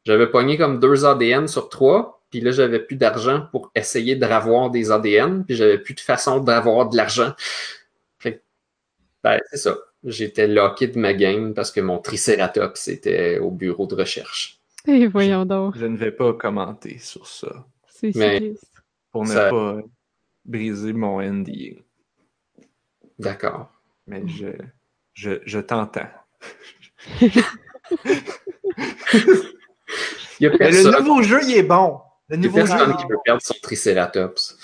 [0.05, 4.25] J'avais pogné comme deux ADN sur trois, puis là, j'avais plus d'argent pour essayer de
[4.25, 7.35] ravoir des ADN, puis j'avais plus de façon d'avoir de l'argent.
[9.25, 9.77] Ben, c'est ça.
[10.03, 14.61] J'étais locké de ma game parce que mon Triceratops était au bureau de recherche.
[14.89, 15.79] Et voyons donc.
[15.79, 17.65] Je ne vais pas commenter sur ça.
[17.87, 18.11] C'est
[19.13, 19.79] pour ne Ça- pas
[20.45, 21.81] briser mon NDA.
[23.21, 23.71] D'accord.
[24.09, 24.49] Mais je,
[25.15, 26.09] je, je t'entends.
[30.41, 32.01] Il y a Mais personne, le nouveau jeu, il est bon.
[32.29, 34.57] Le il y a nouveau jeu, qui est veut perdre son Triceratops.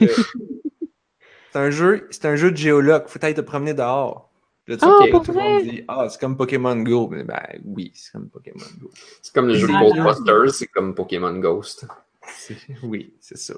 [0.00, 0.06] bon.
[1.52, 3.04] c'est un jeu, c'est un jeu de géologue.
[3.08, 4.30] Faut aller te promener dehors.
[4.66, 5.62] Là, tu Ah, tout le monde vrai?
[5.62, 7.08] dit Ah, c'est comme Pokémon Go.
[7.08, 8.90] Mais ben oui, c'est comme Pokémon Go.
[9.22, 11.86] C'est comme le jeu C'est- Ghostbusters, c'est comme Pokémon Ghost.
[12.82, 13.54] Oui, c'est ça.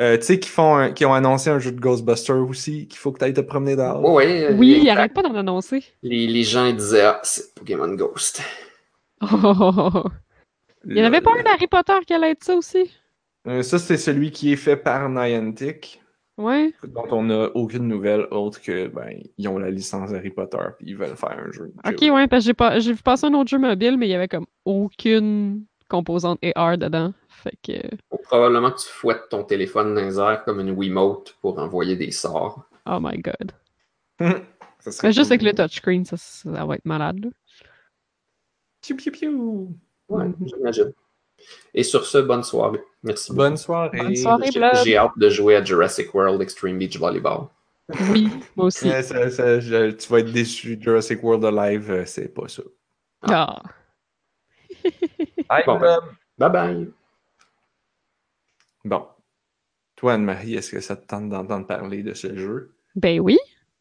[0.00, 2.98] Euh, tu sais qu'ils font un- qu'ils ont annoncé un jeu de Ghostbusters aussi, qu'il
[2.98, 4.02] faut que tu ailles te promener dehors.
[4.04, 4.90] Ouais, Oui, il exact.
[4.98, 5.82] arrête pas d'en annoncer.
[6.02, 8.40] Les, les gens ils disaient Ah, c'est Pokémon Ghost.
[9.20, 10.02] Oh, oh, oh, oh.
[10.86, 12.90] Il y en avait pas un d'Harry Potter qui allait être ça aussi?
[13.48, 16.00] Euh, ça, c'est celui qui est fait par Niantic.
[16.36, 16.72] Ouais.
[16.84, 19.08] dont on n'a aucune nouvelle autre que ben
[19.38, 21.72] ils ont la licence Harry Potter puis ils veulent faire un jeu.
[21.84, 24.10] Ok, ouais, parce que j'ai pas j'ai vu passer un autre jeu mobile, mais il
[24.10, 27.12] y avait comme aucune composante AR dedans.
[27.28, 27.72] Fait que.
[28.10, 31.96] Faut probablement que tu fouettes ton téléphone dans les airs comme une Wiimote pour envoyer
[31.96, 32.64] des sorts.
[32.86, 33.52] Oh my god.
[34.80, 35.38] Ça Mais juste cool.
[35.38, 37.18] avec le touchscreen, ça, ça va être malade.
[37.24, 37.30] là.
[38.80, 39.76] Piou, piou, piou.
[40.08, 40.36] Ouais, Mhm.
[40.46, 40.92] j'imagine.
[41.74, 42.80] Et sur ce, bonne soirée.
[43.02, 43.32] Merci.
[43.32, 43.98] Bonne soirée.
[43.98, 44.50] Bonne soirée.
[44.84, 47.46] J'ai- hâte de jouer à Jurassic World Extreme Beach Volleyball.
[48.10, 48.88] Oui, moi aussi.
[48.88, 50.78] Ouais, ça- ça- je- tu vas être déçu.
[50.80, 52.62] Jurassic World Alive, euh, c'est pas ça.
[53.22, 53.62] Ah.
[55.48, 56.04] Bye, Bon, Blob.
[56.38, 56.90] Bye bye.
[58.84, 59.06] Bon.
[59.96, 62.74] Toi, Anne-Marie, est-ce que ça te tente d'entendre parler de ce jeu?
[62.94, 63.38] Ben oui,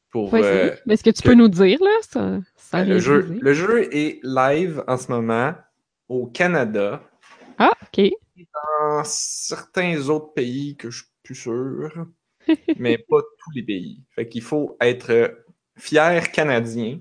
[0.09, 1.91] Pour, euh, Mais est-ce que tu que- peux nous dire, là?
[2.01, 3.39] Ça, ça le, jeu, dire.
[3.41, 5.53] le jeu est live en ce moment
[6.09, 7.03] au Canada.
[7.59, 8.11] Ah, ok.
[8.37, 12.07] dans certains autres pays que je suis plus sûr,
[12.77, 14.01] mais pas tous les pays.
[14.11, 15.43] Fait qu'il faut être
[15.77, 16.99] fier canadien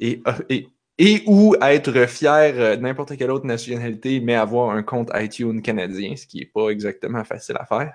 [0.00, 0.68] et, et,
[1.04, 6.14] et ou être fier de n'importe quelle autre nationalité, mais avoir un compte iTunes canadien,
[6.14, 7.92] ce qui n'est pas exactement facile à faire.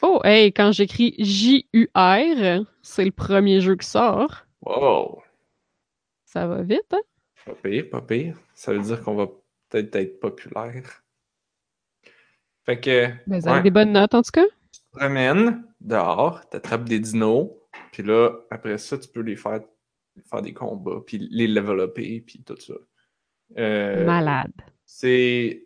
[0.00, 4.44] Oh, hey, quand j'écris J-U-R, c'est le premier jeu qui sort.
[4.62, 5.22] Wow!
[6.24, 7.00] Ça va vite, hein?
[7.46, 8.36] Pas pire, pas pire.
[8.54, 9.26] Ça veut dire qu'on va
[9.68, 11.02] peut-être être populaire.
[12.64, 13.08] Fait que.
[13.26, 14.46] Ben, vous avez des bonnes notes, en tout cas?
[14.72, 17.50] Tu te promènes dehors, t'attrapes des dinos,
[17.90, 19.62] puis là, après ça, tu peux les faire,
[20.22, 22.74] faire des combats, puis les développer, puis tout ça.
[23.58, 24.52] Euh, Malade.
[24.84, 25.64] C'est.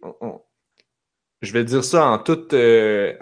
[1.43, 3.17] Je vais dire ça en tout, euh,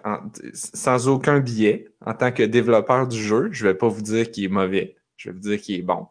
[0.52, 1.88] sans aucun biais.
[2.04, 4.96] En tant que développeur du jeu, je vais pas vous dire qu'il est mauvais.
[5.16, 6.08] Je vais vous dire qu'il est bon.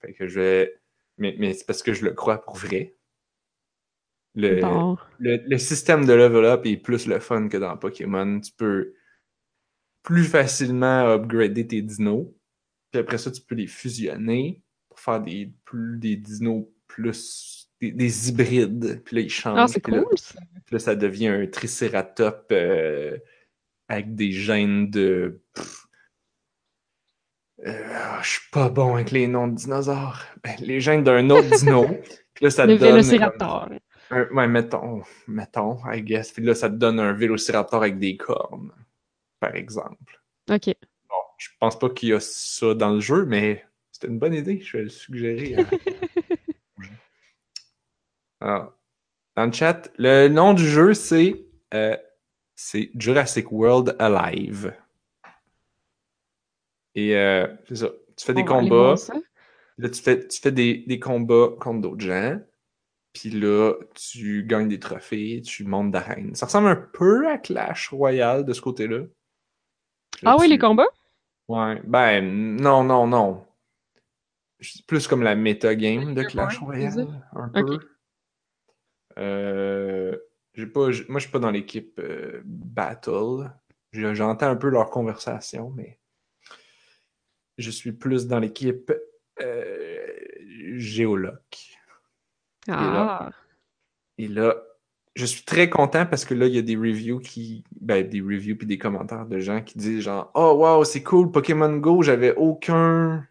[0.00, 0.80] Fait que je vais.
[1.18, 2.94] Mais, mais c'est parce que je le crois pour vrai.
[4.34, 4.60] Le,
[5.18, 8.38] le, le, système de level up est plus le fun que dans Pokémon.
[8.38, 8.92] Tu peux
[10.02, 12.26] plus facilement upgrader tes dinos.
[12.96, 17.68] Puis après ça, tu peux les fusionner pour faire des, plus, des dinos plus.
[17.80, 19.02] Des, hybrides.
[19.04, 19.58] Puis là, ils changent.
[19.58, 20.40] Ah, c'est cool, là, ça.
[20.64, 23.18] Puis là, ça devient un Triceratops euh,
[23.88, 25.42] avec des gènes de.
[27.66, 30.24] Euh, je suis pas bon avec les noms de dinosaures.
[30.42, 31.86] Ben, les gènes d'un autre dino.
[32.34, 32.90] Puis là, ça Le te donne.
[32.92, 33.68] vélociraptor.
[34.10, 36.32] Un, ouais, mettons, mettons, I guess.
[36.32, 38.72] Puis là, ça te donne un vélociraptor avec des cornes,
[39.38, 40.22] par exemple.
[40.50, 40.74] OK.
[41.36, 44.60] Je pense pas qu'il y a ça dans le jeu, mais c'était une bonne idée.
[44.60, 45.54] Je vais le suggérer.
[48.40, 48.72] Alors,
[49.36, 51.44] dans le chat, le nom du jeu, c'est
[51.74, 51.96] euh,
[52.94, 54.74] Jurassic World Alive.
[56.94, 57.90] Et euh, c'est ça.
[58.16, 58.94] Tu fais des On aller combats.
[59.78, 62.40] Là, tu fais, tu fais des, des combats contre d'autres gens.
[63.12, 66.34] Puis là, tu gagnes des trophées, tu montes d'arène.
[66.34, 68.98] Ça ressemble un peu à Clash Royale de ce côté-là.
[68.98, 69.06] Là,
[70.24, 70.88] Ah oui, tu- les combats?
[71.48, 73.46] Ouais, ben non, non, non.
[74.60, 77.74] C'est plus comme la méta-game de Clash Royale, un peu.
[77.74, 77.82] Ok.
[79.18, 80.16] Euh,
[80.54, 83.50] j'ai pas, moi, je suis pas dans l'équipe euh, Battle.
[83.92, 85.98] Je- J'entends un peu leur conversation, mais
[87.58, 88.92] je suis plus dans l'équipe
[89.40, 90.16] euh,
[90.76, 91.76] Géoloc.
[92.68, 93.30] Ah.
[94.18, 94.65] Et là,
[95.16, 97.64] je suis très content parce que là, il y a des reviews qui.
[97.80, 101.32] Ben, des reviews puis des commentaires de gens qui disent genre Oh wow, c'est cool,
[101.32, 103.26] Pokémon Go, j'avais aucun.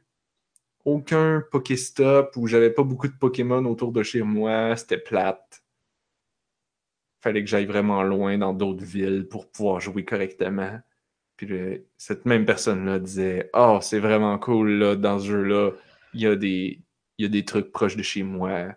[0.85, 5.63] aucun Pokéstop ou j'avais pas beaucoup de Pokémon autour de chez moi, c'était plate.
[7.21, 10.79] Fallait que j'aille vraiment loin dans d'autres villes pour pouvoir jouer correctement.
[11.37, 11.47] Puis
[11.97, 15.71] cette même personne-là disait Oh, c'est vraiment cool là, dans ce jeu-là,
[16.13, 16.81] il y.
[17.17, 18.75] Il y a des trucs proches de chez moi.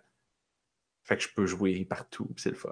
[1.09, 2.69] Fait que je peux jouer partout, c'est le fun.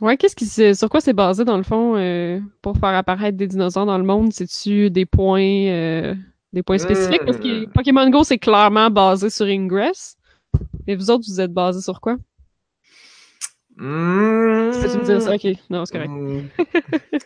[0.00, 3.46] Ouais, qu'est-ce qui sur quoi c'est basé dans le fond euh, pour faire apparaître des
[3.48, 4.32] dinosaures dans le monde?
[4.32, 6.14] C'est-tu des points euh,
[6.52, 7.24] des points spécifiques?
[7.24, 7.70] Parce que Hmm.
[7.72, 10.16] Pokémon Go, c'est clairement basé sur Ingress.
[10.86, 12.16] Et vous autres, vous êtes basés sur quoi?
[13.76, 14.72] Mmh.
[14.72, 15.46] Si tu me dire ça, ok.
[15.70, 16.10] Non, c'est correct.
[16.10, 16.42] Mmh.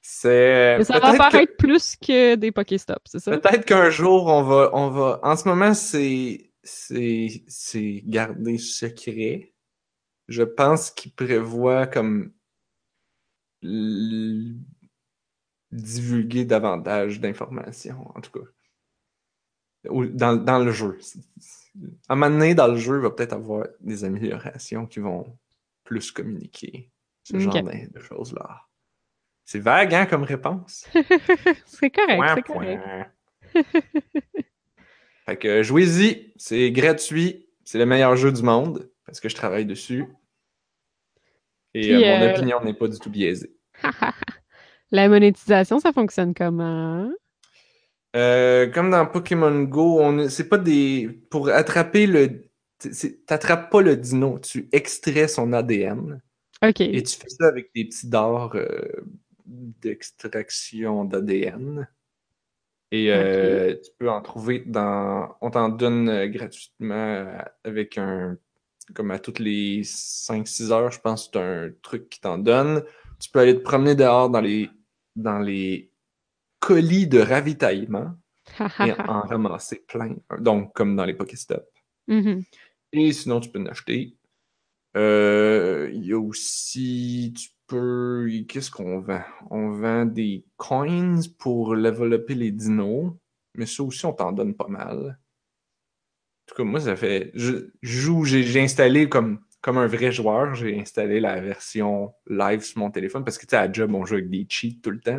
[0.00, 3.36] C'est Mais ça va que- apparaître plus que des Pokéstops, c'est ça?
[3.36, 5.20] Peut-être qu'un jour, on va, on va.
[5.22, 9.52] En ce moment, c'est, c'est, gardé secret.
[10.28, 12.32] Je pense qu'il prévoit comme
[15.72, 18.46] divulguer davantage d'informations, en tout cas.
[19.90, 20.98] Ou dans, dans le jeu.
[22.08, 25.38] À un moment donné, dans le jeu, il va peut-être avoir des améliorations qui vont
[25.84, 26.90] plus communiquer
[27.22, 28.68] ce genre de de choses-là.
[29.44, 30.86] C'est vague, hein, comme réponse?
[31.64, 33.10] c'est correct, Point, c'est correct.
[35.28, 39.66] fait que jouez-y, c'est gratuit, c'est le meilleur jeu du monde parce que je travaille
[39.66, 40.06] dessus.
[41.74, 43.54] Et Puis, euh, mon euh, opinion n'est pas du tout biaisée.
[44.90, 47.10] La monétisation, ça fonctionne comment?
[48.16, 52.44] Euh, comme dans Pokémon Go, on c'est pas des pour attraper le
[53.26, 56.22] t'attrapes pas le dino, tu extrais son ADN
[56.64, 56.80] Ok.
[56.80, 58.56] et tu fais ça avec des petits dards
[59.44, 61.88] d'extraction d'ADN.
[62.90, 65.36] Et euh, tu peux en trouver dans.
[65.40, 68.36] On t'en donne euh, gratuitement euh, avec un.
[68.94, 72.82] Comme à toutes les 5-6 heures, je pense que c'est un truc qui t'en donne.
[73.20, 74.70] Tu peux aller te promener dehors dans les,
[75.14, 75.90] dans les
[76.58, 78.14] colis de ravitaillement
[78.80, 80.16] et en ramasser plein.
[80.38, 81.68] Donc, comme dans les Pokéstop.
[82.06, 82.44] Mhm.
[82.92, 84.16] Et sinon, tu peux en acheter.
[84.96, 89.22] Euh, Il y a aussi, tu peux, qu'est-ce qu'on vend?
[89.50, 93.12] On vend des coins pour développer les dinos,
[93.54, 95.18] mais ça aussi, on t'en donne pas mal.
[95.18, 100.12] En tout cas, moi, ça fait, je, je joue, j'ai installé comme comme un vrai
[100.12, 103.92] joueur, j'ai installé la version live sur mon téléphone parce que, tu sais, à job,
[103.94, 105.18] on joue avec des cheats tout le temps.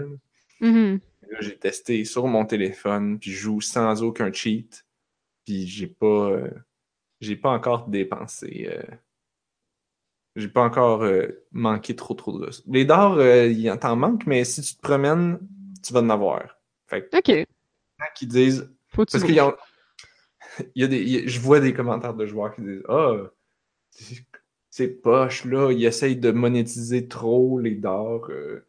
[0.62, 1.00] Mhm.
[1.30, 4.86] Là, j'ai testé sur mon téléphone, puis je joue sans aucun cheat.
[5.46, 6.32] Puis j'ai pas.
[6.32, 6.50] euh,
[7.22, 8.70] j'ai pas encore dépensé.
[8.72, 8.96] euh,
[10.36, 12.68] j'ai pas encore euh, manqué trop trop de ressources.
[12.68, 15.40] Les dards, euh, t'en manque, mais si tu te promènes,
[15.86, 16.60] tu vas en avoir.
[16.88, 17.46] Fait que Ok.
[18.16, 18.70] qui disent.
[18.90, 19.56] Faut Parce qu'il y a.
[20.76, 22.84] il y a des, il y a- je vois des commentaires de joueurs qui disent
[22.88, 23.32] Ah,
[23.90, 24.26] c'est-
[24.70, 28.30] c'est poche, là, ils essayent de monétiser trop les dards.
[28.30, 28.66] euh,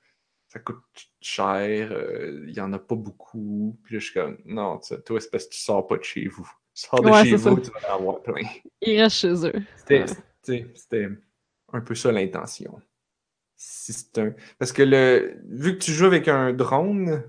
[0.48, 0.82] ça coûte
[1.20, 3.78] cher, euh, il y en a pas beaucoup.
[3.84, 6.26] Puis là, je suis comme, non, toi, c'est parce que tu sors pas de chez
[6.26, 6.50] vous.
[6.74, 7.62] Tu sors de Ouais, chez vous, ça.
[7.62, 8.34] tu vas en avoir plein.
[8.82, 9.52] Ils restent chez eux.
[9.90, 10.06] Ouais.
[10.42, 11.08] c'était
[11.72, 12.80] un peu ça l'intention.
[13.56, 14.34] Si c'est un...
[14.58, 15.36] Parce que le...
[15.48, 17.22] vu que tu joues avec un drone,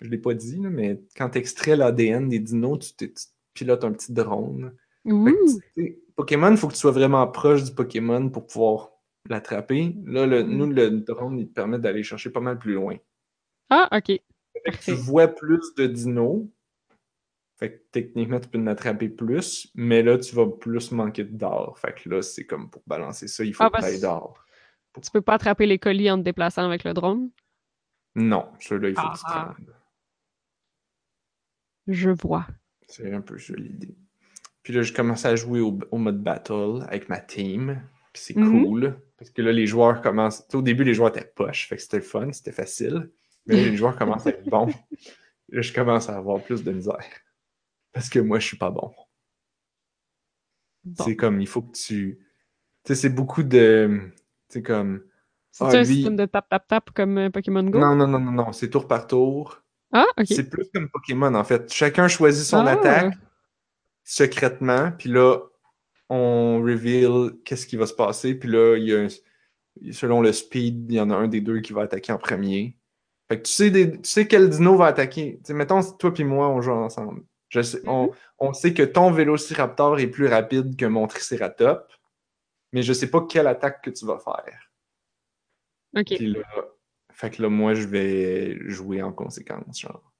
[0.00, 3.26] je l'ai pas dit, là, mais quand tu extrais l'ADN des dinos, tu, te- tu
[3.54, 4.74] pilotes un petit drone.
[5.04, 5.80] Que,
[6.14, 8.90] Pokémon, il faut que tu sois vraiment proche du Pokémon pour pouvoir
[9.28, 9.96] l'attraper.
[10.04, 10.56] Là, le- Mhm.
[10.56, 12.96] nous, le drone, il te permet d'aller chercher pas mal plus loin.
[13.70, 14.20] Ah, ok.
[14.64, 14.92] Parfait.
[14.92, 16.44] tu vois plus de dinos.
[17.62, 21.78] Fait que techniquement, tu peux en attraper plus, mais là, tu vas plus manquer d'or.
[21.78, 24.44] Fait que là, c'est comme pour balancer ça, il faut Ah, que tu d'or.
[25.00, 27.30] Tu peux pas attraper les colis en te déplaçant avec le drone?
[28.16, 29.44] Non, celui-là, il faut Ah, que tu te ah.
[29.44, 29.74] rendes.
[31.86, 32.48] Je vois.
[32.88, 33.94] C'est un peu ça l'idée.
[34.64, 37.80] Puis là, je commence à jouer au, au mode battle avec ma team.
[38.12, 38.64] Puis c'est Mhm.
[38.64, 39.00] cool.
[39.18, 40.44] Parce que là, les joueurs commencent.
[40.52, 41.68] Au début, les joueurs étaient poches.
[41.68, 43.08] Fait que c'était le fun, c'était facile.
[43.46, 44.66] Mais là, les joueurs commencent à être bons.
[45.48, 47.04] Là, je commence à avoir plus de misère.
[47.92, 48.92] Parce que moi, je suis pas bon.
[50.84, 51.04] Bon.
[51.04, 52.18] C'est comme, il faut que tu.
[52.84, 54.00] Tu sais, c'est beaucoup de.
[54.48, 55.02] Tu sais, comme.
[55.50, 57.78] C'est Ah, un lui- système de tap-tap-tap comme euh, Pokémon Go?
[57.78, 58.52] Non, non, non, non, non.
[58.52, 59.62] C'est tour par tour.
[59.92, 60.26] Ah, ok.
[60.26, 61.70] C'est plus comme Pokémon, en fait.
[61.72, 62.72] Chacun choisit son Ah.
[62.72, 63.14] attaque
[64.04, 65.38] secrètement, puis là,
[66.08, 70.32] on reveal qu'est-ce qui va se passer, puis là, il y a un- selon le
[70.32, 72.78] speed, il y en a un des deux qui va attaquer en premier.
[73.28, 75.36] Fait que tu sais, des- tu sais quel dino va attaquer.
[75.38, 77.22] Tu sais, mettons, toi puis moi, on joue ensemble.
[77.52, 81.86] Je sais- on, on sait que ton Vélociraptor est plus rapide que mon Triceratops,
[82.72, 84.70] mais je sais pas quelle attaque que tu vas faire.
[85.94, 86.06] Ok.
[86.16, 86.42] Puis là,
[87.12, 90.10] fait que là, moi, je vais jouer en conséquence, genre.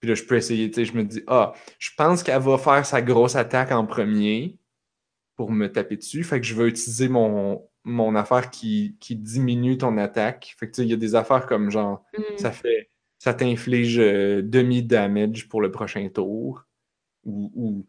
[0.00, 2.58] Puis là, je peux essayer, tu sais, je me dis, ah, je pense qu'elle va
[2.58, 4.58] faire sa grosse attaque en premier
[5.36, 6.24] pour me taper dessus.
[6.24, 10.54] Fait que je vais utiliser mon, mon affaire qui, qui diminue ton attaque.
[10.58, 12.36] Fait que, tu sais, il y a des affaires comme genre, Hmm.
[12.36, 12.89] ça fait,
[13.20, 16.64] ça t'inflige euh, demi-damage pour le prochain tour
[17.24, 17.86] ou, ou,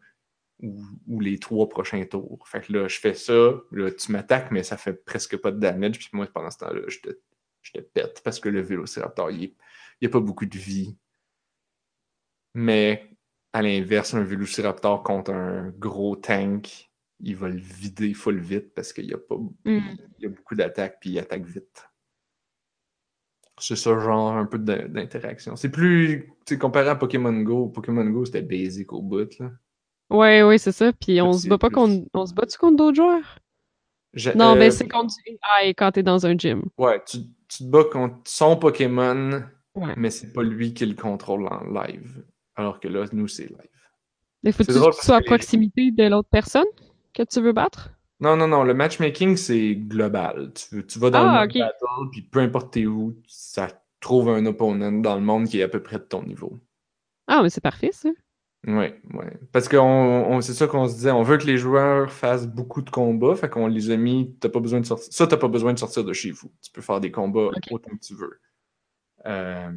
[0.60, 2.46] ou, ou les trois prochains tours.
[2.46, 5.58] Fait que là, je fais ça, là, tu m'attaques, mais ça fait presque pas de
[5.58, 5.98] damage.
[5.98, 7.18] Puis moi, pendant ce temps-là, je te,
[7.62, 9.54] je te pète parce que le Vélociraptor, il
[10.02, 10.98] n'y a pas beaucoup de vie.
[12.54, 13.16] Mais
[13.54, 16.90] à l'inverse, un Vélociraptor contre un gros tank,
[17.20, 20.56] il va le vider full vite parce qu'il y a pas il y a beaucoup
[20.56, 21.88] d'attaques puis il attaque vite.
[23.64, 25.54] C'est ça, genre un peu d'interaction.
[25.54, 29.50] C'est plus, tu sais, comparé à Pokémon Go, Pokémon Go c'était basic au bout, là.
[30.10, 30.92] Ouais, ouais, c'est ça.
[30.92, 32.06] Puis on se bat pas plus- contre.
[32.12, 33.38] On se bat-tu contre d'autres joueurs?
[34.34, 36.64] Non, euh, ben c'est contre du AI quand t'es dans un gym.
[36.76, 37.18] Ouais, tu,
[37.48, 39.42] tu te bats contre son Pokémon,
[39.74, 39.94] Ouais.
[39.96, 42.22] mais c'est pas lui qui le contrôle en live.
[42.56, 43.58] Alors que là, nous, c'est live.
[44.42, 46.66] Mais faut que tu sois à proximité de l'autre personne
[47.14, 47.90] que tu veux battre?
[48.22, 50.52] Non, non, non, le matchmaking, c'est global.
[50.54, 51.56] Tu, tu vas dans Ah, le mode ok.
[51.58, 53.68] battle, puis peu importe t'es où, ça
[54.00, 56.58] trouve un opponent dans le monde qui est à peu près de ton niveau.
[57.26, 58.10] Ah, mais c'est parfait, ça.
[58.66, 59.24] Oui, oui.
[59.50, 62.46] Parce que on, on- c'est ça qu'on se disait, on veut que les joueurs fassent
[62.46, 65.12] beaucoup de combats, fait qu'on les a mis, t'as pas besoin de sortir.
[65.12, 66.52] Ça, t'as pas besoin de sortir de chez vous.
[66.62, 68.40] Tu peux faire des combats autant que tu veux.
[69.26, 69.72] Euh,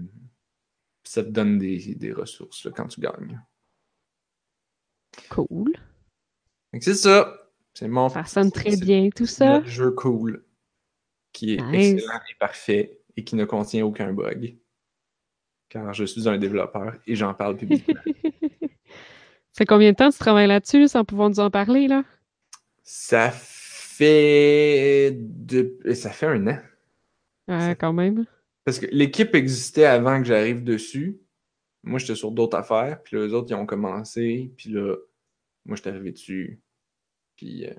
[1.06, 3.42] ça te donne des, des ressources là, quand tu gagnes.
[5.30, 5.74] Cool.
[6.80, 7.45] C'est ça.
[7.78, 9.54] C'est mon Ça sonne très c'est- bien, tout c'est ça.
[9.60, 10.44] notre jeu cool.
[11.34, 11.94] Qui est Nice.
[11.94, 14.56] excellent et parfait et qui ne contient aucun bug.
[15.70, 17.94] Car je suis un développeur et j'en parle publiquement.
[19.52, 22.04] Ça fait combien de temps tu travailles là-dessus sans pouvoir nous en parler, là?
[22.84, 25.78] Ça fait de...
[25.94, 26.60] ça fait un an.
[27.50, 28.26] Euh, Ça- quand même.
[28.66, 31.20] Parce que l'équipe existait avant que j'arrive dessus.
[31.84, 33.02] Moi, j'étais sur d'autres affaires.
[33.04, 34.52] Puis eux autres, ils ont commencé.
[34.58, 34.96] Puis là,
[35.66, 36.60] moi, j'étais arrivé dessus.
[37.36, 37.74] Puis, euh,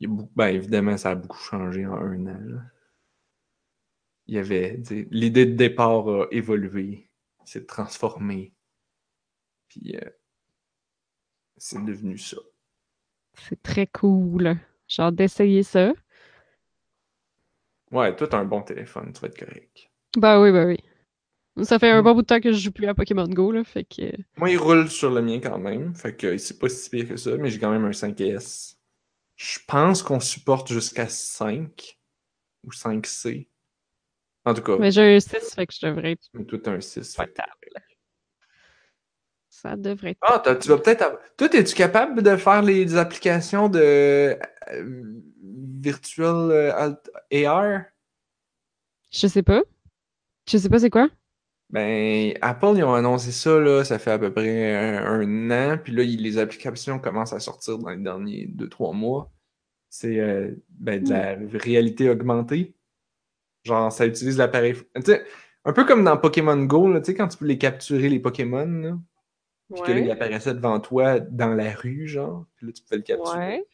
[0.00, 2.38] il y a beaucoup- ben, évidemment, ça a beaucoup changé en un an.
[2.40, 2.62] là.
[4.28, 4.80] Il y avait,
[5.10, 7.10] l'idée de départ a évolué,
[7.44, 8.52] s'est transformée.
[9.68, 10.10] Puis, euh,
[11.58, 12.38] c'est devenu ça.
[13.34, 14.58] C'est très cool.
[14.98, 15.92] Hâte d'essayer ça.
[17.90, 19.90] Ouais, toi, t'as un bon téléphone, tu vas être correct.
[20.16, 20.78] Bah oui, bah oui.
[21.62, 22.04] Ça fait un Mm.
[22.04, 24.12] bon bout de temps que je joue plus à Pokémon Go, là, fait que...
[24.36, 25.94] Moi, il roule sur le mien quand même.
[25.94, 28.76] Fait que c'est pas si pire que ça, mais j'ai quand même un 5S.
[29.36, 31.98] Je pense qu'on supporte jusqu'à 5
[32.64, 33.48] ou 5C.
[34.44, 37.16] En tout cas, Mais j'ai un 6, fait que je devrais être tout un 6.
[37.16, 37.36] fait.
[39.48, 40.18] Ça devrait être.
[40.20, 41.02] Ah, tu vas peut-être.
[41.02, 45.20] avoir- Toi, es-tu capable de faire les applications de euh,
[45.80, 46.92] virtual euh,
[47.46, 47.84] AR?
[49.10, 49.62] Je sais pas.
[50.48, 51.08] Je sais pas c'est quoi.
[51.70, 55.78] Ben, Apple, ils ont annoncé ça, là, ça fait à peu près un, un an,
[55.82, 59.32] puis là, il- les applications commencent à sortir dans les derniers 2-3 mois.
[59.90, 62.74] C'est euh, ben, de la réalité augmentée.
[63.64, 64.74] Genre, ça utilise l'appareil.
[64.94, 65.24] Tu sais,
[65.64, 68.20] un peu comme dans Pokémon Go, là, tu sais, quand tu peux les capturer, les
[68.20, 68.98] Pokémon, là,
[69.72, 72.96] puis que là, ils apparaissaient devant toi dans la rue, genre, puis là, tu pouvais
[72.98, 73.38] le capturer.
[73.38, 73.66] Ouais.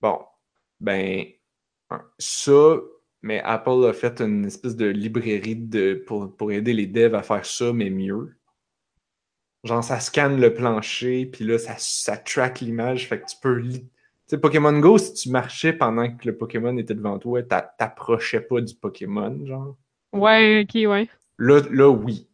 [0.00, 0.20] Bon,
[0.80, 1.24] ben,
[2.18, 2.76] ça,
[3.22, 7.22] mais Apple a fait une espèce de librairie de, pour, pour aider les devs à
[7.22, 8.34] faire ça, mais mieux.
[9.64, 13.62] Genre, ça scanne le plancher, puis là, ça, ça track l'image, fait que tu peux...
[13.62, 13.80] Tu
[14.26, 18.40] sais, Pokémon Go, si tu marchais pendant que le Pokémon était devant toi, t'a- t'approchais
[18.40, 19.76] pas du Pokémon, genre.
[20.12, 21.08] Ouais, ok, ouais.
[21.38, 22.28] Là, là, oui.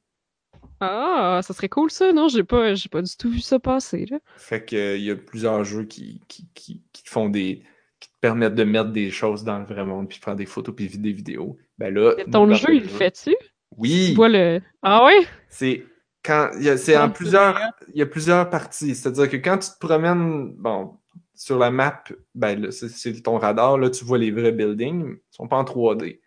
[0.81, 2.29] Ah, ça serait cool ça, non?
[2.29, 4.19] J'ai pas, j'ai pas du tout vu ça passer, là.
[4.37, 7.63] Fait que euh, y a plusieurs jeux qui, qui, qui, font des.
[8.21, 10.89] Permettent de mettre des choses dans le vrai monde, puis de faire des photos, puis
[10.89, 11.57] des vidéos.
[11.79, 12.15] Ben là.
[12.31, 13.37] Ton jeu, il le fait-tu?
[13.77, 14.09] Oui!
[14.11, 14.61] Tu vois le.
[14.83, 15.27] Ah ouais?
[15.49, 15.85] C'est
[16.25, 17.59] quand il y a- c'est en plusieurs
[17.93, 18.95] il y a plusieurs parties.
[18.95, 20.99] C'est-à-dire que quand tu te promènes bon
[21.35, 22.03] sur la map,
[22.35, 25.65] ben là, c'est- ton radar, là, tu vois les vrais buildings, ils sont pas en
[25.65, 26.21] 3D.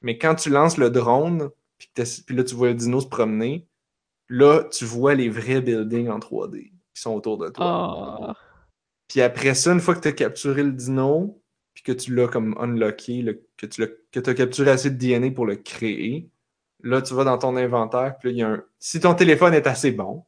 [0.00, 1.90] Mais quand tu lances le drone, puis,
[2.26, 3.66] puis là tu vois le dino se promener,
[4.28, 7.64] là tu vois les vrais buildings en 3D qui sont autour de toi.
[7.66, 8.34] Ah.
[9.14, 11.40] Puis après ça, une fois que tu as capturé le dino,
[11.72, 13.84] puis que tu l'as comme unlocké, le- que tu
[14.28, 16.28] as capturé assez de DNA pour le créer,
[16.82, 18.64] là, tu vas dans ton inventaire, puis là, il y a un...
[18.80, 20.24] Si ton téléphone est assez bon,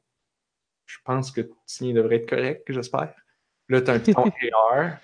[0.84, 3.12] je pense que le tien devrait être correct, j'espère.
[3.68, 4.30] Là, tu as un piton
[4.70, 4.98] AR,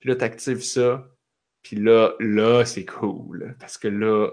[0.00, 1.08] puis là, tu actives ça,
[1.62, 4.32] puis là, là, c'est cool, parce que là,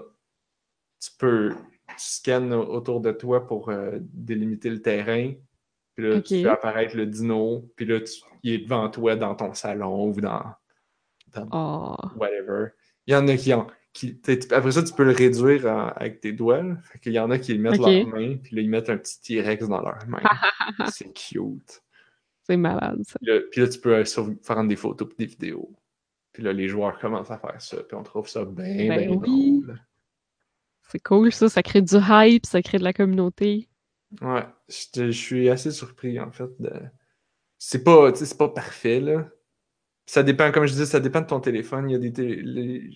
[1.00, 1.54] tu peux...
[1.90, 5.32] Tu scannes autour de toi pour euh, délimiter le terrain,
[5.94, 9.34] puis là, tu fais apparaître le dino, puis là, tu- il est devant toi dans
[9.34, 10.44] ton salon ou dans,
[11.32, 12.12] dans Ah.
[12.16, 12.68] whatever.
[13.06, 13.66] Il y en a qui ont.
[13.92, 14.20] Qui,
[14.50, 16.62] après ça, tu peux le réduire en- avec tes doigts.
[16.62, 16.76] là.
[16.84, 17.86] Fait qu'il y en a qui le mettent Ok.
[17.86, 20.20] leurs mains, puis là, ils mettent un petit T-Rex dans leurs mains.
[20.94, 21.82] C'est cute.
[22.42, 23.18] C'est malade, ça.
[23.18, 24.04] Puis là, puis là, tu peux euh,
[24.44, 25.72] prendre des photos et des vidéos.
[26.32, 29.16] Puis là, les joueurs commencent à faire ça, puis on trouve ça bien, Ben bien
[29.16, 29.62] oui.
[29.62, 29.80] drôle.
[30.88, 31.48] C'est cool, ça.
[31.48, 33.68] Ça crée du hype, ça crée de la communauté.
[34.20, 36.70] Ouais, je je suis assez surpris en fait de.
[37.58, 39.28] C'est pas, c'est pas parfait là.
[40.06, 41.88] Ça dépend, comme je disais, ça dépend de ton téléphone.
[41.90, 42.90] Il y a des télé- les-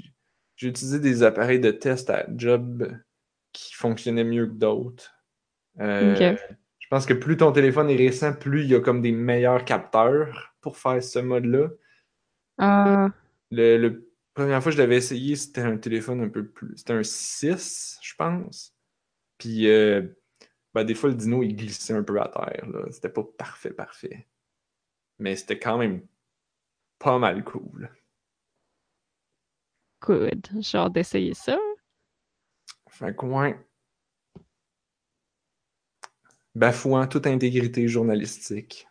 [0.56, 2.92] J'ai utilisé des appareils de test à job
[3.52, 5.10] qui fonctionnaient mieux que d'autres.
[5.80, 6.14] Euh.
[6.78, 9.64] Je pense que plus ton téléphone est récent, plus il y a comme des meilleurs
[9.64, 11.68] capteurs pour faire ce mode-là.
[12.58, 13.08] Ah.
[13.50, 13.88] Le, le-
[14.36, 16.76] la première fois que je l'avais essayé, c'était un téléphone un peu plus.
[16.76, 18.74] C'était un 6, je pense.
[19.38, 20.02] Puis, euh,
[20.74, 22.66] ben, des fois, le dino, il glissait un peu à terre.
[22.70, 22.86] là.
[22.90, 24.26] C'était pas parfait, parfait.
[25.20, 26.00] Mais c'était quand même
[26.98, 27.90] pas mal cool.
[30.00, 30.48] Good.
[30.60, 31.58] J'ai hâte d'essayer ça.
[32.88, 33.56] Fait que, ouais.
[36.54, 38.88] Bafouant toute intégrité journalistique.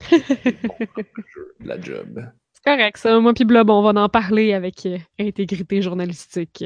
[0.10, 2.30] de la job.
[2.52, 3.18] C'est correct, ça.
[3.18, 6.64] Moi puis Blob, on va en parler avec euh, intégrité journalistique.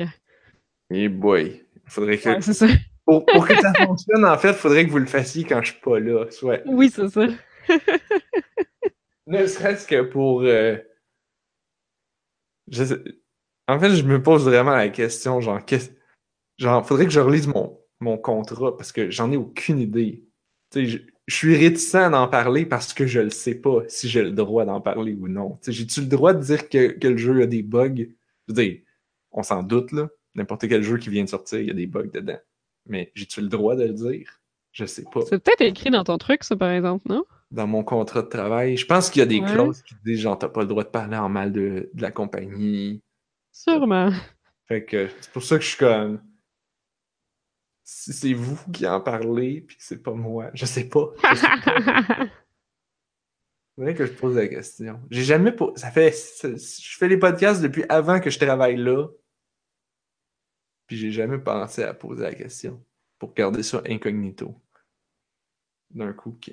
[0.90, 2.28] Et boy, il faudrait que.
[2.28, 2.66] Ouais, c'est ça.
[3.06, 5.72] Pour, pour que ça fonctionne, en fait, il faudrait que vous le fassiez quand je
[5.72, 6.30] suis pas là.
[6.30, 7.26] Soit Oui, c'est ça.
[9.30, 10.42] Ne serait-ce que pour.
[10.42, 10.76] euh,
[13.68, 15.90] En fait, je me pose vraiment la question, genre, qu'est-ce.
[16.58, 20.26] Genre, faudrait que je relise mon, mon contrat parce que j'en ai aucune idée.
[20.70, 24.22] Tu sais, je, suis réticent d'en parler parce que je le sais pas si j'ai
[24.24, 25.58] le droit d'en parler ou non.
[25.62, 27.94] Tu sais, j'ai-tu le droit de dire que, que le jeu a des bugs?
[27.96, 28.04] Je
[28.48, 28.80] veux dire,
[29.30, 30.08] on s'en doute, là.
[30.34, 32.38] N'importe quel jeu qui vient de sortir, il y a des bugs dedans.
[32.86, 34.40] Mais j'ai-tu le droit de le dire?
[34.72, 35.20] Je sais pas.
[35.22, 37.24] C'est peut-être écrit dans ton truc, ça, par exemple, non?
[37.50, 38.76] Dans mon contrat de travail.
[38.76, 39.52] Je pense qu'il y a des Ouais.
[39.52, 42.10] clauses qui disent genre t'as pas le droit de parler en mal de, de la
[42.12, 43.02] compagnie.
[43.52, 44.10] Sûrement.
[44.68, 46.22] Fait que c'est pour ça que je suis comme
[47.82, 51.08] si c'est vous qui en parlez puis que c'est pas moi, je sais pas.
[51.20, 51.34] Pas.
[53.76, 55.00] Faudrait que je pose la question.
[55.10, 59.08] J'ai jamais ça fait je fais les podcasts depuis avant que je travaille là.
[60.86, 62.84] Puis j'ai jamais pensé à poser la question
[63.18, 64.54] pour garder ça incognito.
[65.90, 66.52] D'un coup que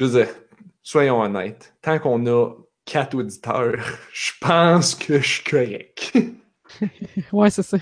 [0.00, 0.34] je veux dire,
[0.82, 2.54] soyons honnêtes, tant qu'on a
[2.86, 3.76] quatre auditeurs,
[4.14, 6.16] je pense que je suis correct.
[7.32, 7.76] ouais, c'est ça.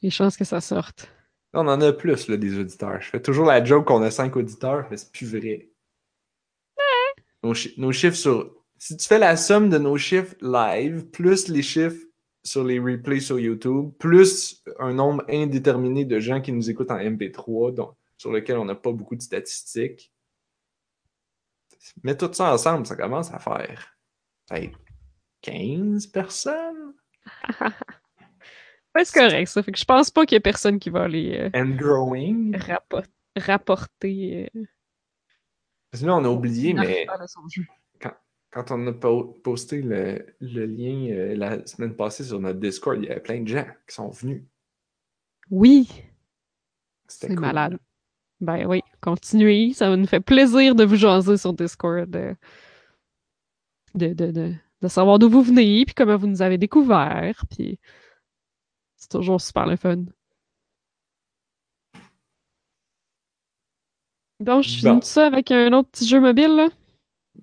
[0.00, 1.10] Les chances que ça sorte.
[1.52, 3.00] On en a plus, là, des auditeurs.
[3.00, 5.70] Je fais toujours la joke qu'on a cinq auditeurs, mais c'est plus vrai.
[7.42, 8.54] nos, chi- nos chiffres sur.
[8.78, 12.00] Si tu fais la somme de nos chiffres live, plus les chiffres
[12.44, 16.98] sur les replays sur YouTube, plus un nombre indéterminé de gens qui nous écoutent en
[16.98, 20.12] MP3, donc, sur lequel on n'a pas beaucoup de statistiques,
[22.02, 23.96] mets tout ça ensemble, ça commence à faire
[24.48, 24.78] peut-être
[25.42, 26.94] 15 personnes.
[28.94, 29.62] Ouais, c'est correct, ça.
[29.62, 32.56] Fait que je pense pas qu'il y ait personne qui va les euh, And growing.
[32.56, 33.04] rappor-
[33.36, 34.48] rapporter.
[34.56, 34.64] euh,
[35.90, 37.06] Parce que là, on a oublié, mais
[38.50, 42.98] quand on a po- posté le, le lien euh, la semaine passée sur notre Discord,
[42.98, 44.42] il y avait plein de gens qui sont venus.
[45.50, 45.86] Oui,
[47.06, 47.40] C'était c'est cool.
[47.42, 47.78] malade.
[48.40, 49.72] Ben oui, continuez.
[49.74, 52.14] Ça nous fait plaisir de vous jaser sur Discord.
[52.16, 52.34] euh,
[53.94, 57.44] De, de, de, de savoir d'où vous venez, puis comment vous nous avez découvert.
[57.50, 57.78] Puis
[58.96, 60.04] c'est toujours super le fun.
[64.40, 65.00] Donc, je finis Bon.
[65.00, 66.68] tout ça avec un autre petit jeu mobile, là.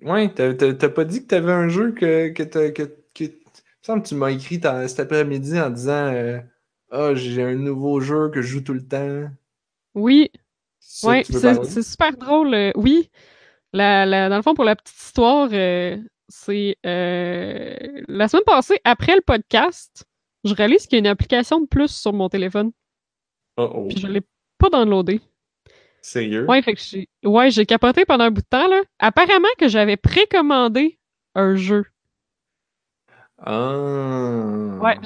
[0.02, 2.42] Ouais, t'as pas dit que t'avais un jeu que, que.
[2.70, 2.82] Que,
[3.14, 3.24] que...
[3.24, 3.28] Il
[3.92, 6.40] me semble que tu m'as écrit cet après-midi en disant euh,
[6.90, 9.28] Ah, j'ai un nouveau jeu que je joue tout le temps.
[9.94, 10.30] Oui,
[11.02, 12.54] Veux c'est super drôle.
[12.54, 13.10] euh, oui,
[13.72, 15.96] la, la- dans le fond, pour la petite histoire, euh,
[16.28, 17.76] c'est euh,
[18.08, 20.04] la semaine passée, après le podcast,
[20.44, 22.72] je réalise qu'il y a une application de plus sur mon téléphone,
[23.58, 23.88] Oh, oh.
[23.88, 24.22] puis je l'ai
[24.58, 25.20] pas downloadée.
[26.02, 26.46] Sérieux?
[26.48, 28.82] Ouais, fait que j'ai ouais, j'ai capoté pendant un bout de temps, là.
[28.98, 30.98] Apparemment que j'avais précommandé
[31.34, 31.84] un jeu.
[33.38, 34.78] Ah.
[34.80, 34.98] Ouais,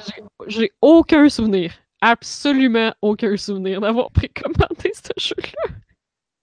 [0.47, 1.73] j'ai aucun souvenir.
[2.01, 5.75] Absolument aucun souvenir d'avoir précommandé ce jeu-là.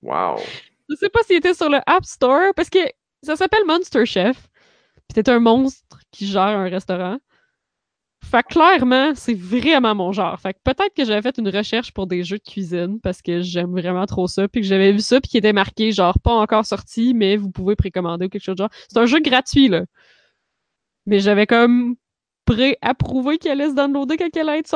[0.03, 0.41] Wow.
[0.89, 2.79] Je sais pas s'il était sur le App Store, parce que
[3.23, 4.49] ça s'appelle Monster Chef.
[5.13, 7.19] T'es un monstre qui gère un restaurant.
[8.25, 10.39] Fait que clairement, c'est vraiment mon genre.
[10.39, 13.41] Fait que peut-être que j'avais fait une recherche pour des jeux de cuisine parce que
[13.41, 14.49] j'aime vraiment trop ça.
[14.49, 17.51] Puis que j'avais vu ça, puis qui était marqué genre pas encore sorti, mais vous
[17.51, 18.71] pouvez précommander ou quelque chose de genre.
[18.89, 19.85] C'est un jeu gratuit, là.
[21.07, 21.97] Mais j'avais comme
[22.45, 24.69] pré-approuvé qu'il allait se downloader quand il allait être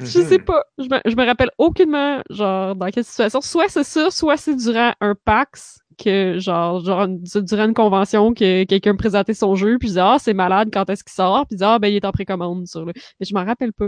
[0.00, 0.64] Je sais pas.
[0.78, 3.40] Je me, je me rappelle aucunement, genre, dans quelle situation.
[3.40, 8.34] Soit c'est ça, soit c'est durant un PAX, que, genre, genre du- durant une convention,
[8.34, 11.12] que quelqu'un me présentait son jeu, puis je disais, ah, c'est malade, quand est-ce qu'il
[11.12, 11.46] sort?
[11.46, 12.92] Puis je disais, ah, ben, il est en précommande sur le.
[13.20, 13.86] Mais je m'en rappelle pas.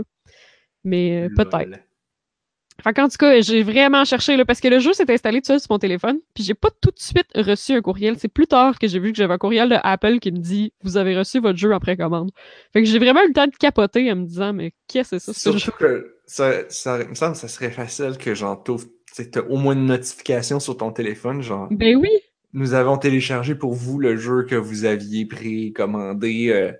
[0.85, 1.79] Mais euh, peut-être.
[2.83, 5.47] Fait qu'en tout cas, j'ai vraiment cherché, là, parce que le jeu s'est installé tout
[5.47, 8.15] seul sur mon téléphone, puis j'ai pas tout de suite reçu un courriel.
[8.19, 10.73] C'est plus tard que j'ai vu que j'avais un courriel de Apple qui me dit
[10.83, 12.31] «Vous avez reçu votre jeu en précommande».
[12.73, 15.19] Fait que j'ai vraiment eu le temps de capoter en me disant «Mais qu'est-ce que
[15.19, 15.59] c'est ça, ce jeu?
[15.59, 19.57] Surtout que ça, ça il me semble que ça serait facile que sais, t'as au
[19.57, 22.09] moins une notification sur ton téléphone, genre Ben oui!
[22.53, 26.49] nous avons téléchargé pour vous le jeu que vous aviez précommandé.
[26.49, 26.71] euh,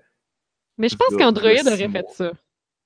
[0.78, 2.32] Mais je pense qu'Android aurait fait ça.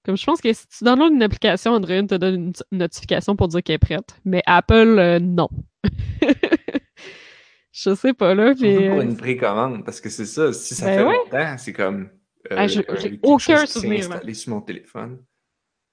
[0.05, 3.49] Comme je pense que si tu downloads une application, Android te donne une notification pour
[3.49, 4.17] dire qu'elle est prête.
[4.25, 5.49] Mais Apple, euh, non.
[7.73, 10.87] je sais pas, là, Surtout pour euh, une précommande, parce que c'est ça, si ça
[10.87, 11.17] Ben fait ouais.
[11.25, 12.11] longtemps, c'est comme
[12.51, 12.85] euh, Ah, j'ai
[13.23, 15.19] aucun souvenir, installé sur mon téléphone.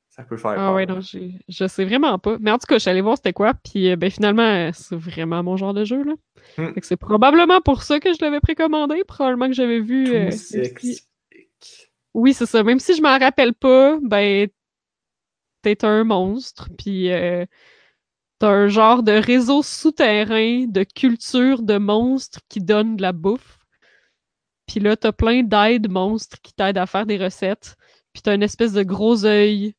[0.10, 0.73] Ça peut faire Ah peur.
[0.73, 2.38] ouais, non, je sais vraiment pas.
[2.41, 5.44] Mais en tout cas, je suis allée voir c'était quoi, puis ben finalement, c'est vraiment
[5.44, 6.14] mon genre de jeu, là.
[6.57, 6.73] Hmm.
[6.81, 10.06] C'est probablement pour ça que je l'avais précommandé, probablement que j'avais vu...
[10.06, 10.31] Tout euh,
[12.14, 12.64] Oui, c'est ça.
[12.64, 14.48] Même si je m'en rappelle pas, ben,
[15.61, 17.45] t'es un monstre, puis euh,
[18.40, 23.60] t'as un genre de réseau souterrain de culture de monstres qui donne de la bouffe.
[24.65, 27.76] Puis là, t'as plein d'aides monstres qui t'aident à faire des recettes.
[28.14, 29.73] Puis t'as une espèce de gros œil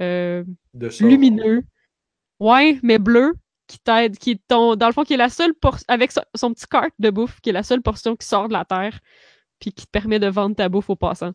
[0.00, 0.44] euh,
[1.00, 1.64] lumineux.
[2.40, 3.34] Ouais, mais bleu,
[3.66, 6.22] qui t'aide, qui est ton, dans le fond, qui est la seule portion, avec son,
[6.34, 9.00] son petit carte de bouffe, qui est la seule portion qui sort de la terre,
[9.60, 11.34] puis qui te permet de vendre ta bouffe aux passants.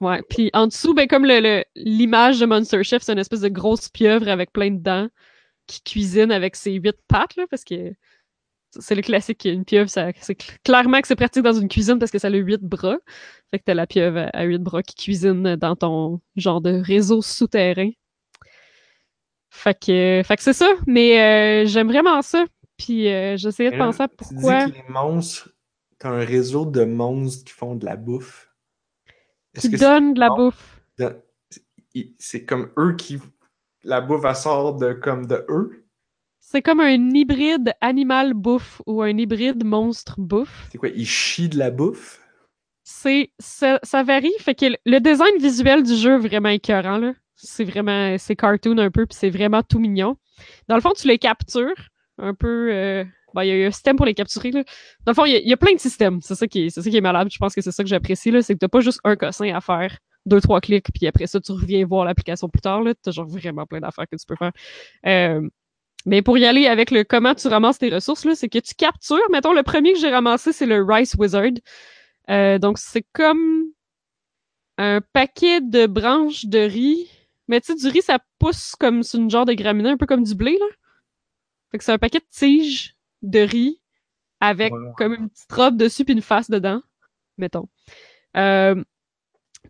[0.00, 3.48] Ouais, puis en dessous, ben comme le- l'image de Monster Chef, c'est une espèce de
[3.48, 5.08] grosse pieuvre avec plein de dents
[5.66, 7.92] qui cuisine avec ses huit pattes, là, parce que
[8.78, 12.10] c'est le classique, une pieuvre, c'est cl- clairement que c'est pratique dans une cuisine parce
[12.12, 12.98] que ça a huit bras.
[13.50, 16.70] Fait que t'as la pieuvre à, à huit bras qui cuisine dans ton genre de
[16.80, 17.90] réseau souterrain.
[19.50, 22.44] Fait que, fait que c'est ça, mais euh, j'aime vraiment ça.
[22.78, 24.64] Puis euh, j'essayais de là, penser à Tu pourquoi.
[24.66, 25.50] dis que les monstres,
[25.98, 28.50] t'as un réseau de monstres qui font de la bouffe.
[29.58, 30.80] Qui que donne de la bouffe.
[32.18, 33.18] c'est comme eux qui.
[33.84, 35.84] La bouffe, elle sort de, comme de eux?
[36.40, 40.68] C'est comme un hybride animal bouffe ou un hybride monstre bouffe.
[40.72, 40.88] C'est quoi?
[40.88, 42.20] Ils chient de la bouffe?
[42.84, 46.96] C'est ça, ça varie, fait que le- le design visuel du jeu est vraiment écœurant
[46.96, 47.12] là.
[47.34, 50.16] C'est vraiment c'est cartoon un peu puis c'est vraiment tout mignon.
[50.68, 51.74] Dans le fond, tu les captures
[52.18, 53.04] un peu euh,
[53.34, 54.62] ben, il y a eu un système pour les capturer là.
[55.04, 56.90] Dans le fond, il y a, plein de systèmes, c'est ça qui est c'est ça
[56.90, 58.80] qui est malade, je pense que c'est ça que j'apprécie là, c'est que t'as pas
[58.80, 62.48] juste un cossin à faire, deux trois clics puis après ça tu reviens voir l'application
[62.48, 64.52] plus tard là, t'as genre vraiment plein d'affaires que tu peux faire.
[65.06, 65.48] Euh,
[66.06, 68.74] Mais pour y aller avec le comment tu ramasses tes ressources, là, c'est que tu
[68.74, 69.28] captures.
[69.30, 71.52] Mettons, le premier que j'ai ramassé, c'est le Rice Wizard.
[72.30, 73.64] Euh, donc, c'est comme
[74.78, 77.10] un paquet de branches de riz.
[77.48, 80.06] Mais tu sais, du riz, ça pousse comme sur une genre de graminée, un peu
[80.06, 80.66] comme du blé, là.
[81.70, 83.80] Fait que c'est un paquet de tiges de riz
[84.40, 84.92] avec Voilà.
[84.96, 86.82] comme une petite robe dessus puis une face dedans,
[87.36, 87.68] mettons.
[88.36, 88.82] Euh,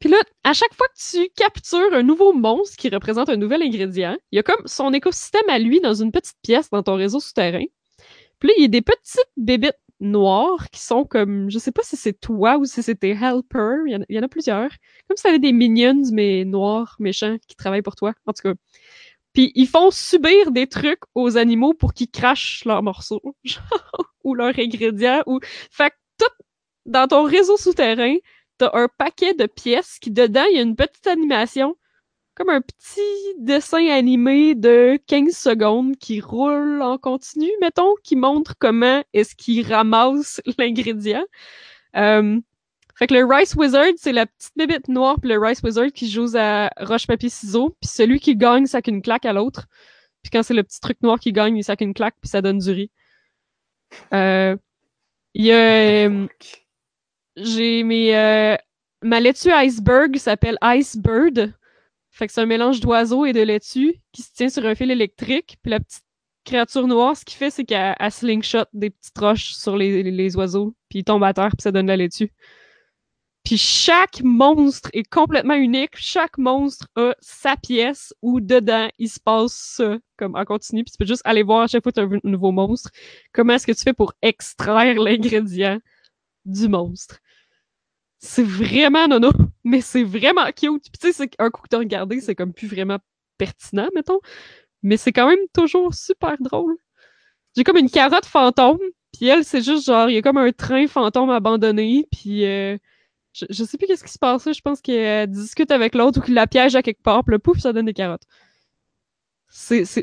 [0.01, 3.62] puis là, à chaque fois que tu captures un nouveau monstre qui représente un nouvel
[3.62, 6.95] ingrédient, il y a comme son écosystème à lui dans une petite pièce dans ton
[6.95, 7.65] réseau souterrain.
[8.39, 11.83] Puis là, il y a des petites bébites noires qui sont comme, je sais pas
[11.83, 14.23] si c'est toi ou si c'est tes helpers, il y, en a, il y en
[14.23, 14.70] a plusieurs.
[15.09, 18.55] Comme si t'avais des minions, mais noirs, méchants, qui travaillent pour toi, en tout cas.
[19.33, 23.23] Puis ils font subir des trucs aux animaux pour qu'ils crachent leurs morceaux,
[24.25, 25.41] ou leurs ingrédients, ou...
[25.71, 26.45] Fait que tout
[26.87, 28.17] dans ton réseau souterrain,
[28.59, 31.77] t'as un paquet de pièces qui, dedans, il y a une petite animation,
[32.35, 33.01] comme un petit
[33.39, 39.67] dessin animé de 15 secondes qui roule en continu, mettons, qui montre comment est-ce qu'il
[39.67, 41.25] ramasse l'ingrédient.
[41.97, 42.39] Euh,
[42.99, 46.11] fait que le Rice Wizard, c'est la petite bébête noire puis le Rice Wizard qui
[46.11, 49.66] joue à roche-papier-ciseaux, puis celui qui gagne, ça une claque à l'autre.
[50.23, 52.43] Puis quand c'est le petit truc noir qui gagne, il sac une claque, puis ça
[52.43, 52.91] donne du riz.
[54.12, 54.57] Euh,
[55.35, 56.09] Il y a...
[56.09, 56.27] euh,
[57.37, 58.57] j'ai mes euh,
[59.03, 61.55] ma laitue iceberg s'appelle Icebird.
[62.11, 64.91] Fait que c'est un mélange d'oiseaux et de laitue qui se tient sur un fil
[64.91, 65.57] électrique.
[65.62, 66.03] Puis la petite
[66.45, 70.37] créature noire, ce qu'il fait, c'est qu'elle elle slingshot des petites roches sur les, les,
[70.37, 72.33] oiseaux, puis ils tombent à terre, puis ça donne de la laitue.
[73.49, 75.93] Puis chaque monstre est complètement unique.
[75.95, 80.85] Chaque monstre a sa pièce où dedans il se passe ça, comme en continu.
[80.85, 82.91] Puis tu peux juste aller voir à chaque fois que tu as un nouveau monstre.
[83.33, 85.79] Comment est-ce que tu fais pour extraire l'ingrédient
[86.45, 87.20] du monstre?
[88.19, 89.31] c'est vraiment nono,
[89.65, 90.83] mais c'est vraiment cute.
[90.83, 92.99] Puis tu sais, un coup que t'as regardé, c'est comme plus vraiment
[93.39, 94.20] pertinent, mettons.
[94.83, 96.77] Mais c'est quand même toujours super drôle.
[97.57, 98.79] J'ai comme une carotte fantôme,
[99.16, 102.77] puis elle, c'est juste genre, il y a comme un train fantôme abandonné, puis euh,
[103.33, 104.51] je, je sais plus qu'est-ce qui se passe.
[104.51, 107.39] Je pense qu'elle discute avec l'autre ou qu'il la piège à quelque part, puis le
[107.39, 108.27] pouf, ça donne des carottes.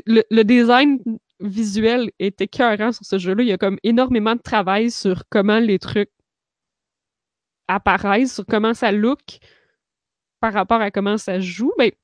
[0.06, 0.98] Le, design
[1.40, 3.42] visuel est écœurant sur ce jeu-là.
[3.42, 6.10] Il y a comme énormément de travail sur comment les trucs
[7.68, 9.38] apparaissent, sur comment ça look
[10.40, 11.72] par rapport à comment ça joue.
[11.78, 11.96] Mais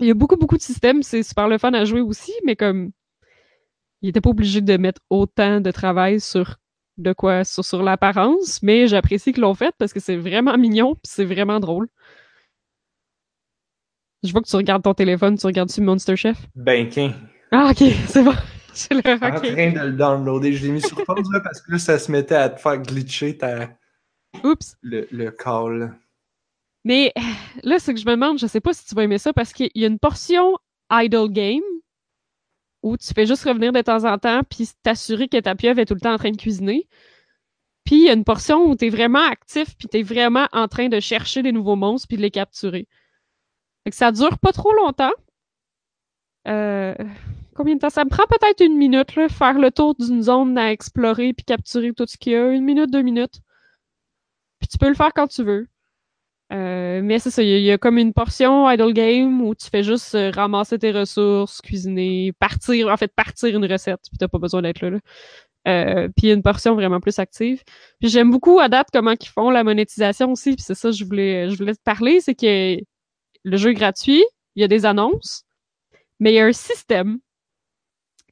[0.00, 1.02] il y a beaucoup, beaucoup de systèmes.
[1.02, 2.90] C'est super le fun à jouer aussi, mais comme
[4.02, 6.56] il était pas obligé de mettre autant de travail sur
[6.98, 10.94] de quoi sur, sur l'apparence, mais j'apprécie qu'ils l'ont fait parce que c'est vraiment mignon
[10.94, 11.88] puis c'est vraiment drôle.
[14.22, 16.36] Je vois que tu regardes ton téléphone, tu regardes-tu Monster Chef?
[16.54, 17.12] Ben, qu'un.
[17.52, 17.78] Ah, ok,
[18.08, 18.34] c'est bon.
[18.74, 19.42] Je le En ok.
[19.42, 20.52] train de le downloader.
[20.52, 22.78] Je l'ai mis sur pause là, parce que là, ça se mettait à te faire
[22.78, 23.70] glitcher ta...
[24.44, 24.76] Oups.
[24.82, 25.98] le, le call.
[26.84, 27.14] Mais
[27.62, 29.54] là, ce que je me demande, je sais pas si tu vas aimer ça parce
[29.54, 30.58] qu'il y a une portion
[30.92, 31.62] idle game
[32.86, 35.86] où tu fais juste revenir de temps en temps puis t'assurer que ta pieuvre est
[35.86, 36.88] tout le temps en train de cuisiner.
[37.84, 40.46] Puis il y a une portion où tu es vraiment actif puis tu es vraiment
[40.52, 42.86] en train de chercher des nouveaux monstres puis de les capturer.
[43.82, 45.12] Fait que ça dure pas trop longtemps.
[46.46, 46.94] Euh,
[47.54, 47.90] combien de temps?
[47.90, 51.44] Ça me prend peut-être une minute, là, faire le tour d'une zone à explorer puis
[51.44, 52.52] capturer tout ce qu'il y a.
[52.52, 53.40] Une minute, deux minutes.
[54.60, 55.66] Puis tu peux le faire quand tu veux.
[56.52, 59.82] Euh, mais c'est ça, il y, a- comme une portion idle game où tu fais
[59.82, 64.38] juste euh, ramasser tes ressources, cuisiner, partir, en fait, partir une recette, puis t'as pas
[64.38, 64.90] besoin d'être là.
[64.90, 64.98] là.
[65.66, 67.62] Euh, puis une portion vraiment plus active.
[68.00, 71.04] Puis j'aime beaucoup à date comment ils font la monétisation aussi, puis c'est ça je
[71.04, 72.76] voulais, je voulais te parler, c'est que
[73.44, 74.24] le jeu est gratuit,
[74.54, 75.42] il y a des annonces,
[76.20, 77.18] mais il y a un système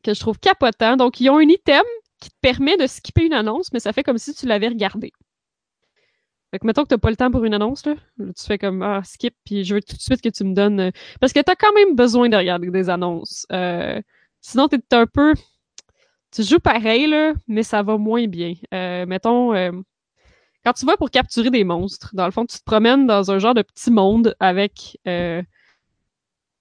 [0.04, 0.96] que je trouve capotant.
[0.96, 1.82] Donc, ils ont un item
[2.20, 5.12] qui te permet de skipper une annonce, mais ça fait comme si tu l'avais regardé.
[6.54, 8.58] Fait que mettons que t'as pas le temps pour une annonce, là, là, tu fais
[8.58, 10.78] comme ah, skip, puis je veux tout de suite que tu me donnes.
[10.78, 10.90] euh,
[11.20, 13.44] Parce que t'as quand même besoin de regarder des annonces.
[13.50, 14.00] Euh,
[14.40, 15.34] sinon, t'es un peu.
[16.30, 18.54] Tu joues pareil, là, mais ça va moins bien.
[18.72, 19.72] Euh, mettons, euh,
[20.64, 23.40] quand tu vas pour capturer des monstres, dans le fond, tu te promènes dans un
[23.40, 25.00] genre de petit monde avec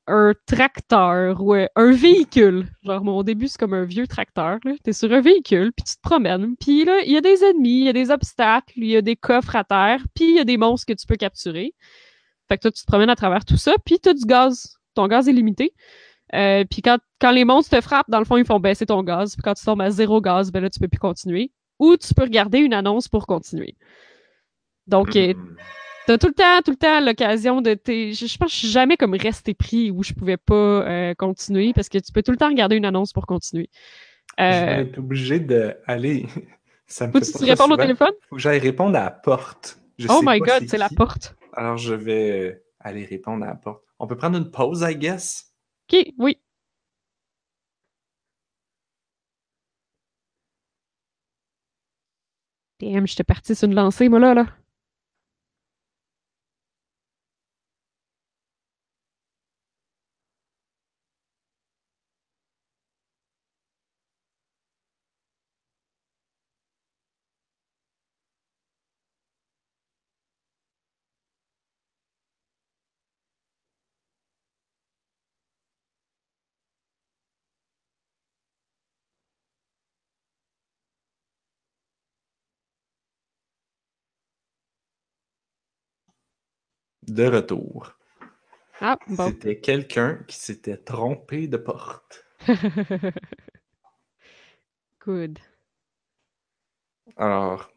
[0.08, 2.68] un tracteur ou euh, un véhicule.
[2.84, 4.60] Genre, mon début, c'est comme un vieux tracteur.
[4.64, 4.74] là.
[4.84, 6.56] T'es sur un véhicule, puis tu te promènes.
[6.60, 9.02] Puis là, il y a des ennemis, il y a des obstacles, il y a
[9.02, 11.74] des coffres à terre, puis il y a des monstres que tu peux capturer.
[12.50, 14.78] Fait que toi, tu te promènes à travers tout ça, puis t'as du gaz.
[14.96, 15.74] Ton gaz est limité.
[16.36, 19.04] Euh, puis quand, quand les monstres te frappent, dans le fond, ils font baisser ton
[19.04, 19.34] gaz.
[19.36, 21.52] Puis quand tu tombes à zéro gaz, ben là, tu peux plus continuer.
[21.80, 23.76] Ou tu peux regarder une annonce pour continuer.
[24.88, 25.56] Donc, euh, Hmm.
[26.06, 27.78] T'as tout le temps, tout le temps l'occasion de.
[27.86, 31.14] Je, je pense que je suis jamais comme restée pris où je pouvais pas euh,
[31.14, 33.70] continuer parce que tu peux tout le temps regarder une annonce pour continuer.
[34.40, 36.28] Euh, je vais être obligé d'aller.
[36.88, 38.12] Ça me Faut que tu au téléphone?
[38.30, 39.80] Faut que j'aille répondre à la porte.
[40.10, 41.36] Oh my god, c'est la porte.
[41.54, 43.84] Alors je vais euh, aller répondre à la porte.
[44.00, 45.54] On peut prendre une pause, I guess?
[45.92, 46.38] Ok, oui.
[52.80, 54.46] Damn, j'étais parti sur une lancée, moi là, là.
[87.14, 87.94] De retour.
[88.82, 89.28] Ah, bon.
[89.28, 92.26] C'était quelqu'un qui s'était trompé de porte.
[95.06, 95.38] Good.
[97.16, 97.70] Alors,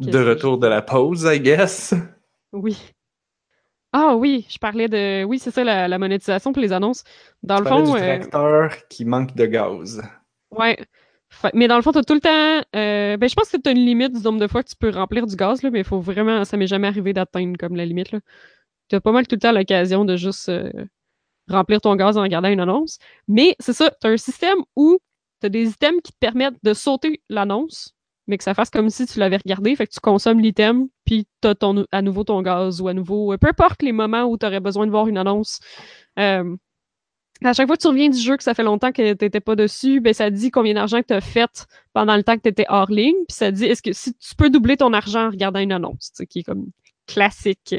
[0.00, 1.94] de retour de la pause, I guess.
[2.52, 2.94] Oui.
[3.92, 5.22] Ah oui, je parlais de...
[5.22, 7.04] Oui, c'est ça, la, la monétisation pour les annonces.
[7.42, 7.82] Dans le fond...
[7.82, 10.02] du euh, tracteur qui manque de gaz.
[10.50, 10.78] Ouais.
[11.54, 12.66] Mais dans le fond, t'as tout le temps.
[12.76, 14.90] euh, ben, je pense que t'as une limite du nombre de fois que tu peux
[14.90, 16.44] remplir du gaz, là, mais il faut vraiment.
[16.44, 18.20] Ça m'est jamais arrivé d'atteindre comme la limite, là.
[18.88, 20.70] T'as pas mal tout le temps l'occasion de juste euh,
[21.48, 22.98] remplir ton gaz en regardant une annonce.
[23.28, 24.98] Mais c'est ça, t'as un système où
[25.40, 27.94] t'as des items qui te permettent de sauter l'annonce,
[28.26, 29.76] mais que ça fasse comme si tu l'avais regardé.
[29.76, 33.36] Fait que tu consommes l'item, puis t'as ton, à nouveau ton gaz ou à nouveau.
[33.38, 35.60] peu importe les moments où t'aurais besoin de voir une annonce.
[36.18, 36.56] Euh,
[37.44, 39.56] à chaque fois que tu reviens du jeu, que ça fait longtemps que t'étais pas
[39.56, 42.66] dessus, ben ça te dit combien d'argent que t'as fait pendant le temps que t'étais
[42.68, 45.30] hors ligne, puis ça te dit est-ce que si tu peux doubler ton argent en
[45.30, 46.66] regardant une annonce, tu sais, qui est comme
[47.06, 47.74] classique,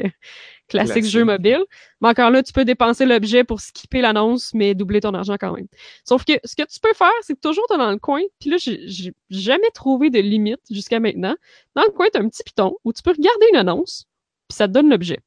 [0.68, 1.04] classique, Classique.
[1.04, 1.64] jeu mobile.
[2.00, 5.54] Mais encore là, tu peux dépenser l'objet pour skipper l'annonce, mais doubler ton argent quand
[5.54, 5.68] même.
[6.04, 8.50] Sauf que ce que tu peux faire, c'est que toujours t'es dans le coin, puis
[8.50, 11.34] là, j'ai jamais trouvé de limite jusqu'à maintenant.
[11.74, 14.06] Dans le coin, t'as un petit piton où tu peux regarder une annonce,
[14.48, 15.20] puis ça te donne l'objet.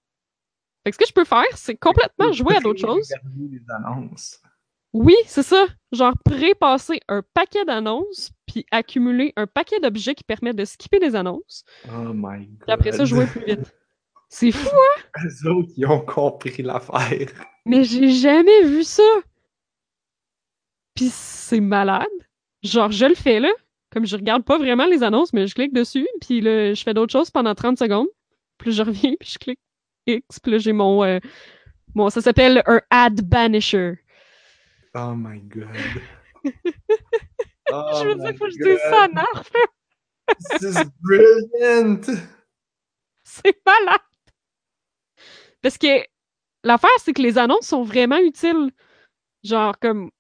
[0.84, 3.10] Fait que ce que je peux faire, c'est complètement jouer à d'autres choses.
[3.12, 4.40] Regarder les annonces.
[4.92, 5.66] Oui, c'est ça.
[5.92, 11.16] Genre pré-passer un paquet d'annonces, puis accumuler un paquet d'objets qui permettent de skipper les
[11.16, 12.60] annonces, Oh my god.
[12.62, 13.74] puis après ça, jouer plus vite.
[14.30, 15.02] C'est fou, hein?
[15.24, 17.30] Les autres, ils ont compris l'affaire.
[17.66, 19.04] Mais j'ai jamais vu ça!
[20.96, 22.08] Puis c'est malade.
[22.64, 23.50] Genre, je le fais, là.
[23.92, 26.94] Comme je regarde pas vraiment les annonces, mais je clique dessus, puis là, je fais
[26.96, 28.08] d'autres choses pendant 30 secondes.
[28.58, 29.60] Puis je reviens, puis je clique
[30.08, 31.04] X, puis là, j'ai mon...
[31.04, 31.20] euh,
[31.96, 34.00] Bon, ça s'appelle un ad banisher.
[34.96, 35.68] Oh my god.
[37.72, 39.08] Oh je veux dire, faut que je dise ça.
[39.08, 39.50] Narf.
[40.60, 42.02] This is brilliant!
[43.24, 44.02] C'est malade!
[45.62, 46.04] Parce que
[46.64, 48.70] l'affaire, c'est que les annonces sont vraiment utiles.
[49.44, 50.12] Genre, comme,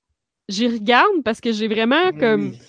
[0.47, 2.51] j'y regarde parce que j'ai vraiment, comme...
[2.51, 2.59] Oui.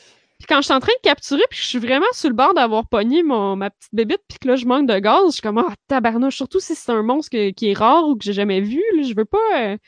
[0.45, 2.53] Puis quand je suis en train de capturer, puis je suis vraiment sur le bord
[2.53, 5.41] d'avoir pogné mon, ma petite bébite, puis que là, je manque de gaz, je suis
[5.41, 8.35] comme, ah, tabarnouche, surtout si c'est un monstre que- qui est rare ou que j'ai
[8.35, 9.39] jamais vu, là, je veux pas...
[9.59, 9.79] euh,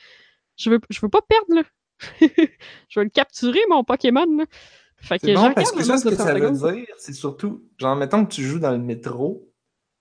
[0.57, 1.63] je veux, je veux pas perdre, là.
[2.89, 4.47] je veux le capturer, mon Pokémon, là.
[4.97, 7.97] Fait que bon, parce que ça, ce que ça 30 veut dire, c'est surtout, genre,
[7.97, 9.47] mettons que tu joues dans le métro,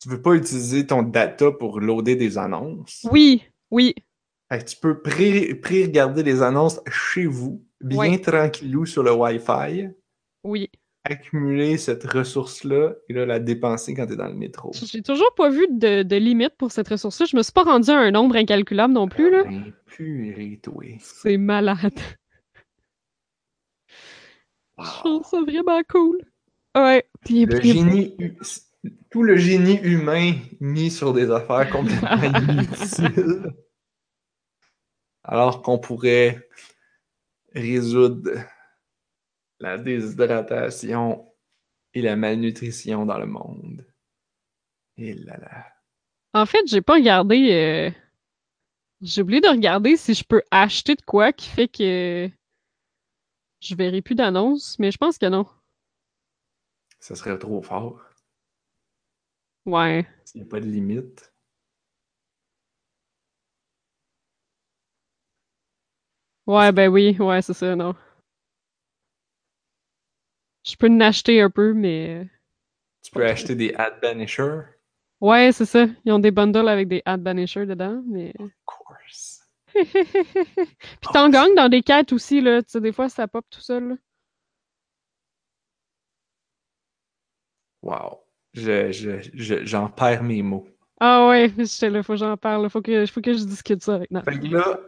[0.02, 3.06] tu veux pas utiliser ton data pour loader des annonces.
[3.11, 3.94] Oui, oui,
[4.49, 9.90] Fait que tu peux pré- pré-regarder les annonces chez vous, bien tranquillou sur le Wi-Fi,
[10.45, 10.69] oui.
[11.03, 14.72] accumuler cette ressource-là et là, la dépenser quand tu es dans le métro.
[14.73, 17.26] J'ai toujours pas vu de, de limite pour cette ressource-là.
[17.30, 19.43] Je me suis pas rendu à un nombre incalculable non plus, là.
[19.43, 20.84] Ben, purée, toi.
[20.99, 21.99] C'est malade.
[24.80, 26.17] Je trouve ça vraiment cool.
[26.76, 27.05] Ouais.
[27.23, 28.17] Puis, Le puis- génie,
[29.09, 33.51] tout le génie humain mis sur des affaires complètement inutiles.
[35.23, 36.47] Alors qu'on pourrait
[37.53, 38.31] résoudre
[39.60, 41.32] la déshydratation
[41.94, 43.86] et la malnutrition dans le monde.
[44.98, 45.65] Et là là.
[46.34, 47.52] En fait, j'ai pas regardé.
[47.52, 47.91] euh,
[49.02, 52.30] J'ai oublié de regarder si je peux acheter de quoi qui fait que
[53.60, 55.45] je verrai plus d'annonces, mais je pense que non.
[56.99, 58.02] Ça serait trop fort.
[59.65, 60.07] Ouais.
[60.26, 61.34] S'il n'y a pas de limite.
[66.48, 67.95] Ouais, ben oui, ouais, c'est ça, non.
[70.65, 72.27] Je peux en acheter un peu, mais.
[73.03, 74.61] Tu peux acheter des ad banishers.
[75.21, 75.85] Ouais, c'est ça.
[76.03, 78.33] Ils ont des bundles avec des ad banishers dedans, mais.
[78.39, 79.41] Of course.
[79.75, 82.61] Puis t'en gagnes dans des quêtes aussi, là.
[82.63, 83.95] Tu sais, des fois, ça pop tout seul, là.
[87.81, 88.19] Wow.
[88.53, 90.67] Je, je, je- j'en perds mes mots.
[90.99, 92.69] Ah ouais, j'étais là, faut que j'en parle.
[92.69, 94.23] Faut que, faut que je discute ça avec Nat.
[94.23, 94.79] Fait que là,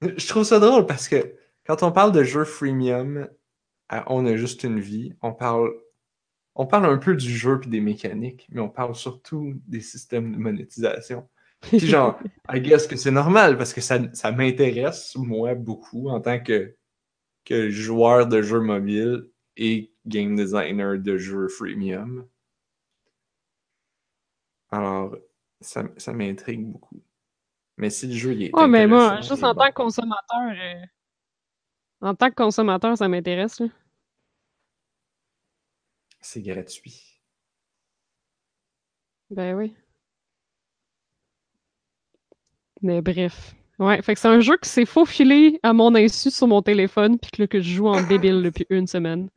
[0.00, 1.34] je trouve ça drôle parce que
[1.66, 3.28] quand on parle de jeux freemium,
[3.88, 5.72] à On a juste une vie, on parle,
[6.54, 10.32] on parle un peu du jeu puis des mécaniques, mais on parle surtout des systèmes
[10.32, 11.28] de monétisation.
[11.60, 12.18] Puis genre,
[12.52, 16.76] I guess que c'est normal parce que ça, ça m'intéresse, moi, beaucoup en tant que,
[17.44, 22.26] que joueur de jeux mobiles et game designer de jeux freemium.
[24.70, 25.16] Alors,
[25.60, 27.02] ça, ça m'intrigue beaucoup.
[27.76, 28.54] Mais si le jeu il est.
[28.54, 30.84] Ouais, mais moi, juste en tant que consommateur, euh,
[32.00, 33.60] en tant que consommateur, ça m'intéresse.
[33.60, 33.66] là.
[36.20, 37.20] C'est gratuit.
[39.30, 39.74] Ben oui.
[42.82, 43.54] Mais bref.
[43.78, 47.18] Ouais, fait que c'est un jeu qui s'est faufilé à mon insu sur mon téléphone,
[47.18, 49.28] puis que, que je joue en débile depuis une semaine.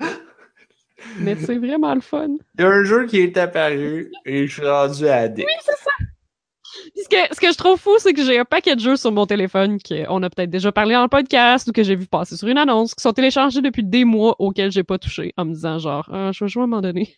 [1.18, 2.36] Mais c'est vraiment le fun.
[2.58, 5.48] Il y a un jeu qui est apparu et je suis rendu addict.
[6.94, 8.96] Puis ce que, ce que je trouve fou, c'est que j'ai un paquet de jeux
[8.96, 12.36] sur mon téléphone qu'on a peut-être déjà parlé en podcast ou que j'ai vu passer
[12.36, 15.54] sur une annonce, qui sont téléchargés depuis des mois auxquels j'ai pas touché, en me
[15.54, 17.16] disant genre, ah, je vais jouer à un moment donné.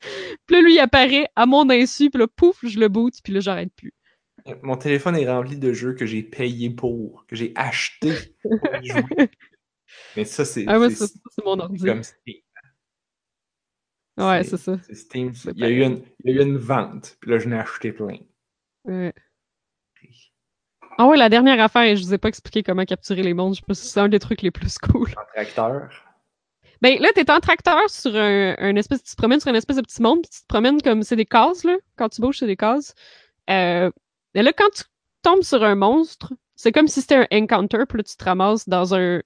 [0.46, 3.32] Puis là, lui, il apparaît à mon insu, puis là, pouf, je le boot, puis
[3.32, 3.94] là, j'arrête plus.
[4.62, 9.30] Mon téléphone est rempli de jeux que j'ai payé pour, que j'ai acheté pour jouer.
[10.16, 11.14] Mais ça, c'est Ah ouais, c'est-
[11.44, 11.84] mon ordi.
[11.84, 12.36] comme Steam.
[14.16, 14.78] Ouais, c'est ça.
[14.86, 15.32] C'est Steam.
[15.54, 17.56] Il y, a eu une, il y a eu une vente, puis là, je n'ai
[17.56, 18.18] acheté plein.
[18.84, 19.12] Ouais.
[20.98, 23.62] Ah ouais, la dernière affaire, je vous ai pas expliqué comment capturer les monstres.
[23.62, 25.10] Je pense que c'est un des trucs les plus cool.
[25.10, 25.88] En tracteur.
[26.82, 29.76] Ben là, t'es en tracteur sur un, un espèce, tu te promènes sur un espèce
[29.76, 31.76] de petit monde, puis tu te promènes comme c'est des cases là.
[31.96, 32.94] Quand tu bouges, c'est des cases.
[33.48, 33.90] Euh,
[34.34, 34.82] et là, quand tu
[35.22, 38.68] tombes sur un monstre, c'est comme si c'était un encounter, puis là tu te ramasses
[38.68, 39.22] dans un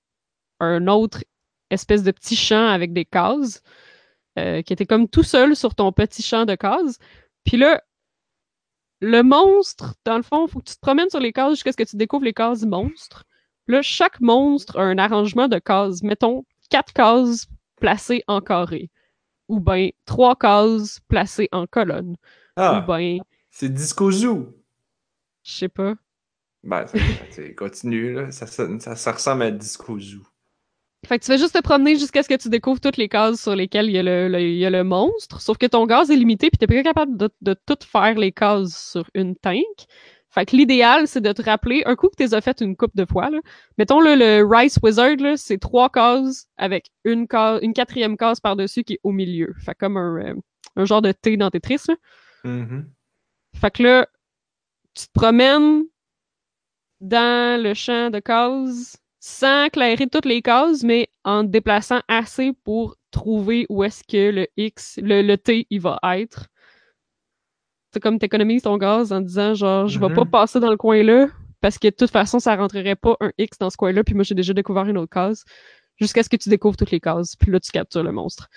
[0.60, 1.24] un autre
[1.70, 3.62] espèce de petit champ avec des cases,
[4.38, 6.98] euh, qui était comme tout seul sur ton petit champ de cases.
[7.44, 7.82] Puis là,
[9.00, 11.76] le monstre, dans le fond, faut que tu te promènes sur les cases jusqu'à ce
[11.76, 13.24] que tu découvres les cases monstres.
[13.68, 16.02] Là, chaque monstre a un arrangement de cases.
[16.02, 17.46] Mettons, quatre cases
[17.76, 18.90] placées en carré.
[19.48, 22.16] Ou ben trois cases placées en colonne.
[22.56, 23.18] Ah, Ou ben,
[23.50, 24.54] c'est Disco Zoo.
[25.44, 25.94] je sais pas.
[26.64, 26.98] Ben, ça,
[27.30, 28.30] c'est- continue, là.
[28.32, 30.26] Ça, ça ressemble à Disco Zoo.
[31.06, 33.40] Fait que tu fais juste te promener jusqu'à ce que tu découvres toutes les cases
[33.40, 35.40] sur lesquelles il y a le, y a le monstre.
[35.40, 38.32] Sauf que ton gaz est limité puis t'es pas capable de, de tout faire les
[38.32, 39.62] cases sur une tank.
[40.30, 42.94] Fait que l'idéal, c'est de te rappeler, un coup que t'es as fait une coupe
[42.94, 43.38] de fois, là.
[43.78, 48.40] Mettons, là, le Rice Wizard, là, c'est trois cases avec une case, une quatrième case
[48.40, 49.54] par-dessus qui est au milieu.
[49.64, 50.34] Fait comme un, euh,
[50.74, 51.94] un genre de T dans Tetris, là.
[52.44, 52.90] Mhm.
[53.54, 54.08] Fait que là,
[54.94, 55.84] tu te promènes
[57.00, 62.52] dans le champ de cases sans clairer toutes les cases, mais en te déplaçant assez
[62.62, 66.46] pour trouver où est-ce que le X, le, le T, il va être.
[67.92, 70.14] C'est comme t'économises ton gaz en disant genre je vais Mhm.
[70.14, 71.26] pas passer dans le coin là
[71.60, 74.14] parce que de toute façon ça rentrerait pas un X dans ce coin là puis
[74.14, 75.42] moi j'ai déjà découvert une autre case
[75.96, 78.48] jusqu'à ce que tu découvres toutes les cases puis là tu captures le monstre.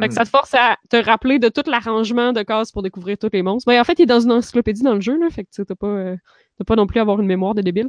[0.00, 3.16] Fait que ça te force à te rappeler de tout l'arrangement de cases pour découvrir
[3.16, 3.66] tous les monstres.
[3.72, 5.30] Ben, en fait, il est dans une encyclopédie dans le jeu, là.
[5.30, 6.16] Fait que tu pas, euh,
[6.58, 7.88] t'as pas non plus à avoir une mémoire de débile.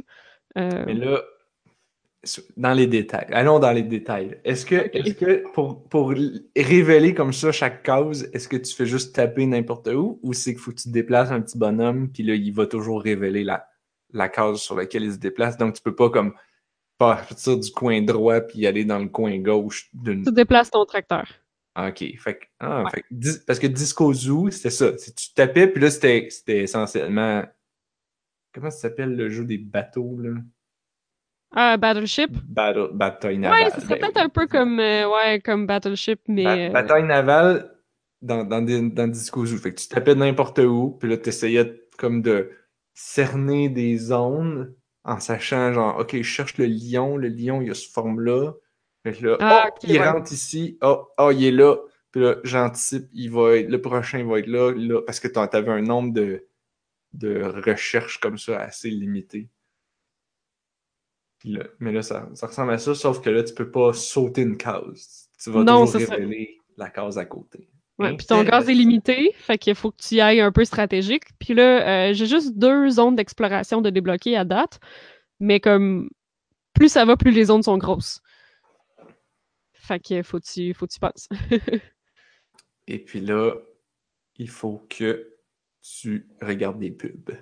[0.56, 1.20] Euh, Mais là,
[2.56, 3.26] dans les détails.
[3.32, 4.38] Allons dans les détails.
[4.44, 4.76] Est-ce que,
[5.12, 6.12] que pour, pour
[6.56, 10.52] révéler comme ça chaque case, est-ce que tu fais juste taper n'importe où ou c'est
[10.52, 13.42] qu'il faut que tu te déplaces un petit bonhomme puis là, il va toujours révéler
[13.44, 13.66] la,
[14.12, 15.56] la case sur laquelle il se déplace?
[15.56, 16.34] Donc, tu peux pas comme
[16.96, 20.24] partir du coin droit puis aller dans le coin gauche d'une.
[20.24, 21.26] tu déplaces ton tracteur.
[21.74, 22.04] Ah, Ok.
[22.18, 24.92] Fait que, ah, fait que parce que Disco Zoo, c'était ça.
[24.92, 27.42] Tu tapais puis là, c'était c'était essentiellement.
[28.54, 30.34] Comment ça s'appelle le jeu des bateaux, là?
[31.54, 32.30] Ah, Battleship.
[32.48, 33.64] Battle, bataille navale.
[33.64, 36.44] Ouais, c'est Ben peut-être un peu comme, euh, ouais, comme Battleship, mais.
[36.44, 37.74] Ba- euh, Bataille navale
[38.22, 39.56] dans, dans, des- dans Disco Zoo.
[39.58, 42.50] Fait que tu tapais n'importe où, puis là, tu essayais comme de
[42.94, 44.74] cerner des zones
[45.04, 48.52] en sachant, genre, OK, je cherche le lion, le lion, il a ce forme-là.
[49.04, 50.08] Fait que là, Ah, oh, il ouais.
[50.08, 51.76] rentre ici, oh, oh, il est là.
[52.12, 55.28] Puis là, j'anticipe, il va être, le prochain il va être là, là, parce que
[55.28, 56.46] tu avais un nombre de,
[57.14, 59.48] de recherches comme ça assez limité.
[61.42, 63.92] Puis là- mais là, ça, ça ressemble à ça, sauf que là, tu peux pas
[63.92, 65.28] sauter une case.
[65.42, 66.14] Tu vas Non, toujours ça.
[66.14, 67.68] révéler la case à côté.
[67.98, 70.64] Ouais, puis ton gaz est limité, fait qu'il faut que tu y ailles un peu
[70.64, 71.24] stratégique.
[71.40, 74.78] Puis là, euh, j'ai juste deux zones d'exploration de débloquer à date,
[75.40, 76.08] mais comme
[76.74, 78.20] plus ça va, plus les zones sont grosses.
[79.72, 81.28] Fait que faut que tu, faut que tu penses.
[82.86, 83.54] Et puis là,
[84.36, 85.28] il faut que
[85.82, 87.32] tu regardes des pubs.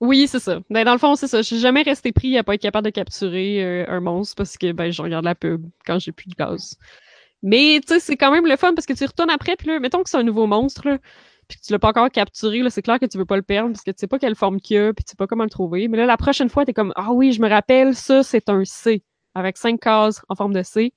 [0.00, 0.60] Oui, c'est ça.
[0.70, 1.38] Ben, dans le fond, c'est ça.
[1.38, 4.56] Je suis jamais resté pris à pas être capable de capturer euh, un monstre parce
[4.56, 6.78] que ben je regarde la pub quand j'ai plus de gaz.
[7.42, 9.78] Mais tu sais, c'est quand même le fun parce que tu retournes après, puis là,
[9.78, 10.98] mettons que c'est un nouveau monstre, là,
[11.48, 13.42] puis que tu l'as pas encore capturé, là, c'est clair que tu veux pas le
[13.42, 15.44] perdre parce que tu sais pas quelle forme qu'il a, puis tu sais pas comment
[15.44, 15.88] le trouver.
[15.88, 18.64] Mais là, la prochaine fois, t'es comme Ah oui, je me rappelle, ça, c'est un
[18.64, 19.02] C,
[19.34, 20.94] avec cinq cases en forme de C.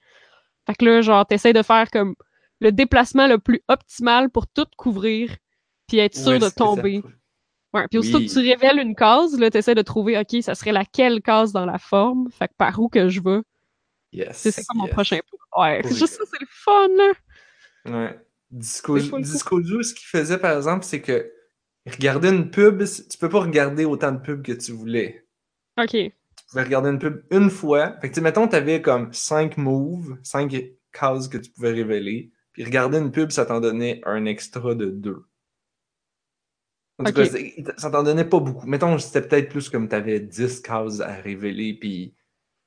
[0.65, 2.15] Fait que là, genre, t'essayes de faire comme
[2.61, 5.35] le déplacement le plus optimal pour tout couvrir,
[5.87, 7.01] puis être sûr de tomber.
[7.01, 7.09] ça.
[7.73, 8.27] Ouais, puis aussitôt Oui.
[8.27, 11.65] que tu révèles une case, là, t'essaies de trouver, OK, ça serait laquelle case dans
[11.65, 13.41] la forme, fait que par où que je vais?
[14.11, 14.37] Yes.
[14.37, 15.63] C'est quoi mon prochain point.
[15.63, 17.13] Ouais, c'est juste ça, c'est le fun, là.
[17.85, 18.19] Ouais.
[18.51, 18.97] Disco.
[18.97, 21.31] Disco ce qu'il faisait, par exemple, c'est que
[21.87, 25.25] regarder une pub, tu peux pas regarder autant de pubs que tu voulais.
[25.79, 25.89] Ok.
[25.89, 26.11] Tu
[26.49, 27.97] pouvais regarder une pub une fois.
[27.99, 30.53] Fait que, tu mettons, t'avais comme 5 moves, 5
[30.91, 32.31] cases que tu pouvais révéler.
[32.51, 35.25] Puis regarder une pub, ça t'en donnait un extra de 2.
[36.99, 37.25] En tout cas,
[37.77, 38.67] ça t'en donnait pas beaucoup.
[38.67, 42.13] Mettons, c'était peut-être plus comme t'avais 10 cases à révéler, puis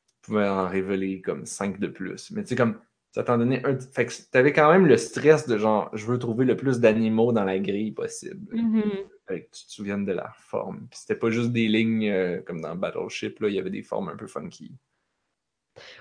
[0.07, 2.31] tu pouvais en révéler comme 5 de plus.
[2.33, 2.81] Mais tu sais, comme
[3.13, 3.79] ça t'en donnait un.
[3.79, 7.33] Fait que t'avais quand même le stress de genre, je veux trouver le plus d'animaux
[7.33, 8.55] dans la grille possible.
[8.55, 8.93] Mhm.
[9.27, 10.87] Fait que tu te souviennes de la forme.
[10.91, 13.83] Puis c'était pas juste des lignes euh, comme dans Battleship, là, il y avait des
[13.83, 14.73] formes un peu funky.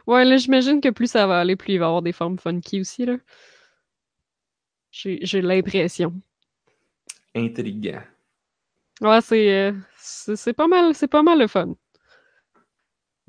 [0.08, 2.38] Ouais, là, j'imagine que plus ça va aller, plus il va y avoir des formes
[2.38, 3.18] funky aussi, là.
[4.92, 6.14] J'ai j'ai l'impression.
[7.34, 8.02] Intriguant.
[9.02, 11.76] Ouais, c'est euh, c'est c'est pas mal, c'est pas mal le fun.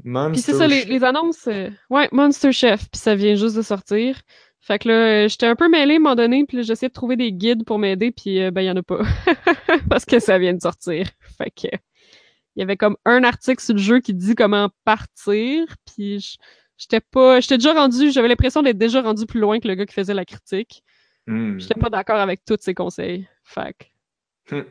[0.02, 1.46] Puis Monster c'est ça, les, annonces.
[1.48, 4.20] euh, ouais, Monster Chef, puis ça vient juste de sortir.
[4.60, 6.88] Fait que là, euh, j'étais un peu mêlée à un moment donné, puis là, j'essayais
[6.88, 9.00] de trouver des guides pour m'aider, puis euh, ben, il y en a pas.
[9.88, 11.08] Parce que ça vient de sortir.
[11.38, 11.76] Fait que.
[12.56, 16.38] Il y avait comme un article sur le jeu qui dit comment partir, puis
[16.78, 17.40] j'étais pas.
[17.40, 18.10] J'étais déjà rendu.
[18.10, 20.82] J'avais l'impression d'être déjà rendu plus loin que le gars qui faisait la critique.
[21.26, 21.58] Hmm.
[21.58, 23.28] J'étais pas d'accord avec tous ses conseils.
[23.44, 23.76] Fait
[24.48, 24.56] que.
[24.56, 24.64] Hmm.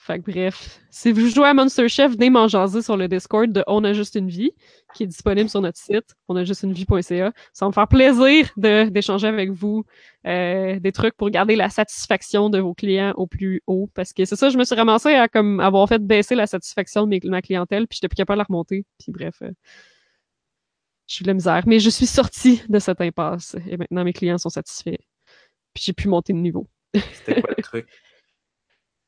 [0.00, 3.50] Fait que bref, si vous jouez à Monster Chef, venez m'en jaser sur le Discord
[3.50, 4.52] de On a juste une vie,
[4.94, 7.32] qui est disponible sur notre site, onajustunevie.ca.
[7.52, 9.84] Ça va me faire plaisir d'échanger avec vous
[10.24, 13.90] euh, des trucs pour garder la satisfaction de vos clients au plus haut.
[13.92, 17.08] Parce que c'est ça, je me suis ramassée à comme avoir fait baisser la satisfaction
[17.08, 18.86] de ma clientèle, puis j'étais plus capable de la remonter.
[19.00, 19.50] Puis bref, euh,
[21.08, 21.64] je suis de la misère.
[21.66, 25.02] Mais je suis sortie de cette impasse et maintenant mes clients sont satisfaits.
[25.74, 26.68] Puis j'ai pu monter de niveau.
[26.94, 27.86] C'était quoi le truc?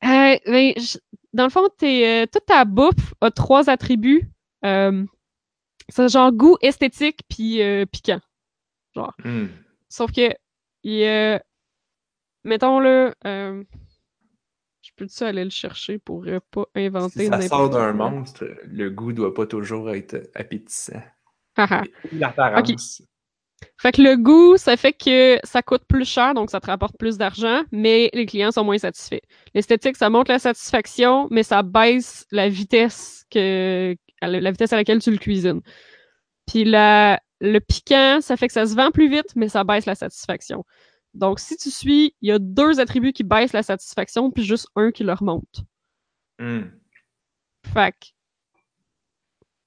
[0.03, 0.97] Euh, ben, je-
[1.33, 4.29] dans le fond, euh, toute ta bouffe a trois attributs.
[4.65, 5.05] Euh,
[5.89, 8.19] c'est genre goût, esthétique, puis euh, piquant.
[9.23, 9.47] Hmm.
[9.89, 10.29] Sauf que,
[10.83, 11.39] il
[12.43, 12.81] mettons
[13.25, 13.63] euh,
[14.81, 18.89] je peux-tu aller le chercher pour euh, pas inventer Si ça sort d'un monstre, le
[18.89, 21.01] goût doit pas toujours être appétissant.
[21.55, 21.83] Haha.
[22.13, 23.01] L'apparence.
[23.77, 26.97] Fait que le goût, ça fait que ça coûte plus cher, donc ça te rapporte
[26.97, 29.21] plus d'argent, mais les clients sont moins satisfaits.
[29.53, 35.01] L'esthétique, ça monte la satisfaction, mais ça baisse la vitesse que la vitesse à laquelle
[35.01, 35.61] tu le cuisines.
[36.45, 39.85] Puis la, le piquant, ça fait que ça se vend plus vite, mais ça baisse
[39.85, 40.63] la satisfaction.
[41.13, 44.67] Donc si tu suis, il y a deux attributs qui baissent la satisfaction, puis juste
[44.75, 45.63] un qui le remonte.
[46.39, 46.69] Hmm.
[47.73, 48.07] Fait que,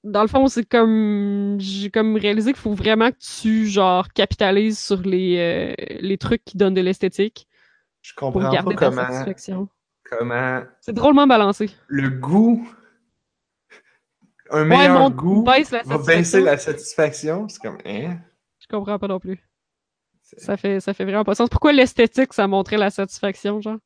[0.04, 4.78] dans le fond, c'est comme j'ai comme réalisé qu'il faut vraiment que tu genre capitalises
[4.78, 7.48] sur les, euh, les trucs qui donnent de l'esthétique
[8.02, 9.68] Je comprends pas comment, satisfaction.
[10.08, 11.70] comment C'est drôlement balancé.
[11.88, 12.68] le goût,
[14.50, 17.48] un Ouais, meilleur mon goût baisse la va baisser la satisfaction.
[17.48, 18.18] C'est comme, hein?
[18.60, 19.40] Je comprends pas non plus.
[20.22, 21.48] Ça fait ça fait vraiment pas de sens.
[21.50, 23.78] Pourquoi l'esthétique ça montrait la satisfaction genre?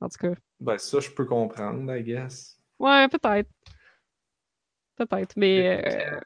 [0.00, 2.58] En tout cas, Ben, ça, je peux comprendre, I guess.
[2.78, 3.50] ouais, peut-être.
[5.06, 6.20] Peut-être, mais euh,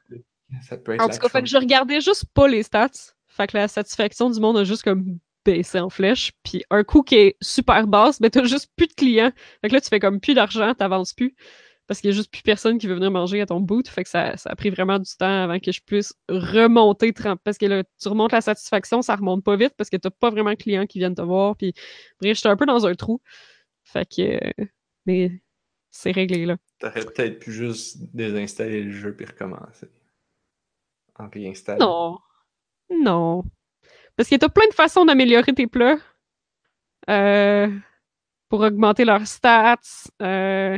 [0.61, 2.89] Ça peut être En tout cas, fait que je regardais juste pas les stats.
[3.27, 6.31] Fait que la satisfaction du monde a juste comme baissé en flèche.
[6.43, 9.31] Puis un coup qui est super basse, ben t'as juste plus de clients.
[9.61, 11.35] Fait que là, tu fais comme plus d'argent, t'avances plus.
[11.87, 13.87] Parce qu'il y a juste plus personne qui veut venir manger à ton boot.
[13.87, 17.39] Fait que ça, ça a pris vraiment du temps avant que je puisse remonter 30.
[17.43, 20.31] Parce que là, tu remontes la satisfaction, ça remonte pas vite parce que t'as pas
[20.31, 21.55] vraiment de clients qui viennent te voir.
[21.55, 21.73] Puis
[22.19, 23.21] bref, j'étais un peu dans un trou.
[23.83, 24.21] Fait que.
[24.61, 24.65] euh,
[25.05, 25.31] mais
[25.91, 26.57] c'est réglé là.
[26.85, 29.87] T'aurais peut-être pu juste désinstaller le jeu puis recommencer.
[31.15, 32.19] En réinstallant.
[32.91, 33.01] Non.
[33.01, 33.43] Non.
[34.15, 35.97] Parce que t'as plein de façons d'améliorer tes plats.
[37.09, 37.71] Euh,
[38.49, 39.79] pour augmenter leurs stats,
[40.21, 40.77] euh,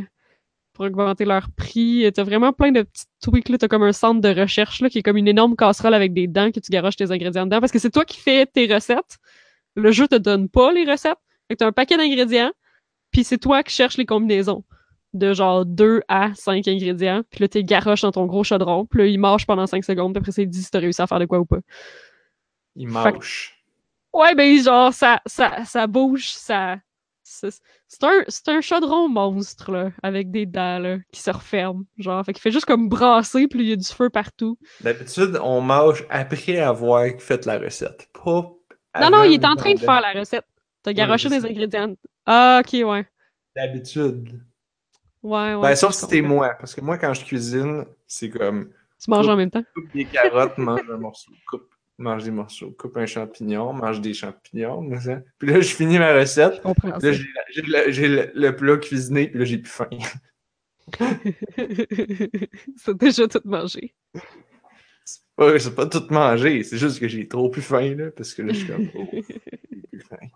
[0.72, 2.10] pour augmenter leur prix.
[2.16, 3.50] T'as vraiment plein de petits tweaks.
[3.50, 3.58] Là.
[3.58, 6.28] T'as comme un centre de recherche là, qui est comme une énorme casserole avec des
[6.28, 7.60] dents que tu garoches tes ingrédients dedans.
[7.60, 9.18] Parce que c'est toi qui fais tes recettes.
[9.76, 11.20] Le jeu te donne pas les recettes.
[11.50, 12.54] Fait que t'as un paquet d'ingrédients.
[13.12, 14.64] Puis c'est toi qui cherches les combinaisons.
[15.14, 17.24] De genre 2 à 5 ingrédients.
[17.30, 18.86] Puis là, t'es garoches dans ton gros chaudron.
[18.86, 20.14] Puis là, il marche pendant 5 secondes.
[20.14, 21.60] Puis après, il dit si t'as réussi à faire de quoi ou pas.
[22.76, 23.54] Il que- mâche.
[24.14, 26.78] Ouais, ben genre, ça, ça, ça bouge, ça...
[27.24, 27.50] C'est
[27.90, 31.84] c'est un, c'est un chaudron monstre, là, avec des dents, là, qui se referment.
[31.98, 34.58] Genre, fait qu'il fait juste comme brasser, puis il y a du feu partout.
[34.82, 38.10] D'habitude, on mâche après avoir fait la recette.
[38.14, 38.52] Pas
[39.00, 40.46] Non, non, il est en train de faire la recette.
[40.84, 41.96] T'as garoché des ingrédients.
[42.26, 43.08] Ah, ok, ouais.
[43.56, 44.42] D'habitude.
[45.28, 45.62] Ouais, ouais.
[45.62, 46.36] Ben, sauf si t'es comprends.
[46.36, 46.56] moi.
[46.58, 48.70] Parce que moi, quand je cuisine, c'est comme
[49.04, 49.64] Tu manges en même temps?
[49.76, 54.14] coupe des carottes, mange un morceau, coupe, mange des morceaux, coupe un champignon, mange des
[54.14, 54.90] champignons.
[55.02, 56.62] ça- Puis là, je finis ma recette.
[56.62, 59.90] Puis là, j'ai le, plat cuisiné, puis là, j'ai plus faim.
[62.78, 63.94] c'est déjà tout mangé.
[65.38, 68.44] Ouais, c'est pas tout mangé, c'est juste que j'ai trop plus faim, là, parce que
[68.44, 70.28] là, je suis comme, oh, j'ai plus faim.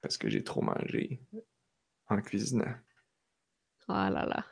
[0.00, 1.20] Parce que j'ai trop mangé
[2.08, 2.74] en cuisinant.
[3.88, 4.44] Ah là là.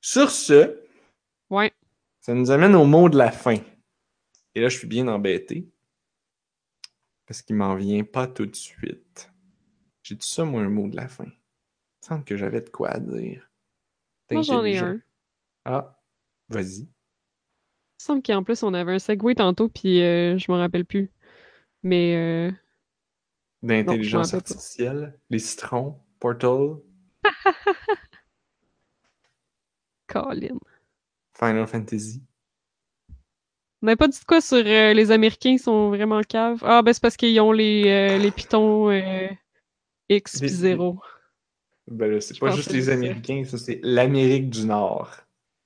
[0.00, 0.80] Sur ce,
[1.50, 1.72] Ouais.
[2.20, 3.56] ça nous amène au mot de la fin.
[4.54, 5.68] Et là, je suis bien embêté.
[7.26, 9.30] Parce qu'il m'en vient pas tout de suite.
[10.02, 11.24] J'ai tout ça, moi, un mot de la fin?
[11.24, 13.50] Il me semble que j'avais de quoi à dire.
[14.30, 15.00] Moi, j'en ai un.
[15.64, 15.98] Ah,
[16.48, 16.80] vas-y.
[16.80, 20.84] Il me semble qu'en plus, on avait un segway tantôt, puis euh, je m'en rappelle
[20.84, 21.10] plus.
[21.82, 22.52] Mais euh,
[23.62, 26.76] D'intelligence artificielle, les citrons, Portal,
[30.22, 30.58] Colin.
[31.36, 32.22] Final Fantasy.
[33.82, 36.62] On n'avait pas dit de quoi sur euh, les Américains ils sont vraiment caves.
[36.62, 39.28] Ah, ben c'est parce qu'ils ont les, euh, les pitons euh,
[40.08, 40.98] X puis Les- 0.
[41.86, 42.88] Ben là, c'est pas juste les.
[42.88, 45.10] Américains, ça, c'est l'Amérique du Nord.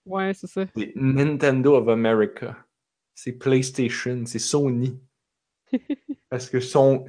[0.05, 0.65] Ouais, c'est ça.
[0.77, 2.57] C'est Nintendo of America.
[3.15, 4.99] C'est PlayStation, c'est Sony.
[6.31, 7.05] Parce que, son...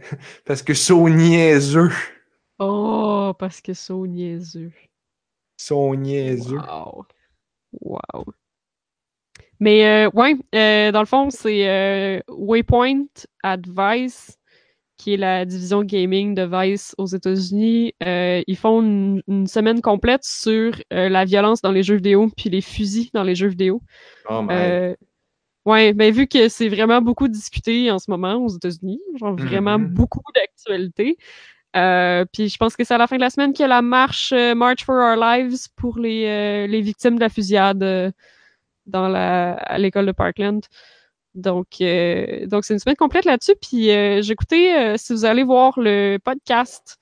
[0.46, 1.92] Parce que Sony niaiseux.
[2.60, 4.72] Oh, parce que c'est au niaiseux.
[5.58, 6.58] Son niaiseux.
[6.58, 7.06] Wow.
[7.74, 8.26] Wow.
[9.60, 13.06] Mais euh, ouais, euh, dans le fond, c'est euh, Waypoint
[13.44, 14.38] Advice,
[14.98, 17.94] qui est la division gaming de Vice aux États-Unis.
[18.04, 22.50] Euh, ils font une, une semaine complète sur la violence dans les jeux vidéo puis
[22.50, 23.82] les fusils dans les jeux vidéo.
[24.30, 24.96] Oh my.
[25.66, 29.78] Ouais, ben vu que c'est vraiment beaucoup discuté en ce moment aux États-Unis, genre vraiment
[29.78, 29.90] Mhm.
[29.94, 31.18] beaucoup d'actualité.
[31.76, 33.68] Euh, puis je pense que c'est à la fin de la semaine qu'il y a
[33.68, 38.14] la marche euh, March for Our Lives pour les, euh, les victimes de la fusillade
[38.86, 40.62] dans la, à l'école de Parkland.
[41.36, 43.56] Donc, donc c'est une semaine complète là-dessus.
[43.62, 46.98] Puis j'ai écouté, si vous allez voir le podcast,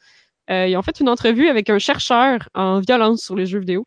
[0.50, 3.86] ils ont fait une entrevue avec un chercheur en violence sur les jeux vidéo.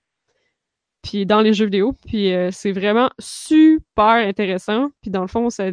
[1.03, 1.95] Puis dans les jeux vidéo.
[2.07, 4.89] Puis c'est vraiment super intéressant.
[5.03, 5.71] Puis dans le fond, ça...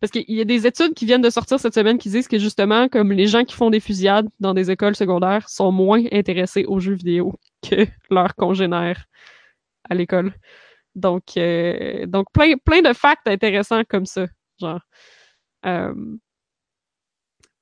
[0.00, 2.38] Parce qu'il y a des études qui viennent de sortir cette semaine qui disent que
[2.38, 6.64] justement, comme les gens qui font des fusillades dans des écoles secondaires sont moins intéressés
[6.64, 9.06] aux jeux vidéo que leurs congénères
[9.88, 10.34] à l'école.
[10.94, 14.26] Donc, euh, donc plein, plein de facts intéressants comme ça,
[14.60, 14.80] genre.
[15.66, 15.94] Euh,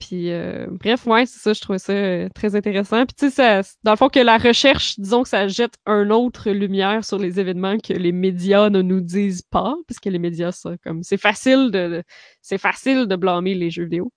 [0.05, 3.07] puis, euh, bref, ouais, c'est ça, je trouvais ça euh, très intéressant.
[3.07, 6.51] Puis, tu sais, dans le fond, que la recherche, disons que ça jette un autre
[6.51, 10.51] lumière sur les événements que les médias ne nous disent pas, parce que les médias,
[10.51, 12.03] ça, comme, c'est facile de, de-
[12.41, 14.11] c'est facile de blâmer les jeux vidéo.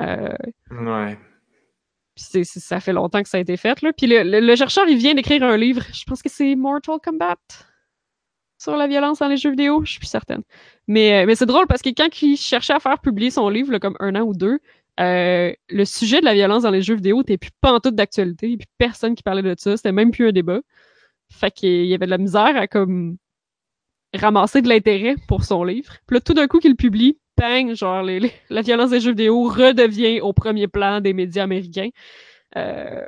[0.00, 0.34] Euh,
[0.72, 1.16] Ouais.
[2.16, 3.92] puis ça fait longtemps que ça a été fait, là.
[3.96, 6.98] Puis le, le- le chercheur, il vient d'écrire un livre, je pense que c'est Mortal
[7.04, 7.36] Kombat,
[8.60, 10.42] sur la violence dans les jeux vidéo, je suis plus certaine.
[10.88, 13.78] Mais, mais c'est drôle parce que quand il cherchait à faire publier son livre, là,
[13.78, 14.58] comme un an ou deux,
[15.00, 18.56] euh, le sujet de la violence dans les jeux vidéo était plus pas en d'actualité,
[18.56, 20.60] puis personne qui parlait de ça, c'était même plus un débat.
[21.30, 23.16] Fait qu'il y avait de la misère à comme
[24.14, 25.94] ramasser de l'intérêt pour son livre.
[26.06, 30.20] Puis là, tout d'un coup qu'il publie, bang, genre la violence des jeux vidéo redevient
[30.20, 31.90] au premier plan des médias américains.
[32.56, 33.06] Euh,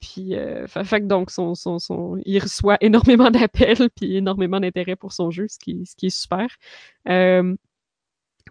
[0.00, 4.96] puis, euh, fait, fait donc, son, son, son, il reçoit énormément d'appels puis énormément d'intérêt
[4.96, 6.46] pour son jeu, ce qui, ce qui est super.
[7.08, 7.54] Euh,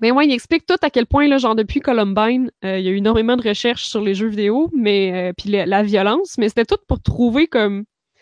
[0.01, 2.87] mais ouais, il explique tout à quel point, là, genre, depuis Columbine, euh, il y
[2.87, 6.49] a eu énormément de recherches sur les jeux vidéo, mais euh, puis la, violence, mais
[6.49, 7.85] c'était tout pour trouver comme...
[7.85, 8.21] Tu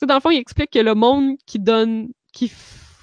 [0.00, 2.52] sais, dans le fond, il explique que le monde qui donne, qui,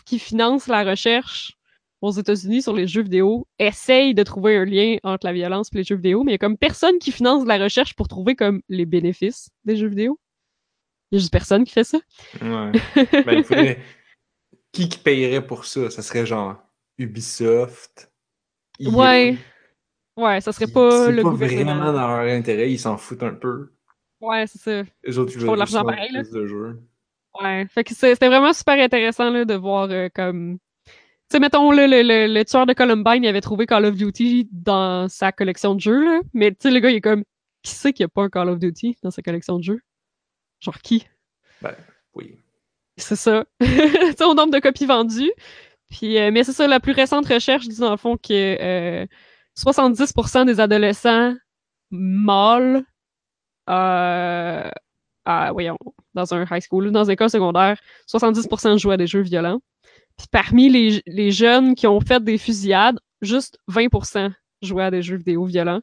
[0.06, 1.53] qui finance la recherche
[2.02, 5.77] aux États-Unis sur les jeux vidéo essaye de trouver un lien entre la violence et
[5.77, 8.07] les jeux vidéo, mais il y a comme personne qui finance de la recherche pour
[8.07, 10.19] trouver comme les bénéfices des jeux vidéo.
[11.11, 11.99] Il y a juste personne qui fait ça.
[12.41, 12.72] Ouais.
[13.26, 13.80] Ben, il faudrait...
[14.72, 15.90] Qui qui payerait pour ça?
[15.90, 16.57] Ça serait genre
[16.97, 18.11] Ubisoft.
[18.80, 18.89] EA.
[18.89, 19.38] ouais.
[20.17, 21.76] Ouais, ça serait pas c'est le pas gouvernement.
[21.76, 23.73] vraiment dans leur intérêt, ils s'en foutent un peu.
[24.22, 24.84] Ouais, c'est ça.
[25.03, 26.22] Les autres, ils font de l'argent juste pareil, là.
[26.23, 26.81] plus de jeux.
[27.41, 27.67] Ouais.
[27.69, 30.57] Fait que c'était vraiment super intéressant là, de voir euh, comme.
[30.85, 30.93] Tu
[31.34, 34.47] sais, mettons, là, le, le, le tueur de Columbine, il avait trouvé Call of Duty
[34.51, 36.22] dans sa collection de jeux, là.
[36.34, 37.23] Mais tu sais, le gars, il est comme.
[37.63, 39.81] Qui sait qu'il n'y a pas un Call of Duty dans sa collection de jeux?
[40.61, 41.07] Genre qui?
[41.61, 41.76] Ben,
[42.13, 42.38] oui.
[42.97, 43.43] C'est ça.
[43.59, 45.31] tu sais, au nombre de copies vendues.
[45.89, 49.05] Puis, euh, mais c'est ça, la plus récente recherche dit dans le fond que euh,
[49.57, 51.33] 70% des adolescents
[51.91, 52.83] mâles
[53.69, 54.69] euh,
[55.51, 55.77] voyons,
[56.13, 59.59] dans un high school dans une école secondaire, 70% jouent à des jeux violents.
[60.17, 64.31] Puis parmi les, les jeunes qui ont fait des fusillades, juste 20%
[64.61, 65.81] jouaient à des jeux vidéo violents.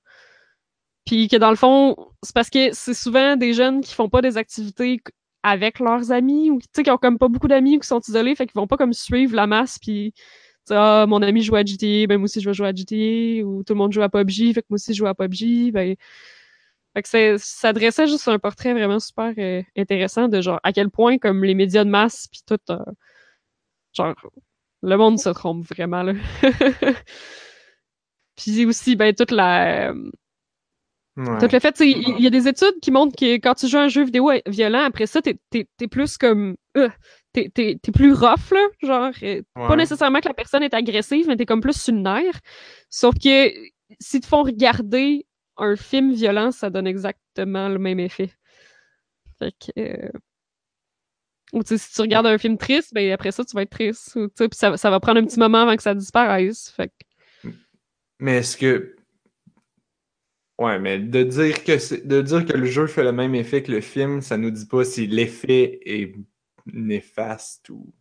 [1.04, 4.22] Puis que dans le fond, c'est parce que c'est souvent des jeunes qui font pas
[4.22, 5.00] des activités
[5.42, 8.46] avec leurs amis ou qui ont comme pas beaucoup d'amis ou qui sont isolés fait
[8.46, 10.14] qu'ils vont pas comme suivre la masse puis
[10.70, 13.64] ah, mon ami joue à GTA ben moi aussi je vais jouer à GTA ou
[13.64, 15.96] tout le monde joue à PUBG fait que moi aussi je joue à PUBG ben
[16.94, 20.90] fait que ça dressait juste un portrait vraiment super euh, intéressant de genre à quel
[20.90, 22.78] point comme les médias de masse puis tout euh,
[23.94, 24.14] genre
[24.82, 26.14] le monde se trompe vraiment là.
[28.36, 30.10] Puis aussi ben toute la euh,
[31.16, 31.46] Ouais.
[31.46, 33.88] Le fait, il y, a des études qui montrent que quand tu joues à un
[33.88, 36.56] jeu vidéo violent, après ça, t'es t'es plus comme.
[36.78, 36.88] euh,
[37.34, 38.66] t'es plus rough, là.
[38.82, 42.00] Genre, euh, pas nécessairement que la personne est agressive, mais t'es comme plus sur le
[42.00, 42.40] nerf.
[42.88, 43.50] Sauf que
[44.00, 45.26] si te font regarder
[45.58, 48.30] un film violent, ça donne exactement le même effet.
[49.38, 49.80] Fait que.
[49.80, 50.08] euh,
[51.52, 54.16] Ou si tu regardes un film triste, ben après ça, tu vas être triste.
[54.16, 56.70] Ou, ça, ça va prendre un petit moment avant que ça disparaisse.
[56.70, 57.50] Fait que.
[58.18, 58.96] Mais est-ce que.
[60.62, 63.72] Ouais, mais de dire que de dire que le jeu fait le même effet que
[63.72, 66.14] le film, ça nous dit pas si l'effet est
[66.66, 67.92] néfaste ou.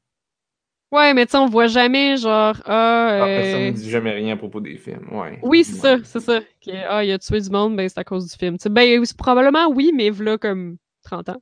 [0.91, 3.19] Ouais, mais tu sais, on voit jamais, genre, ah.
[3.21, 5.07] Ah, personne euh, ne dit jamais rien à propos des films.
[5.11, 5.39] Ouais.
[5.41, 5.97] Oui, c'est Ouais.
[5.99, 6.41] ça, c'est ça.
[6.63, 8.57] Que, ah, il a tué du monde, ben c'est à cause du film.
[8.69, 11.41] Ben, probablement oui, mais voilà comme 30 ans.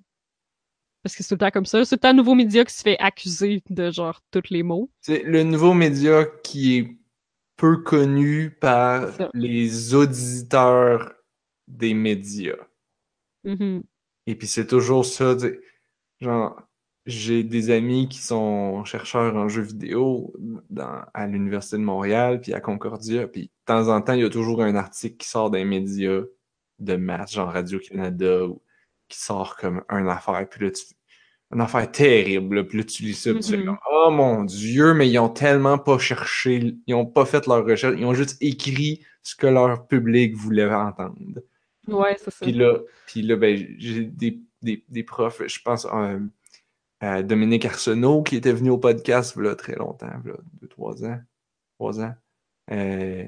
[1.01, 1.83] Parce que c'est tout le temps comme ça.
[1.83, 4.91] C'est tout le temps nouveau média qui se fait accuser de genre tous les mots.
[5.01, 6.98] C'est le nouveau média qui est
[7.59, 11.13] peu connu par les auditeurs
[11.67, 12.55] des médias.
[13.43, 13.83] Mhm.
[14.27, 15.35] Et puis c'est toujours ça,
[16.21, 16.61] genre,
[17.05, 20.33] j'ai des amis qui sont chercheurs en jeux vidéo
[20.69, 24.25] dans, à l'Université de Montréal, puis à Concordia, puis de temps en temps, il y
[24.25, 26.21] a toujours un article qui sort d'un média
[26.79, 28.61] de masse, genre Radio-Canada, ou
[29.09, 30.83] qui sort comme un affaire, puis là, tu,
[31.51, 33.65] une affaire terrible, puis là, tu lis ça, puis tu fais Mhm.
[33.65, 37.65] comme, oh mon Dieu, mais ils ont tellement pas cherché, ils ont pas fait leur
[37.65, 41.15] recherche, ils ont juste écrit ce que leur public voulait entendre.
[41.87, 42.45] Ouais, c'est ça.
[42.45, 42.77] Puis là,
[43.07, 46.19] puis là ben, j'ai des, des, des profs, je pense euh,
[46.99, 51.19] à Dominique Arsenault qui était venu au podcast là, très longtemps, là, deux, trois ans.
[51.79, 52.13] Trois ans.
[52.71, 53.25] Euh,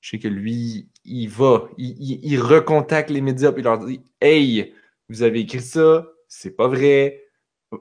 [0.00, 3.78] je sais que lui, il va, il, il, il recontacte les médias puis il leur
[3.78, 4.74] dit Hey,
[5.08, 7.24] vous avez écrit ça, c'est pas vrai.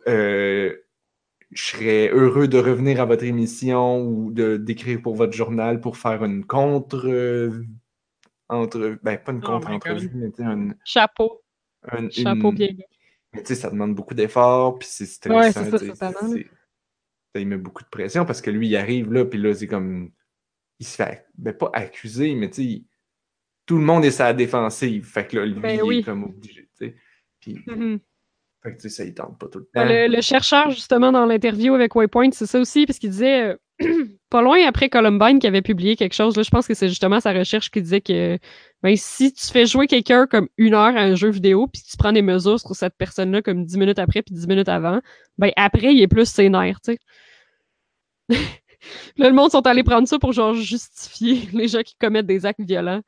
[0.08, 0.76] Euh,
[1.52, 5.98] je serais heureux de revenir à votre émission ou de d'écrire pour votre journal pour
[5.98, 7.64] faire une contre euh,
[8.50, 11.42] entre ben pas une Oh contre entrevue mais tu une, Chapeau.
[11.94, 12.70] une- Chapeau une- bien
[13.34, 16.44] mais tu sais ça demande beaucoup d'efforts puis c'est Ouais, stressant c'est ça, totalement, c'est-
[17.34, 19.68] ça, il met beaucoup de pression parce que lui il arrive là puis là c'est
[19.68, 20.12] comme
[20.80, 22.84] il se fait ben pas accuser mais tu sais
[23.66, 26.00] tout le monde est sa défensive fait que là lui Ben il oui.
[26.00, 26.96] est comme obligé tu sais
[27.40, 28.00] puis Mhm.
[28.68, 31.12] Fait que tu sais ça il tente pas tout le temps Le, le chercheur, justement,
[31.12, 35.40] dans l'interview avec Waypoint, c'est ça aussi, parce qu'il disait, euh, pas loin après Columbine,
[35.40, 38.02] qui avait publié quelque chose, là, je pense que c'est justement sa recherche qui disait
[38.02, 38.38] que
[38.84, 41.96] ben, si tu fais jouer quelqu'un comme une heure à un jeu vidéo, puis tu
[41.98, 45.00] prends des mesures sur cette personne-là comme dix minutes après puis dix minutes avant,
[45.38, 47.00] ben après, il est plus sénère, tu sais.
[49.18, 52.46] là, le monde sont allés prendre ça pour genre justifier les gens qui commettent des
[52.46, 53.02] actes violents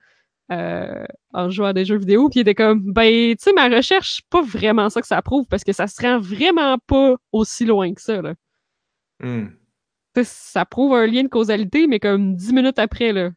[0.51, 2.29] euh, en jouant à des jeux vidéo.
[2.29, 5.45] Puis il était comme, ben, tu sais, ma recherche, pas vraiment ça que ça prouve
[5.47, 8.33] parce que ça se rend vraiment pas aussi loin que ça, là.
[9.21, 9.47] Hmm.
[10.23, 13.29] Ça prouve un lien de causalité, mais comme dix minutes après, là.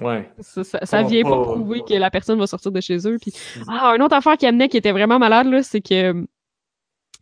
[0.00, 2.80] ouais Ça, ça, ça Pas- vient pas pas- prouver que la personne va sortir de
[2.80, 3.16] chez eux.
[3.20, 3.32] Puis,
[3.68, 6.24] ah, une autre affaire qui amenait qui était vraiment malade, là, c'est que euh,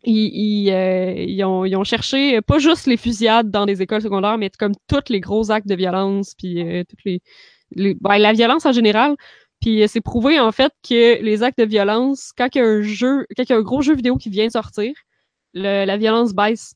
[0.03, 3.81] ils, ils, euh, ils ont, ils ont cherché euh, pas juste les fusillades dans les
[3.81, 7.21] écoles secondaires, mais comme tous les gros actes de violence, puis euh, toutes les,
[7.75, 9.15] les ben, la violence en général.
[9.61, 12.65] Puis euh, c'est prouvé en fait que les actes de violence, quand il y a
[12.67, 14.93] un jeu, quand il y a un gros jeu vidéo qui vient de sortir,
[15.53, 16.73] le- la violence baisse.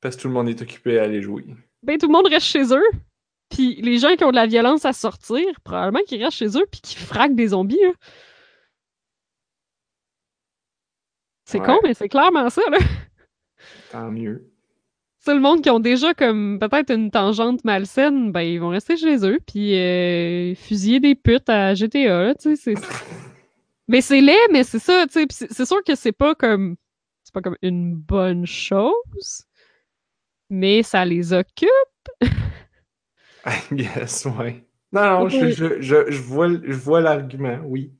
[0.00, 1.44] parce que tout le monde est occupé à aller jouer
[1.82, 2.84] Ben tout le monde reste chez eux.
[3.50, 6.66] Puis les gens qui ont de la violence à sortir, probablement qu'ils restent chez eux
[6.70, 7.78] puis qu'ils fraguent des zombies.
[11.44, 11.66] C'est Ouais.
[11.66, 12.78] con, mais c'est clairement ça, là.
[13.90, 14.51] tant mieux
[15.24, 18.96] C'est le monde qui ont déjà comme peut-être une tangente malsaine, ben ils vont rester
[18.96, 22.74] chez eux puis euh, fusiller des putes à GTA, tu sais.
[23.86, 26.74] Mais c'est laid, mais c'est ça, tu sais, c'est sûr que c'est pas comme...
[27.22, 29.44] C'est pas comme une bonne chose,
[30.50, 31.68] mais ça les occupe.
[33.46, 34.66] I guess, ouais.
[34.90, 35.52] Non, non, je, Oui.
[35.52, 37.92] je, je, je vois, je vois l'argument, oui.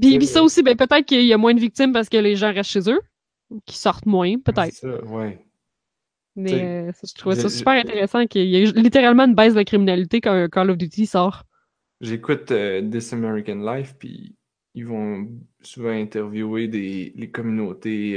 [0.00, 2.34] Puis, puis ça aussi, ben peut-être qu'il y a moins de victimes parce que les
[2.34, 3.00] gens restent chez eux,
[3.50, 4.72] ou qu'ils sortent moins, peut-être.
[4.72, 5.38] C'est ça, ouais.
[6.34, 10.20] Mais euh, je trouvais ça super intéressant qu'il y ait littéralement une baisse de criminalité
[10.20, 11.44] quand Call of Duty sort.
[12.00, 14.34] J'écoute euh, This American Life, puis
[14.74, 15.28] ils vont
[15.60, 18.14] souvent interviewer des, les communautés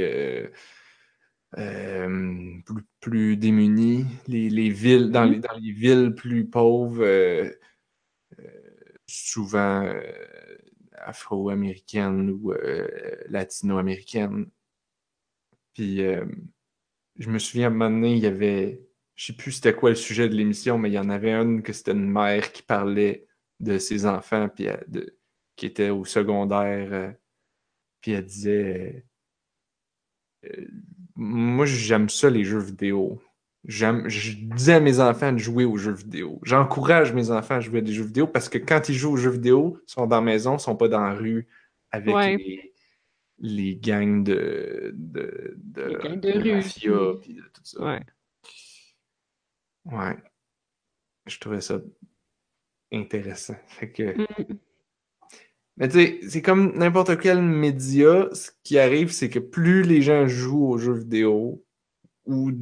[1.58, 5.32] euh, plus, plus démunies, les, les villes, dans, Mhm.
[5.32, 7.04] les, dans les villes plus pauvres,
[9.06, 9.88] souvent
[10.92, 12.52] afro-américaines ou
[13.28, 14.46] latino-américaines.
[15.74, 16.00] Puis
[17.18, 18.82] je me souviens à un moment donné, il y avait,
[19.14, 21.62] je sais plus c'était quoi le sujet de l'émission, mais il y en avait une
[21.62, 23.26] que c'était une mère qui parlait
[23.60, 25.16] de ses enfants puis elle- de,
[25.56, 26.88] qui étaient au secondaire.
[26.92, 27.10] euh,
[28.00, 29.06] puis elle disait
[30.44, 30.66] euh,
[31.16, 33.20] Moi, j'aime ça, les jeux vidéo.
[33.64, 36.38] j'aime- je disais à mes enfants de jouer aux jeux vidéo.
[36.44, 39.16] J'encourage mes enfants à jouer à des jeux vidéo parce que quand ils jouent aux
[39.16, 41.48] jeux vidéo, ils sont dans la maison, ils sont pas dans la rue
[41.90, 42.36] avec Ouais.
[42.36, 42.74] les,
[43.38, 47.82] les gangs de, de, de, Les gangs de rue, mafia puis- de tout ça.
[47.84, 48.00] Ouais.
[49.84, 50.16] Ouais.
[51.26, 51.80] Je trouvais ça
[52.92, 53.56] intéressant.
[53.66, 54.16] Fait que...
[54.18, 54.58] Mm.
[55.78, 60.00] Mais tu sais, c'est comme n'importe quel média, ce qui arrive, c'est que plus les
[60.00, 61.62] gens jouent aux jeux vidéo,
[62.24, 62.58] ou tu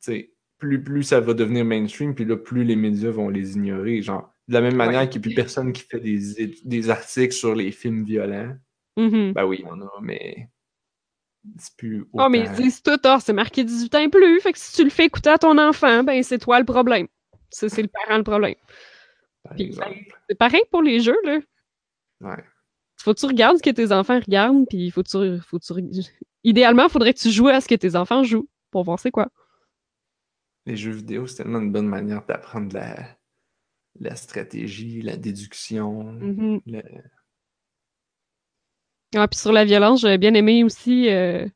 [0.00, 4.02] sais, plus, plus ça va devenir mainstream, puis là, plus les médias vont les ignorer.
[4.02, 5.08] Genre, de la même manière Ouais.
[5.08, 8.54] qu'il n'y a plus personne qui fait des, des articles sur les films violents.
[8.98, 9.32] Mhm.
[9.32, 10.48] Ben oui, il y en a, mais
[11.58, 14.40] c'est plus Oh, mais ils disent tout, ah, c'est marqué 18 ans et plus.
[14.40, 17.06] Fait que si tu le fais écouter à ton enfant, ben c'est toi le problème.
[17.50, 18.54] C'est le parent le problème.
[19.56, 19.72] ben,
[20.28, 21.38] c'est pareil pour les jeux, là.
[22.20, 22.44] Ouais.
[23.00, 25.64] Faut que tu regardes ce que tes enfants regardent, puis faut que tu, faut que
[25.64, 26.02] tu
[26.44, 29.28] Idéalement, faudrait que tu joues à ce que tes enfants jouent pour voir c'est quoi.
[30.66, 33.16] Les jeux vidéo, c'est tellement une bonne manière d'apprendre la,
[34.00, 36.12] la stratégie, la déduction.
[36.12, 36.60] Mhm.
[36.66, 36.82] le-
[39.16, 41.08] Ah, puis sur la violence, j'avais bien aimé aussi.
[41.08, 41.46] Euh...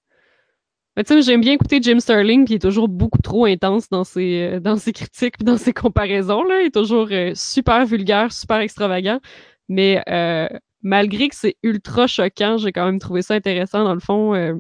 [0.97, 4.05] tu sais, j'aime bien écouter Jim Sterling, puis il est toujours beaucoup trop intense dans
[4.05, 6.43] ses, euh, dans ses critiques, puis dans ses comparaisons.
[6.45, 6.63] Là.
[6.63, 9.21] Il est toujours euh, super vulgaire, super extravagant.
[9.69, 10.49] Mais euh,
[10.83, 13.85] malgré que c'est ultra choquant, j'ai quand même trouvé ça intéressant.
[13.85, 14.55] Dans le fond, euh,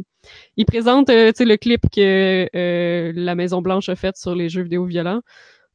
[0.56, 2.48] il présente euh, le clip que
[3.14, 5.20] la Maison Blanche a fait sur les jeux vidéo violents.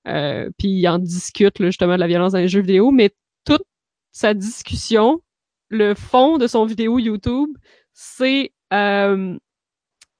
[0.05, 3.11] Puis il en discute là, justement de la violence dans les jeux vidéo, mais
[3.45, 3.63] toute
[4.11, 5.21] sa discussion,
[5.69, 7.49] le fond de son vidéo YouTube,
[7.93, 9.37] c'est euh,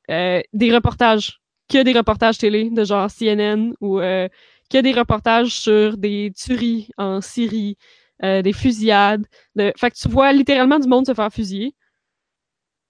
[0.09, 4.27] euh, des reportages, que des reportages télé de genre CNN ou euh,
[4.71, 7.77] que des reportages sur des tueries en Syrie,
[8.23, 9.25] euh, des fusillades.
[9.55, 9.73] De...
[9.77, 11.75] Fait que tu vois littéralement du monde se faire fusiller,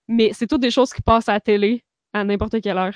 [0.08, 2.96] mais c'est toutes des choses qui passent à la télé à n'importe quelle heure.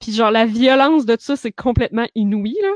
[0.00, 2.72] Puis genre la violence de ça, c'est complètement inouï là.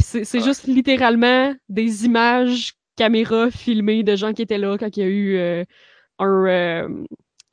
[0.00, 0.44] C'est c'est Ouais.
[0.44, 5.08] juste littéralement des images caméra filmées de gens qui étaient là quand il y a
[5.08, 5.64] eu euh,
[6.18, 7.04] un euh,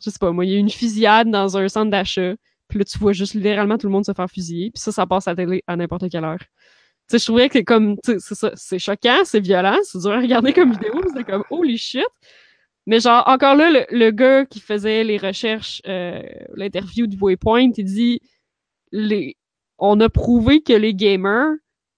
[0.03, 2.33] je sais pas moi, il y a eu une fusillade dans un centre d'achat.
[2.67, 4.71] Puis là tu vois juste littéralement tout le monde se faire fusiller.
[4.71, 6.39] Puis ça ça passe à la télé à n'importe quelle heure.
[6.39, 6.45] Tu
[7.11, 10.53] sais je trouvais que comme c'est ça, c'est choquant, c'est violent, c'est dur à regarder
[10.53, 12.03] comme vidéo, c'est comme holy shit.
[12.87, 16.21] Mais genre, encore là, le, le gars qui faisait les recherches, euh,
[16.55, 18.19] l'interview du Waypoint, il dit
[18.91, 19.37] les,
[19.77, 21.53] on a prouvé que les gamers,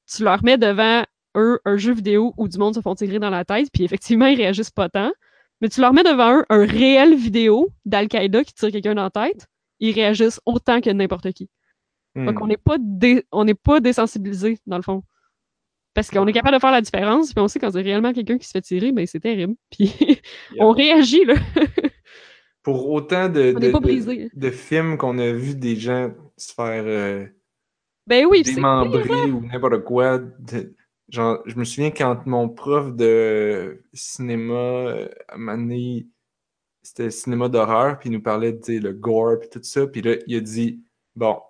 [0.10, 1.04] tu leur mets devant
[1.38, 4.26] eux un jeu vidéo où du monde se font tirer dans la tête, puis effectivement,
[4.26, 5.12] ils réagissent pas tant.
[5.62, 9.10] Mais tu leur mets devant eux un réel vidéo d'Al-Qaïda qui tire quelqu'un dans la
[9.10, 9.48] tête,
[9.80, 11.50] ils réagissent autant que n'importe qui.
[12.26, 15.04] Donc, on n'est pas, dé- on n'est pas désensibilisé, dans le fond.
[15.94, 18.38] Parce qu'on est capable de faire la différence, puis on sait quand c'est réellement quelqu'un
[18.38, 19.56] qui se fait tirer, ben c'est terrible.
[19.72, 20.20] Puis
[20.60, 21.36] on réagit, là.
[22.62, 23.54] Pour autant de,
[24.34, 27.26] de, films qu'on a vu des gens se faire euh,
[28.06, 30.20] Ben oui, démembrer ou n'importe quoi.
[31.10, 35.08] Je me souviens quand mon prof de cinéma, euh,
[35.38, 36.08] moment donné,
[36.84, 39.88] c'était cinéma d'horreur, puis il nous parlait de le gore, puis tout ça.
[39.88, 40.84] Puis là, il a dit
[41.16, 41.42] Bon,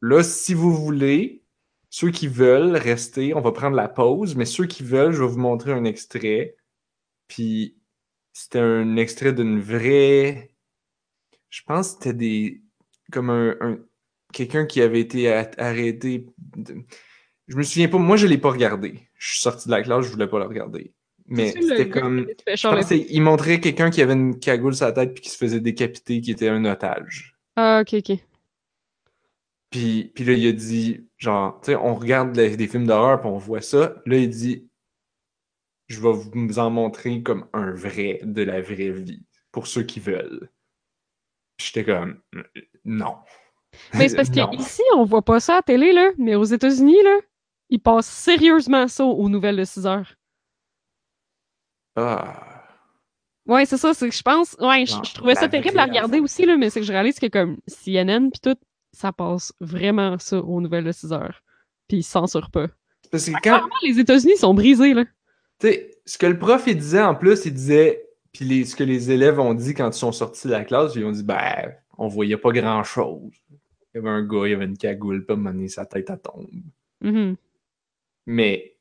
[0.00, 1.42] là, si vous voulez,
[1.90, 5.28] ceux qui veulent rester, on va prendre la pause, mais ceux qui veulent, je vais
[5.28, 6.56] vous montrer un extrait.
[7.28, 7.78] Puis
[8.32, 10.50] c'était un extrait d'une vraie.
[11.50, 12.62] Je pense que c'était des.
[13.12, 13.56] Comme un.
[13.60, 13.78] un-
[14.32, 16.26] Quelqu'un qui avait été arrêté.
[17.48, 17.98] Je me souviens pas.
[17.98, 19.00] Moi, je l'ai pas regardé.
[19.14, 20.92] Je suis sorti de la classe, je voulais pas le regarder.
[21.28, 22.26] Mais c'était comme.
[22.46, 25.36] Je pense il montrait quelqu'un qui avait une cagoule sur la tête puis qui se
[25.36, 27.36] faisait décapiter, qui était un otage.
[27.56, 28.18] Ah, ok, ok.
[29.70, 33.20] Puis, puis là, il a dit, genre, tu sais, on regarde les- des films d'horreur
[33.20, 33.96] puis on voit ça.
[34.06, 34.68] Là, il dit,
[35.88, 39.98] je vais vous en montrer comme un vrai de la vraie vie pour ceux qui
[40.00, 40.50] veulent.
[41.58, 42.20] J'étais comme,
[42.84, 43.16] non.
[43.94, 46.10] Mais c'est parce qu'ici, on voit pas ça à la télé, là.
[46.18, 47.18] Mais aux États-Unis, là,
[47.70, 50.14] ils passent sérieusement ça aux nouvelles de 6 heures.
[51.96, 52.62] Ah.
[53.46, 54.56] Ouais, c'est ça, c'est que je pense.
[54.60, 56.92] Ouais, je, Non, je trouvais ça terrible à regarder aussi, là, mais c'est que je
[56.92, 58.56] réalise que comme CNN pis tout,
[58.92, 61.42] ça passe vraiment ça aux nouvelles de 6 heures.
[61.88, 62.66] Puis ils censurent pas.
[63.10, 65.04] Parce que quand, Clairement, les États-Unis sont brisés, là.
[65.60, 68.74] tu sais, ce que le prof, il disait en plus, il disait, puis les, ce
[68.74, 71.22] que les élèves ont dit quand ils sont sortis de la classe, ils ont dit,
[71.22, 73.32] ben, on voyait pas grand-chose.
[73.50, 73.58] Il
[73.94, 76.48] y avait un gars, il avait une cagoule, pas mener sa tête à tombe.
[77.00, 77.36] Mhm.
[78.26, 78.72] Mais.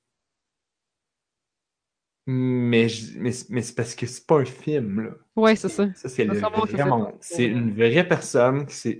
[2.27, 5.11] Mais, mais, mais c'est parce que c'est pas un film, là.
[5.35, 5.87] Ouais, c'est ça.
[5.93, 7.13] Ça, c'est le vrai monde.
[7.37, 8.65] une vraie personne.
[8.67, 8.97] c'est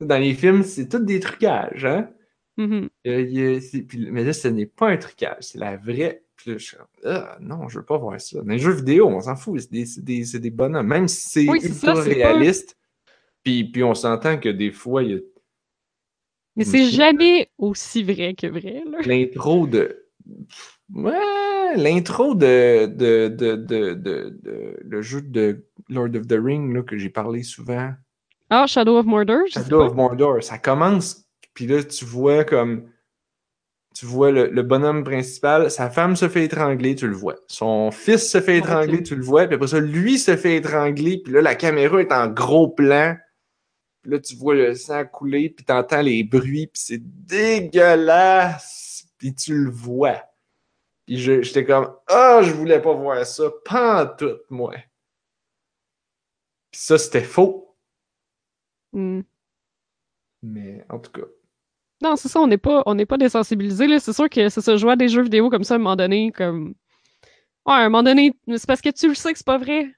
[0.00, 2.10] Dans les films, c'est tout des trucages, hein?
[2.56, 2.88] Mhm.
[3.06, 6.22] Euh, puis- mais là, ce n'est pas un trucage, c'est la vraie.
[6.36, 8.38] Puis là, je suis ah, non, je veux pas voir ça.
[8.40, 9.84] Dans les jeux vidéo, on s'en fout, c'est des,
[10.24, 10.86] des, des bonhommes.
[10.86, 12.78] Même si c'est Oui, ultra ça, c'est pas- réaliste,
[13.42, 15.18] puis, puis on s'entend que des fois, il y a
[16.56, 18.82] Mais c'est jamais aussi vrai que vrai.
[19.06, 20.06] L'intro de.
[20.92, 26.98] Ouais, l'intro de, de, de, de, le jeu de Lord of the Ring là, que
[26.98, 27.92] j'ai parlé souvent.
[28.50, 31.24] Ah, Shadow of Mordor, Shadow of Mordor, ça commence,
[31.54, 32.90] puis là, tu vois comme.
[33.94, 37.34] Tu vois le, le bonhomme principal, sa femme se fait étrangler, tu le vois.
[37.48, 39.46] Son fils se fait Ouais, étrangler, tu le vois.
[39.46, 43.16] Puis après ça, lui se fait étrangler, puis là, la caméra est en gros plan.
[44.02, 49.06] Puis là, tu vois le sang couler, puis t'entends les bruits, puis c'est dégueulasse.
[49.18, 50.22] Puis tu le vois.
[51.06, 54.74] Puis je- j'étais comme, ah, je voulais pas voir ça, pas en tout, moi.
[56.72, 57.76] Puis ça, c'était faux.
[58.92, 59.20] Hmm.
[60.42, 61.26] Mais en tout cas.
[62.02, 63.98] Non, c'est ça, on n'est pas, on pas désensibilisé.
[64.00, 65.96] C'est sûr que c'est ça, jouer à des jeux vidéo comme ça, à un moment
[65.96, 66.74] donné, comme.
[67.66, 69.92] Ouais, à un moment donné, c'est parce que tu le sais que c'est pas vrai.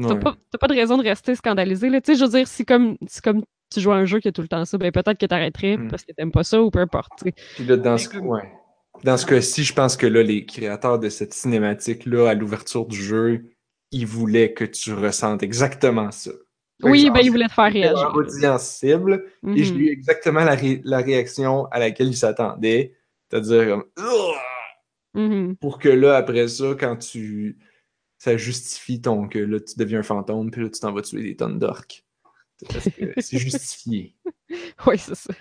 [0.00, 0.18] T'as ouais.
[0.20, 2.00] pas, pas de raison de rester scandalisé, là.
[2.00, 3.42] Tu sais, je veux dire, si comme, si comme
[3.72, 5.76] tu joues à un jeu qui a tout le temps ça, ben peut-être que t'arrêterais
[5.76, 5.88] Hmm.
[5.88, 7.12] parce que t'aimes pas ça ou peu importe.
[7.22, 8.42] Puis là, dans ce, ouais.
[9.04, 12.96] dans ce cas-ci, je pense que là, les créateurs de cette cinématique-là, à l'ouverture du
[13.00, 13.44] jeu,
[13.92, 16.30] ils voulaient que tu ressentes exactement ça.
[16.82, 18.12] Oui, ben, ils voulaient te faire réagir.
[18.14, 19.80] audience cible, et j'ai Mhm.
[19.80, 22.94] eu exactement la, ré- la réaction à laquelle ils s'attendaient.
[23.30, 23.84] C'est-à-dire comme!
[25.14, 25.56] Mhm.
[25.56, 27.56] pour que là, après ça, quand tu.
[28.24, 31.22] Ça justifie ton que là, tu deviens un fantôme, puis là, tu t'en vas tuer
[31.22, 32.06] des tonnes d'orques.
[32.56, 34.16] C'est parce que c'est justifié.
[34.86, 35.34] Oui, c'est ça.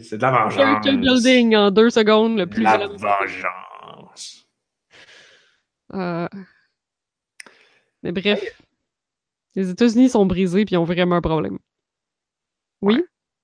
[0.00, 0.80] C'est de la vengeance.
[0.84, 2.96] Kill building en deux secondes, le plus La violent.
[2.96, 4.46] vengeance.
[5.92, 6.28] Euh,
[8.04, 8.62] Mais bref,
[9.56, 11.58] les États-Unis sont brisés puis ils ont vraiment un problème.
[12.80, 13.02] Oui?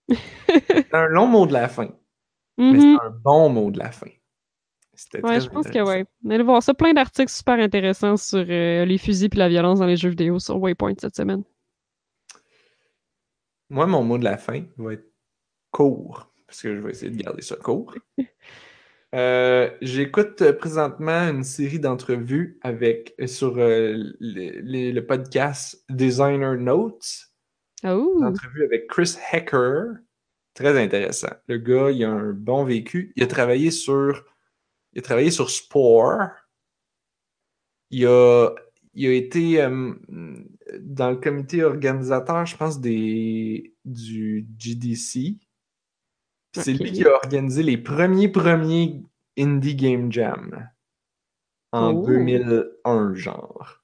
[0.49, 1.89] C'est un long mot de la fin,
[2.59, 2.81] mais Mhm.
[2.99, 4.11] c'est un bon mot de la fin.
[5.01, 6.05] C'était Ouais, je pense que ouais.
[6.29, 9.87] Allez voir ça, plein d'articles super intéressants sur euh, les fusils et la violence dans
[9.87, 11.43] les jeux vidéo sur Waypoint cette semaine.
[13.71, 15.11] Moi, mon mot de la fin va être
[15.71, 17.95] court, parce que je vais essayer de garder ça court.
[19.13, 27.33] Euh, J'écoute euh, présentement une série d'entrevues avec sur euh, le, podcast Designer Notes.
[27.83, 28.19] Oh!
[28.21, 29.95] Une entrevue avec Chris Hecker.
[30.55, 31.33] Très intéressant.
[31.49, 33.13] Le gars, il a un bon vécu.
[33.17, 34.25] Il a travaillé sur,
[34.93, 36.21] il a travaillé sur Spore.
[37.91, 38.51] Il a,
[38.95, 39.95] il a été euh,
[40.81, 45.39] dans le comité organisateur, je pense, des, du GDC.
[46.57, 49.03] C'est lui qui a organisé les premiers premiers
[49.39, 50.69] Indie Game Jam
[51.73, 52.07] en Oh.
[52.07, 53.83] 2001, genre.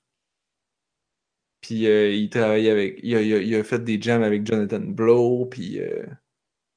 [1.60, 3.00] Puis euh, il travaillait avec.
[3.02, 6.04] Il a, il a- il a fait des jams avec Jonathan Blow, puis euh,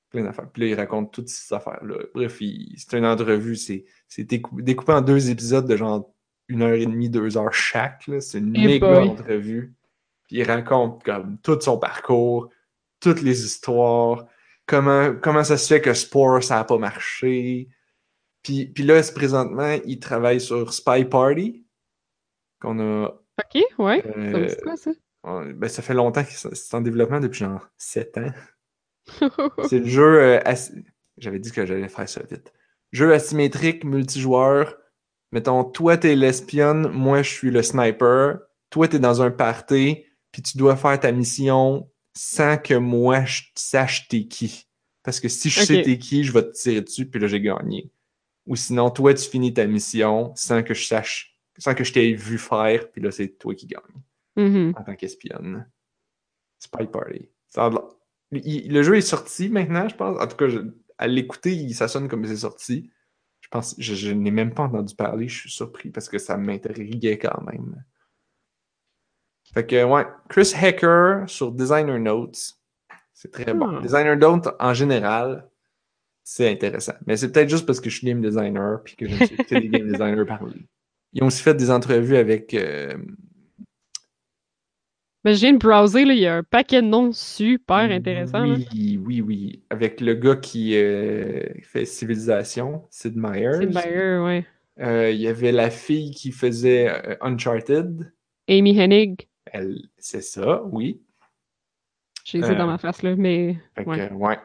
[0.09, 0.49] plein d'affaires.
[0.51, 1.95] Puis là, il raconte toutes ces affaires-là.
[2.13, 2.39] Bref,
[2.77, 3.55] c'est une entrevue.
[3.55, 6.11] C'est c'est décou- découpé en deux épisodes de genre
[6.47, 8.07] une heure et demie, deux heures chaque.
[8.07, 8.19] là.
[8.21, 9.09] C'est une Eh méga boy.
[9.09, 9.73] entrevue.
[10.27, 12.49] Puis il raconte comme tout son parcours,
[12.99, 14.25] toutes les histoires,
[14.65, 17.69] comment, comment ça se fait que Spore, ça n'a pas marché.
[18.43, 21.65] Puis, puis là, c'est présentement, il travaille sur Spy Party,
[22.61, 23.07] qu'on a
[23.39, 24.01] Ok, ouais.
[24.01, 24.91] Ça euh, me dit quoi, ça?
[25.23, 28.31] on- ben, ça fait longtemps que c'est en développement depuis genre 7 ans.
[29.67, 30.21] C'est le jeu.
[30.21, 30.71] euh, as-
[31.17, 32.53] J'avais dit que j'allais faire ça vite.
[32.91, 34.75] Jeu asymétrique, multijoueur.
[35.31, 38.39] Mettons, toi, t'es l'espionne, moi, je suis le sniper.
[38.69, 43.43] Toi, t'es dans un party, puis tu dois faire ta mission sans que moi, je
[43.55, 44.67] sache t'es qui.
[45.03, 47.41] Parce que si je sais t'es qui, je vais te tirer dessus, puis là, j'ai
[47.41, 47.91] gagné.
[48.47, 52.13] Ou sinon, toi, tu finis ta mission sans que je sache, sans que je t'ai
[52.13, 53.81] vu faire, puis là, c'est toi qui gagne
[54.35, 54.73] Mhm.
[54.77, 55.69] en tant qu'espionne.
[56.59, 57.29] Spy Party.
[57.47, 57.69] Ça a
[58.31, 60.19] il- le jeu est sorti maintenant, je pense.
[60.21, 60.59] En tout cas, je-
[60.97, 62.89] à l'écouter, ça sonne comme c'est sorti.
[63.41, 65.27] Je pense, je, je n'ai même pas entendu parler.
[65.27, 67.83] Je suis surpris parce que ça m'intriguait quand même.
[69.53, 72.57] Fait que, ouais, Chris Hecker sur Designer Notes.
[73.13, 73.77] C'est très bon.
[73.77, 73.81] Ah.
[73.81, 75.49] Designer Notes, en général,
[76.23, 76.93] c'est intéressant.
[77.07, 79.61] Mais c'est peut-être juste parce que je suis game designer puis que j'aime ça écouter
[79.61, 80.67] des game designers parler.
[81.13, 82.95] Ils ont aussi fait des entrevues avec euh,
[85.29, 88.45] Ben, je viens de browser, là, il y a un paquet de noms super intéressants.
[88.45, 88.55] là.
[88.73, 89.61] Oui, oui, oui.
[89.69, 93.59] Avec le gars qui euh, fait Civilisation, Sid Meier's.
[93.59, 94.45] C'est Bayer, ouais.
[94.79, 98.11] Euh, il y avait la fille qui faisait euh, Uncharted.
[98.49, 99.27] Amy Hennig.
[99.51, 100.99] Elle, c'est ça, oui.
[102.25, 103.57] J'ai ça Euh, dans ma face, là, mais.
[103.85, 104.11] Ouais.
[104.11, 104.37] ouais.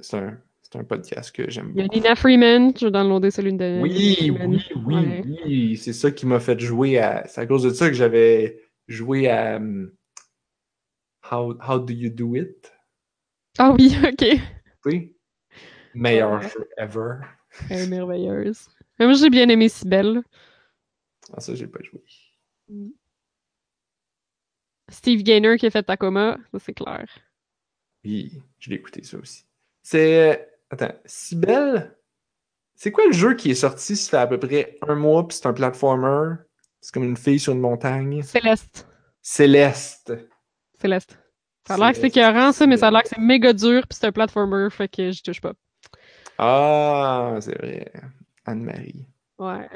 [0.00, 1.96] C'est un, c'est un podcast que j'aime Il y a beaucoup.
[1.98, 4.16] Nina Freeman, je vais downloader celui de Oui,
[4.46, 5.22] oui, oui, Ouais.
[5.46, 5.76] oui.
[5.76, 7.24] C'est ça qui m'a fait jouer à.
[7.26, 9.92] C'est à cause de ça que j'avais joué à um,
[11.30, 12.72] How, How Do You Do It?
[13.58, 14.24] Ah oui, ok.
[14.84, 15.14] Sais?
[15.94, 16.48] Meilleur Ouais.
[16.48, 17.16] jeu ever.
[17.70, 18.68] Elle est merveilleuse.
[18.98, 20.22] Moi, j'ai bien aimé Cybelle.
[21.32, 22.02] Ah, ça, j'ai pas joué.
[24.90, 27.06] Steve Gaynor qui a fait Tacoma, ça c'est clair.
[28.04, 29.44] Oui, je l'ai écouté ça aussi.
[29.82, 30.48] C'est.
[30.70, 31.96] Attends, Cybelle?
[32.74, 35.36] C'est quoi le jeu qui est sorti, ça fait à peu près un mois, puis
[35.36, 36.36] c'est un platformer?
[36.80, 38.22] C'est comme une fille sur une montagne.
[38.22, 38.86] Céleste.
[39.22, 40.12] Céleste.
[40.80, 41.18] Céleste.
[41.66, 43.82] Ça a l'air que c'est écœurant, ça, mais ça a l'air que c'est méga dur,
[43.88, 45.52] puis c'est un platformer, fait que je touche pas.
[46.38, 47.92] Ah, c'est vrai.
[48.46, 49.06] Anne-Marie.
[49.38, 49.68] Ouais,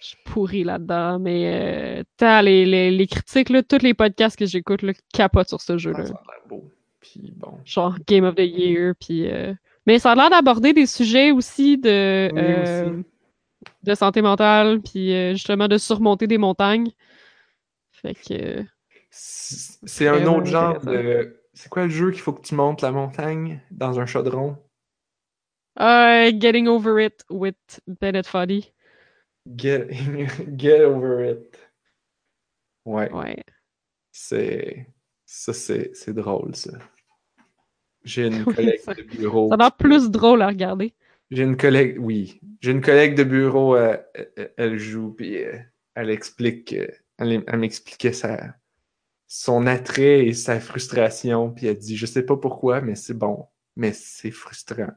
[0.00, 4.36] je suis pourrie là-dedans, mais euh, tant les, les, les critiques, là, tous les podcasts
[4.38, 6.06] que j'écoute, là, capotent sur ce Ah, jeu-là.
[6.06, 6.70] ça a l'air beau.
[7.00, 7.58] Puis bon.
[7.64, 9.28] Genre Game of the Year, puis...
[9.30, 9.54] euh,
[9.86, 13.04] Mais ça a l'air d'aborder des sujets aussi de, Oui, euh, aussi.
[13.84, 16.90] De santé mentale, puis euh, justement de surmonter des montagnes.
[17.92, 18.64] Fait que...
[19.10, 21.38] C'est un autre genre de.
[21.54, 24.56] C'est quoi le jeu qu'il faut que tu montes la montagne dans un chaudron?
[25.80, 27.56] euh, Getting Over It with
[27.86, 28.72] Bennett Foddy.
[29.56, 29.88] Get,
[30.56, 31.58] get over it.
[32.86, 33.36] Ouais, Ouais.
[34.12, 34.86] c'est.
[35.26, 36.72] Ça, c'est c'est drôle, ça.
[38.04, 39.48] J'ai une Oui, collègue ça- de bureau.
[39.50, 40.94] Ça a l'air plus drôle à regarder.
[41.32, 42.38] J'ai une collègue, oui.
[42.60, 43.96] J'ai une collègue de bureau, euh,
[44.36, 45.58] elle, elle joue, puis euh,
[45.94, 46.86] elle explique, euh,
[47.16, 48.54] elle, m'expliquait sa,
[49.28, 53.46] son attrait et sa frustration, puis elle dit, je sais pas pourquoi, mais c'est bon,
[53.76, 54.90] mais c'est frustrant.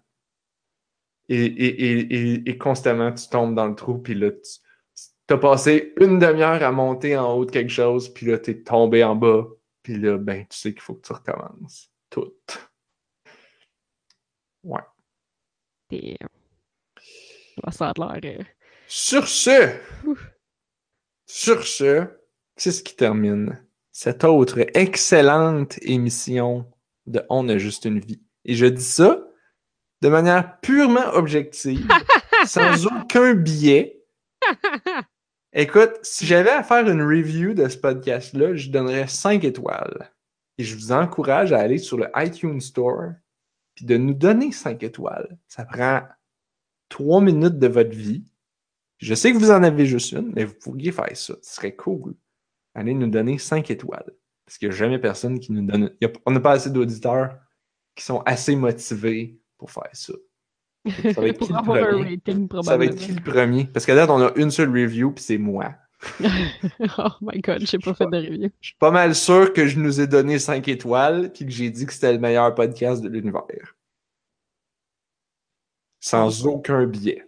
[1.29, 5.93] Et, et, et, et, constamment, tu tombes dans le trou, puis là, tu as passé
[6.01, 9.47] une demi-heure à monter en haut de quelque chose, puis là, t'es tombé en bas,
[9.83, 11.89] puis là, ben, tu sais qu'il faut que tu recommences.
[12.09, 12.33] Tout.
[14.63, 14.81] Ouais.
[15.91, 16.17] Et...
[17.71, 18.39] Ça a l'air...
[18.39, 18.43] euh,
[18.87, 19.69] Sur ce,
[20.05, 20.29] Ouf.
[21.25, 22.05] sur ce,
[22.57, 26.69] c'est ce qui termine cette autre excellente émission
[27.05, 28.21] de On a juste une vie.
[28.43, 29.21] Et je dis ça
[30.01, 31.87] de manière purement objective,
[32.45, 34.03] sans aucun biais.
[35.53, 40.11] Écoute, si j'avais à faire une review de ce podcast-là, je donnerais 5 étoiles.
[40.57, 43.11] Et je vous encourage à aller sur le iTunes Store
[43.75, 45.37] puis de nous donner 5 étoiles.
[45.47, 46.01] Ça prend
[46.89, 48.23] 3 minutes de votre vie.
[48.97, 51.35] Je sais que vous en avez juste une, mais vous pourriez faire ça.
[51.41, 52.15] Ce serait cool.
[52.73, 54.11] Allez nous donner 5 étoiles.
[54.45, 55.91] Parce qu'il n'y a jamais personne qui nous donne.
[56.03, 57.37] a- on n'a pas assez d'auditeurs
[57.95, 60.13] qui sont assez motivés pour faire ça.
[61.13, 61.81] Ça va être qui le premier?
[62.63, 63.65] Ça va être qui le premier?
[63.65, 65.73] Parce qu'à date, on a une seule review, puis c'est moi.
[66.97, 68.49] oh my god, j'ai pas fait de review.
[68.61, 71.69] Je suis pas mal sûr que je nous ai donné 5 étoiles, puis que j'ai
[71.69, 73.75] dit que c'était le meilleur podcast de l'univers.
[75.99, 77.25] Sans aucun biais.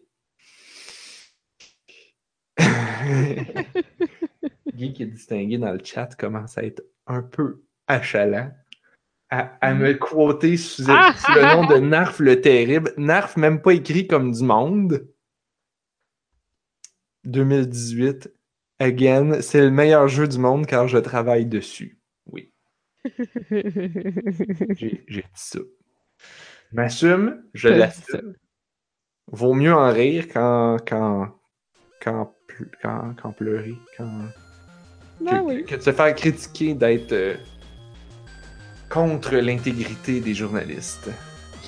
[4.73, 8.51] Guy qui est distingué dans le chat commence à être un peu achalant.
[9.29, 11.13] À, à me quoter sous, Ah!
[11.17, 12.93] sous le nom de Narf le Terrible.
[12.97, 15.07] Narf, même pas écrit comme du monde.
[17.25, 18.31] 2018.
[18.79, 21.99] Again, c'est le meilleur jeu du monde car je travaille dessus.
[22.27, 22.51] Oui,
[23.49, 25.59] j'ai dit ça.
[26.73, 28.35] M'assume, je l'assume.
[29.31, 31.31] Vaut mieux en rire qu'en ple-
[32.81, 33.75] qu'en- qu'en pleurer.
[33.97, 34.25] Qu'en
[35.21, 35.65] Ben que, oui.
[35.65, 37.35] que de se faire critiquer d'être euh,
[38.89, 41.09] contre l'intégrité des journalistes.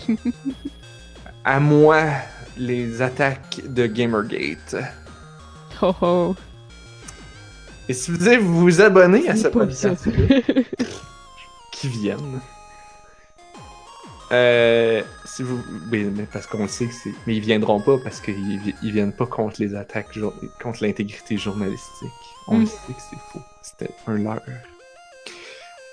[1.44, 2.04] à moi,
[2.58, 4.76] les attaques de Gamergate.
[5.82, 6.36] Oh oh.
[7.90, 10.08] Et si vous voulez vous abonner à ce podcast
[11.74, 12.40] qui viennent.
[14.32, 15.60] Euh, si vous,
[15.92, 18.92] mais, mais parce qu'on le sait que c'est, mais ils viendront pas parce qu'ils ils
[18.92, 22.12] viennent pas contre les attaques, jour- contre l'intégrité journalistique.
[22.48, 22.68] On le Mm.
[22.68, 23.42] sait que c'est faux.
[23.64, 24.42] C'était un leurre.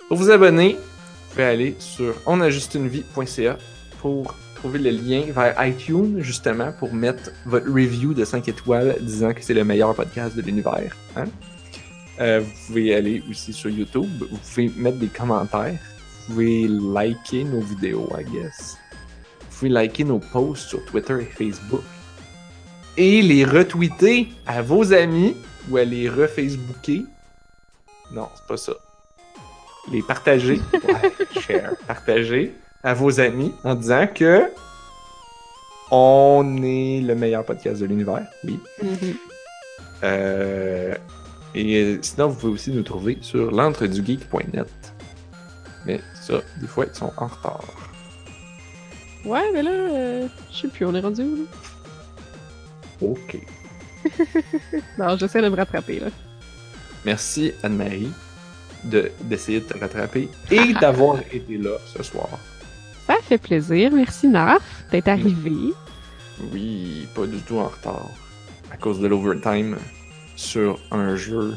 [0.09, 3.57] Pour vous abonner, vous pouvez aller sur onajustunevie.ca
[4.03, 9.33] pour trouver le lien vers iTunes, justement, pour mettre votre review de 5 étoiles disant
[9.33, 10.95] que c'est le meilleur podcast de l'univers.
[11.17, 11.25] hein?
[12.21, 14.11] Euh, vous pouvez aller aussi sur YouTube.
[14.31, 15.79] Vous pouvez mettre des commentaires.
[16.29, 18.77] Vous pouvez liker nos vidéos, I guess.
[19.41, 21.83] Vous pouvez liker nos posts sur Twitter et Facebook.
[22.97, 25.37] Et les retweeter à vos amis
[25.71, 27.05] ou à les refacebooker.
[28.13, 28.73] Non, c'est pas ça.
[29.93, 30.61] Les partager.
[30.73, 31.73] Ouais, share.
[31.87, 34.45] Partager à vos amis en disant que
[35.91, 38.27] on est le meilleur podcast de l'univers.
[38.45, 38.59] Oui.
[38.83, 39.15] Mhm.
[40.03, 40.95] Euh,
[41.57, 44.69] et euh, sinon, vous pouvez aussi nous trouver sur l'entredugeek.net.
[45.87, 47.65] Mais ça, des fois, ils sont en retard.
[49.25, 51.43] Ouais, mais là, euh, je sais plus, on est rendu où, là?
[53.01, 53.39] OK.
[54.99, 56.09] Non, j'essaie de me rattraper, là.
[57.05, 58.11] Merci, Anne-Marie,
[58.85, 62.29] de- d'essayer de te rattraper et d'avoir été là ce soir.
[63.07, 63.91] Ça fait plaisir.
[63.93, 65.73] Merci, Narf, d'être arrivé.
[66.53, 68.09] Oui, pas du tout en retard.
[68.71, 69.77] À cause de l'overtime
[70.37, 71.57] sur un jeu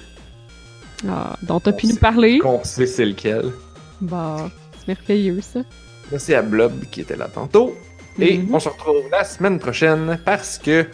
[1.08, 2.40] Ah, dont t'as pu nous parler.
[2.40, 3.52] qu'on sait c'est lequel.
[4.02, 4.50] Bah,
[4.80, 5.62] c'est merveilleux, ça.
[6.12, 7.74] Merci à Blob qui était là tantôt.
[8.20, 8.54] Et Mhm.
[8.56, 10.86] on se retrouve la semaine prochaine parce que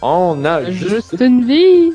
[0.00, 1.92] on a juste Juste une vie.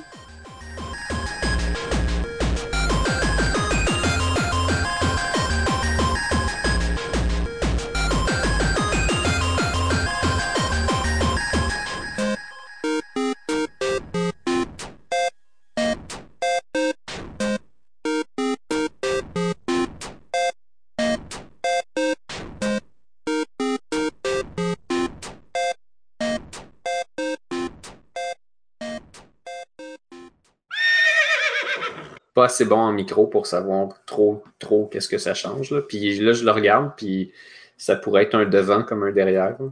[32.45, 35.72] Pas assez bon en micro pour savoir trop, trop qu'est-ce que ça change.
[35.72, 35.81] Là.
[35.81, 37.31] Puis là, je le regarde, puis
[37.76, 39.55] ça pourrait être un devant comme un derrière.
[39.59, 39.72] là.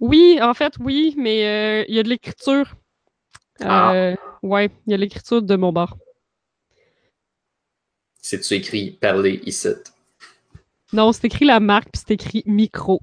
[0.00, 2.72] Oui, en fait, oui, mais euh, il y a de l'écriture.
[3.60, 3.92] Ah.
[3.92, 5.98] Euh, ouais, il y a de l'écriture de mon bord.
[8.22, 9.68] C'est-tu écrit parler ici?
[10.94, 13.00] Non, c'est écrit la marque, puis c'est écrit micro.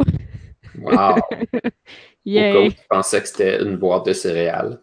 [0.79, 1.17] Wow!
[1.21, 4.79] Au cas où tu pensais que c'était une boîte de céréales.